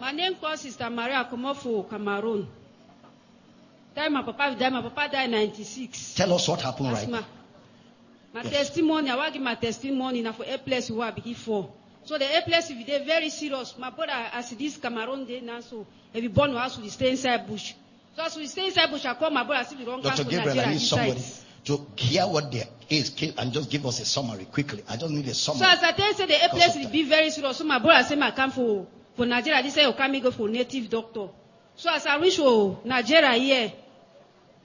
[0.00, 2.46] My name is Sister Maria Komofo, Cameroon.
[3.94, 6.14] Time my papa died, my papa died in 96.
[6.14, 7.20] Tell us what happened right Asthma.
[7.20, 7.26] now.
[8.44, 11.72] My testimony, I want give my testimony now for place where I begin for.
[12.04, 13.74] So the place if they very serious.
[13.76, 15.84] My brother as this Cameroon day now so
[16.14, 17.74] if you born house we stay inside bush.
[18.14, 20.22] So as we stay inside bush, I call my brother see we don't Dr.
[20.22, 21.20] to Gabriel, I need somebody
[21.64, 24.84] to hear what there is and just give us a summary quickly.
[24.88, 25.72] I just need a So summary.
[25.76, 27.56] as I tell you say the of will be very serious.
[27.56, 28.86] So my brother say my come for
[29.16, 29.60] for Nigeria.
[29.64, 31.28] This say you come go for native doctor.
[31.74, 33.72] So as I reach for Nigeria here,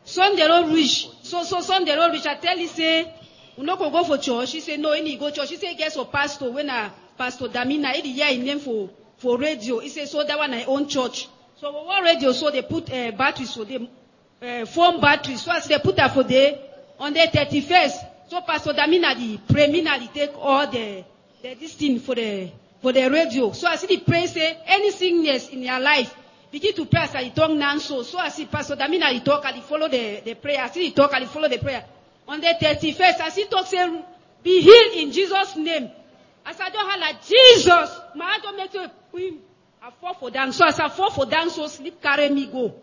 [0.04, 1.10] Sunday don't reach.
[1.24, 2.28] So so Sunday don't reach.
[2.28, 3.12] I tell you say
[3.58, 4.50] we no go go for church.
[4.50, 5.50] She say no, he go church.
[5.50, 8.90] She say get for pastor when a pastor Damina he the year in name for
[9.18, 9.80] for radio.
[9.80, 11.28] He say so that one I own church.
[11.58, 13.88] So for one radio so they put uh, batteries for them
[14.42, 15.42] uh, phone batteries.
[15.42, 16.58] So as they put that for there
[17.00, 18.10] on the 31st.
[18.30, 21.04] So Pastor Damina the pray me take all the,
[21.42, 22.52] the this thing for the
[22.82, 23.52] for the radio.
[23.52, 26.14] So I see the pray say any sickness in your life
[26.52, 28.04] begin to pray as I talk now so.
[28.04, 30.62] So I see Pastor Damina he talk he follow the, the prayer.
[30.64, 31.86] I see he talk he follow the prayer.
[32.28, 34.04] On the 31st, I see talk say
[34.44, 35.90] be healed in Jesus' name.
[36.46, 39.40] As I don't holler, Jesus, my heart don't make you
[39.82, 40.54] I fall for down.
[40.54, 42.74] So as I fall for down, so sleep carry me go.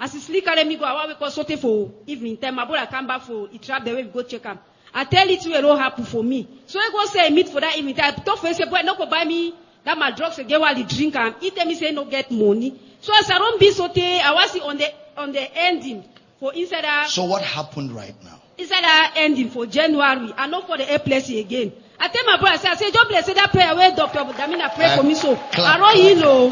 [0.00, 2.56] As he sleep carry me go, I wake up something for evening time.
[2.56, 4.58] My brother come back for he trap the way we go check him.
[4.92, 6.48] I tell it will not happen for me.
[6.66, 8.14] So I go say meet for that evening time.
[8.16, 9.54] I talk for him say, boy, no go buy me
[9.84, 11.34] that my drugs again while he drink am.
[11.40, 12.78] He tell me say no get money.
[13.00, 16.04] So as I don't be so tey, I was on the on the ending
[16.40, 18.40] for inside that So what happened right now?
[18.58, 20.32] Inside that ending for January.
[20.36, 21.72] I not for the A place again.
[22.00, 24.72] I tell my brother, say, I say, just bless say that prayer where Doctor Damina
[24.74, 25.34] pray for me so.
[25.34, 26.50] clap, I don't heal oh.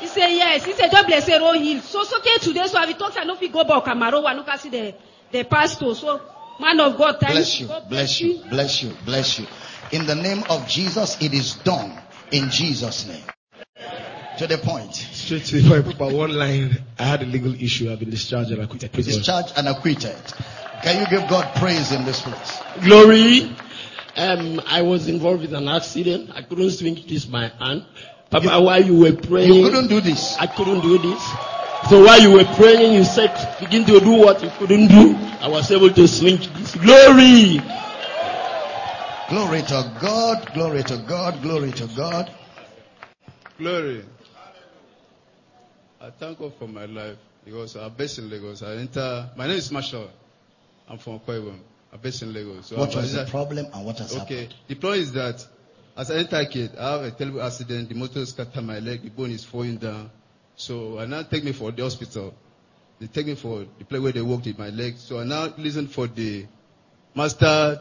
[0.00, 0.64] He say yes.
[0.64, 1.80] He say just bless say don't heal.
[1.82, 2.66] So so okay today.
[2.66, 3.14] So I will talk.
[3.16, 4.94] I know if we go back Camaro, I look see the
[5.30, 5.94] the pastor.
[5.94, 6.20] So
[6.58, 9.46] man of God, thank Bless you, God bless you, bless you, bless you.
[9.92, 11.92] In the name of Jesus, it is done.
[12.30, 13.22] In Jesus' name.
[14.38, 14.94] To the point.
[14.94, 16.78] Straight to the point, but one line.
[16.98, 17.90] I had a legal issue.
[17.90, 18.92] I've been discharged and acquitted.
[18.92, 20.14] Discharged and acquitted.
[20.82, 22.60] Can you give God praise in this place?
[22.84, 23.54] Glory.
[24.16, 26.30] Um, I was involved in an accident.
[26.34, 27.84] I couldn't swing this my hand.
[28.30, 30.36] Papa, while you were praying, You couldn't do this.
[30.38, 31.22] I couldn't do this.
[31.88, 33.30] So while you were praying, you said,
[33.60, 35.14] begin to do what you couldn't do.
[35.40, 36.74] I was able to swing this.
[36.74, 37.60] Glory.
[39.28, 42.30] Glory to God, glory to God, glory to God.
[43.58, 44.04] Glory.
[46.00, 48.62] I thank God for my life because I'm based in Lagos.
[48.62, 49.30] I enter.
[49.36, 50.10] My name is Marshall.
[50.88, 51.58] I'm from Koiwam.
[51.92, 52.66] I'm based in Lagos.
[52.66, 54.18] So What I'm- was the problem and what has Okay.
[54.42, 54.54] happened?
[54.68, 55.46] The problem is that
[55.96, 57.88] as I enter kid, I have a terrible accident.
[57.88, 59.02] The motor scattered my leg.
[59.02, 60.10] The bone is falling down.
[60.56, 62.34] So I now take me for the hospital.
[63.00, 64.96] They take me for the place where they worked with my leg.
[64.98, 66.46] So I now listen for the
[67.14, 67.80] master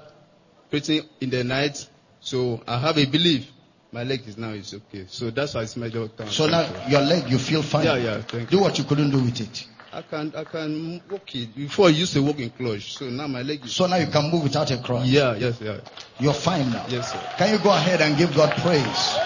[0.70, 1.88] preaching in the night.
[2.22, 3.48] So I have a belief.
[3.92, 5.06] My leg is now is okay.
[5.08, 6.28] So that's why it's my doctor.
[6.28, 7.86] So now your leg, you feel fine.
[7.86, 9.66] Yeah, yeah, thank Do what you couldn't do with it.
[9.98, 11.56] I can I can walk it.
[11.56, 12.98] Before I used to walk in clutch.
[12.98, 15.08] So now my leg is So now you can move without a crutch.
[15.08, 15.80] Yeah, yes, yeah.
[16.20, 16.86] You're fine now.
[16.88, 17.20] Yes, sir.
[17.40, 19.18] Can you go ahead and give God praise?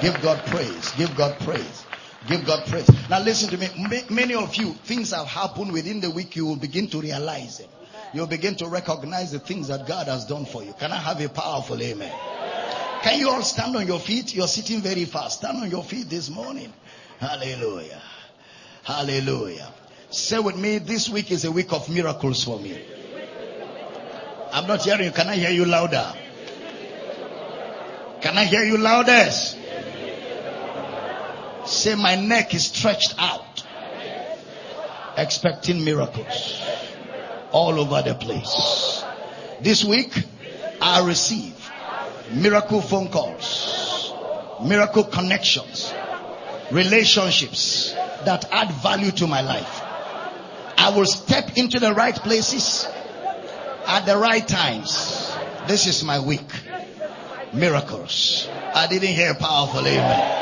[0.00, 0.92] Give God praise.
[0.92, 1.84] Give God praise.
[2.28, 2.88] Give God praise.
[3.08, 3.66] Now listen to me.
[3.78, 6.36] Ma- Many of you, things have happened within the week.
[6.36, 7.68] You will begin to realize it.
[8.14, 10.72] You'll begin to recognize the things that God has done for you.
[10.74, 12.12] Can I have a powerful amen?
[13.02, 14.36] Can you all stand on your feet?
[14.36, 15.38] You're sitting very fast.
[15.38, 16.72] Stand on your feet this morning.
[17.18, 18.00] Hallelujah.
[18.82, 19.72] Hallelujah.
[20.10, 22.80] Say with me, this week is a week of miracles for me.
[24.52, 25.10] I'm not hearing you.
[25.12, 26.12] Can I hear you louder?
[28.20, 29.56] Can I hear you loudest?
[31.66, 33.64] Say my neck is stretched out.
[35.16, 36.60] Expecting miracles
[37.52, 39.04] all over the place.
[39.60, 40.12] This week,
[40.80, 41.54] I receive
[42.32, 44.12] miracle phone calls,
[44.64, 45.92] miracle connections,
[46.70, 47.92] relationships
[48.24, 49.82] that add value to my life.
[50.76, 52.86] I will step into the right places
[53.86, 55.36] at the right times.
[55.66, 56.48] This is my week.
[57.52, 58.48] Miracles.
[58.74, 60.40] I didn't hear powerful amen.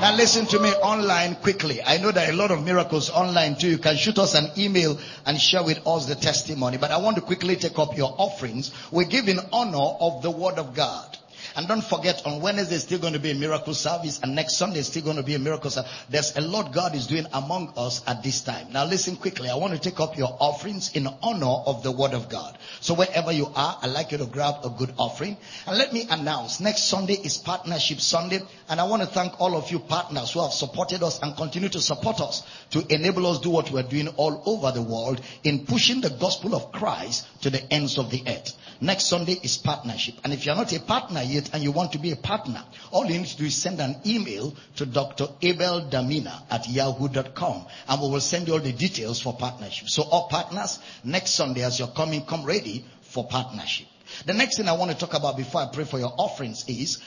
[0.00, 1.82] Now listen to me online quickly.
[1.82, 3.68] I know there are a lot of miracles online too.
[3.68, 6.78] You can shoot us an email and share with us the testimony.
[6.78, 8.72] But I want to quickly take up your offerings.
[8.90, 11.18] We give in honor of the word of God.
[11.56, 14.56] And don't forget, on Wednesday is still going to be a miracle service, and next
[14.56, 15.90] Sunday is still going to be a miracle service.
[16.08, 18.72] There's a lot God is doing among us at this time.
[18.72, 19.48] Now listen quickly.
[19.48, 22.56] I want to take up your offerings in honor of the word of God.
[22.80, 25.36] So wherever you are, I'd like you to grab a good offering.
[25.66, 29.56] And let me announce, next Sunday is Partnership Sunday, and I want to thank all
[29.56, 33.40] of you partners who have supported us and continue to support us to enable us
[33.40, 37.50] do what we're doing all over the world in pushing the gospel of Christ to
[37.50, 38.56] the ends of the earth.
[38.82, 40.14] Next Sunday is partnership.
[40.24, 43.04] And if you're not a partner yet and you want to be a partner, all
[43.04, 45.26] you need to do is send an email to Dr.
[45.42, 49.90] Abel Damina at yahoo.com and we will send you all the details for partnership.
[49.90, 53.86] So all partners, next Sunday as you're coming, come ready for partnership.
[54.24, 56.98] The next thing I want to talk about before I pray for your offerings is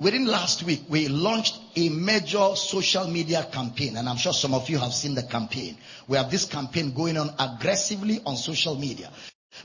[0.00, 4.68] Within last week, we launched a major social media campaign, and I'm sure some of
[4.68, 5.78] you have seen the campaign.
[6.08, 9.08] We have this campaign going on aggressively on social media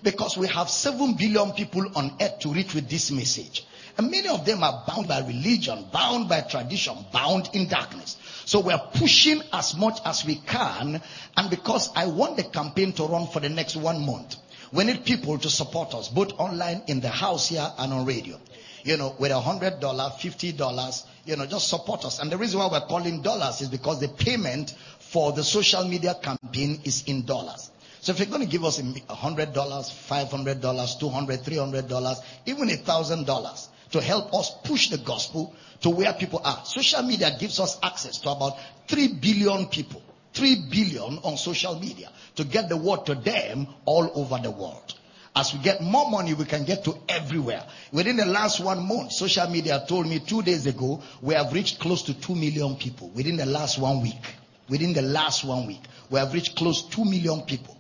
[0.04, 3.66] because we have 7 billion people on earth to reach with this message.
[3.98, 8.18] And many of them are bound by religion, bound by tradition, bound in darkness.
[8.46, 11.02] So we're pushing as much as we can.
[11.36, 14.38] And because I want the campaign to run for the next one month,
[14.72, 18.40] we need people to support us, both online in the house here and on radio
[18.84, 22.20] you know, with a hundred dollar, fifty dollars, you know, just support us.
[22.20, 26.16] And the reason why we're calling dollars is because the payment for the social media
[26.22, 27.72] campaign is in dollars.
[28.02, 31.42] So if you're going to give us a hundred dollars, five hundred dollars, two hundred,
[31.42, 35.90] three hundred dollars, $300, even a thousand dollars to help us push the gospel to
[35.90, 36.64] where people are.
[36.66, 38.58] Social media gives us access to about
[38.88, 40.02] three billion people.
[40.34, 44.94] Three billion on social media to get the word to them all over the world.
[45.36, 47.64] As we get more money, we can get to everywhere.
[47.92, 51.80] Within the last one month, social media told me two days ago, we have reached
[51.80, 54.22] close to two million people within the last one week.
[54.70, 55.82] within the last one week.
[56.10, 57.76] We have reached close to 2 million people.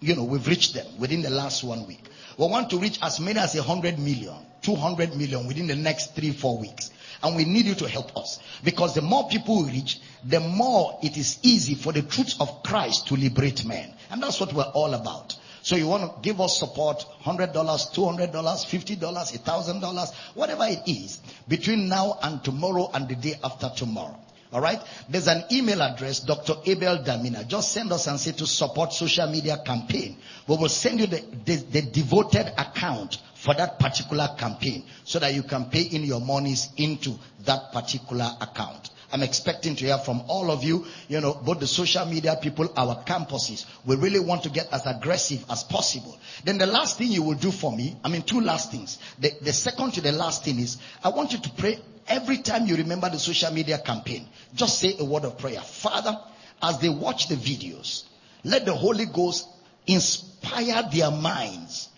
[0.00, 2.04] You know, we've reached them within the last one week.
[2.36, 6.32] We want to reach as many as 100 million, 200 million within the next three,
[6.32, 6.90] four weeks.
[7.22, 8.38] And we need you to help us.
[8.62, 12.62] Because the more people we reach, the more it is easy for the truth of
[12.62, 13.94] Christ to liberate men.
[14.10, 15.36] And that's what we're all about.
[15.62, 21.88] So you want to give us support, $100, $200, $50, $1,000, whatever it is, between
[21.88, 24.18] now and tomorrow and the day after tomorrow.
[24.54, 24.80] All right.
[25.08, 26.54] There's an email address, Dr.
[26.66, 27.44] Abel Damina.
[27.48, 30.16] Just send us and say to support social media campaign.
[30.46, 35.34] We will send you the, the, the devoted account for that particular campaign so that
[35.34, 38.90] you can pay in your monies into that particular account.
[39.12, 42.72] I'm expecting to hear from all of you, you know, both the social media people,
[42.76, 43.66] our campuses.
[43.84, 46.16] We really want to get as aggressive as possible.
[46.44, 48.98] Then the last thing you will do for me, I mean, two last things.
[49.18, 51.78] The, the second to the last thing is, I want you to pray
[52.08, 54.26] every time you remember the social media campaign.
[54.54, 55.60] Just say a word of prayer.
[55.60, 56.18] Father,
[56.62, 58.04] as they watch the videos,
[58.44, 59.48] let the Holy Ghost
[59.86, 61.88] inspire their minds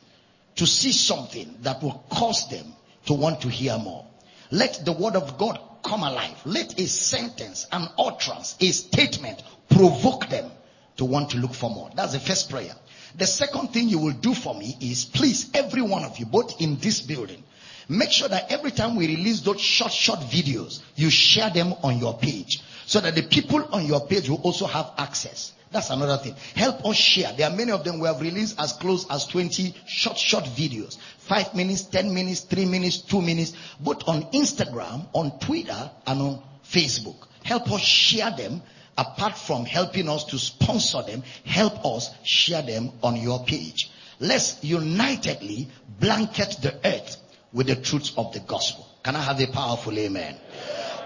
[0.57, 2.67] to see something that will cause them
[3.07, 4.05] to want to hear more.
[4.51, 6.41] Let the word of God come alive.
[6.45, 10.51] Let a sentence, an utterance, a statement provoke them
[10.97, 11.91] to want to look for more.
[11.95, 12.75] That's the first prayer.
[13.17, 16.61] The second thing you will do for me is please, every one of you, both
[16.61, 17.43] in this building,
[17.89, 21.99] make sure that every time we release those short, short videos, you share them on
[21.99, 25.53] your page so that the people on your page will also have access.
[25.73, 26.35] That's another thing.
[26.55, 27.33] Help us share.
[27.37, 30.97] There are many of them we have released as close as 20 short, short videos.
[31.19, 36.43] Five minutes, 10 minutes, three minutes, two minutes, both on Instagram, on Twitter, and on
[36.65, 37.27] Facebook.
[37.45, 38.63] Help us share them
[38.97, 41.23] apart from helping us to sponsor them.
[41.45, 43.91] Help us share them on your page.
[44.21, 45.69] Let's unitedly
[46.01, 47.17] blanket the earth
[47.57, 48.87] with the truth of the gospel.
[49.03, 50.37] Can I have a powerful amen?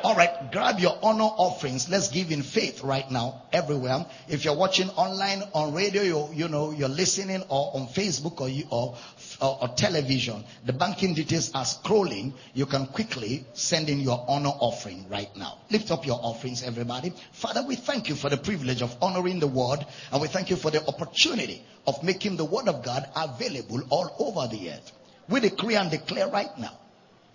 [0.02, 1.88] All right, grab your honor offerings.
[1.88, 4.04] Let's give in faith right now, everywhere.
[4.28, 8.48] If you're watching online, on radio, you you know, you're listening, or on Facebook, or
[8.48, 8.96] you, or,
[9.40, 12.32] or, or television, the banking details are scrolling.
[12.54, 15.58] You can quickly send in your honor offering right now.
[15.70, 17.12] Lift up your offerings, everybody.
[17.32, 20.56] Father, we thank you for the privilege of honoring the word, and we thank you
[20.56, 24.92] for the opportunity of making the word of God available all over the earth.
[25.30, 26.76] We decree and declare right now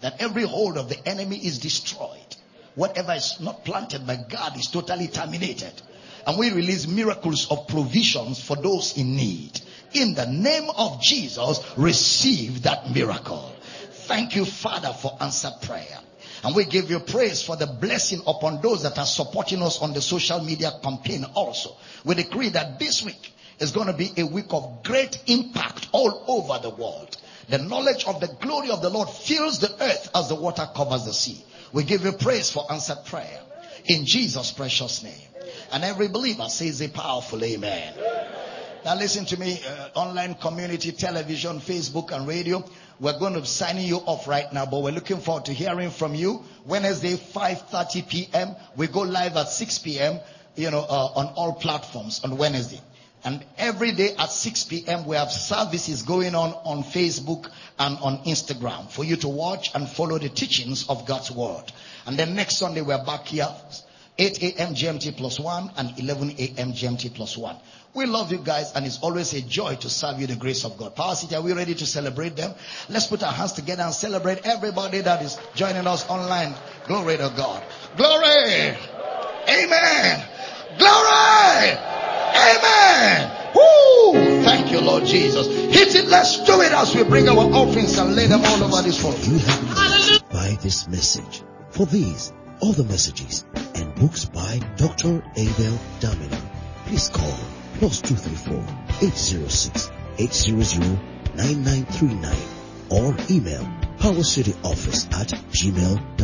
[0.01, 2.35] that every hold of the enemy is destroyed.
[2.76, 5.72] Whatever is not planted by God is totally terminated.
[6.27, 9.61] And we release miracles of provisions for those in need.
[9.93, 13.55] In the name of Jesus, receive that miracle.
[14.07, 15.99] Thank you, Father, for answered prayer.
[16.43, 19.93] And we give you praise for the blessing upon those that are supporting us on
[19.93, 21.76] the social media campaign also.
[22.03, 26.26] We decree that this week is going to be a week of great impact all
[26.27, 27.17] over the world.
[27.49, 31.05] The knowledge of the glory of the Lord fills the earth as the water covers
[31.05, 31.43] the sea.
[31.73, 33.39] We give you praise for answered prayer.
[33.85, 35.13] In Jesus' precious name.
[35.72, 37.93] And every believer says a powerful amen.
[38.84, 42.63] Now listen to me, uh, online community, television, Facebook and radio.
[42.99, 45.89] We're going to be signing you off right now, but we're looking forward to hearing
[45.89, 46.43] from you.
[46.65, 48.55] Wednesday, 5.30 p.m.
[48.77, 50.19] We go live at 6 p.m.,
[50.55, 52.80] you know, uh, on all platforms on Wednesday.
[53.26, 55.07] And every day at 6 p.m.
[55.07, 57.49] we have services going on on Facebook
[57.80, 61.64] and on Instagram for you to watch and follow the teachings of God's word.
[62.06, 63.47] And then next Sunday we're back here
[64.19, 64.76] 8 a.m.
[64.76, 66.73] GMT plus 1 and 11 a.m.
[66.73, 67.56] GMT plus 1.
[67.95, 70.77] We love you guys and it's always a joy to serve you the grace of
[70.77, 70.95] God.
[70.95, 72.53] Power City, are we ready to celebrate them?
[72.89, 76.53] Let's put our hands together and celebrate everybody that is joining us online.
[76.85, 77.64] Glory to God.
[77.97, 78.77] Glory!
[79.49, 80.27] Amen!
[80.77, 82.24] Glory!
[82.35, 83.51] Amen.
[83.55, 84.43] Woo!
[84.43, 85.47] Thank you, Lord Jesus.
[85.47, 86.05] Hit it.
[86.05, 89.13] Let's do it as we bring our offerings and lay them all over this floor.
[89.13, 91.43] You have been blessed by this message.
[91.69, 92.31] For these,
[92.61, 93.45] other messages,
[93.75, 95.23] and books by Dr.
[95.35, 96.39] Abel Damina,
[96.85, 97.37] please call
[97.79, 98.57] plus 234
[99.01, 100.99] 806 800
[101.35, 102.35] 9939
[102.89, 103.67] or email
[103.97, 106.14] powercityoffice at gmail.com.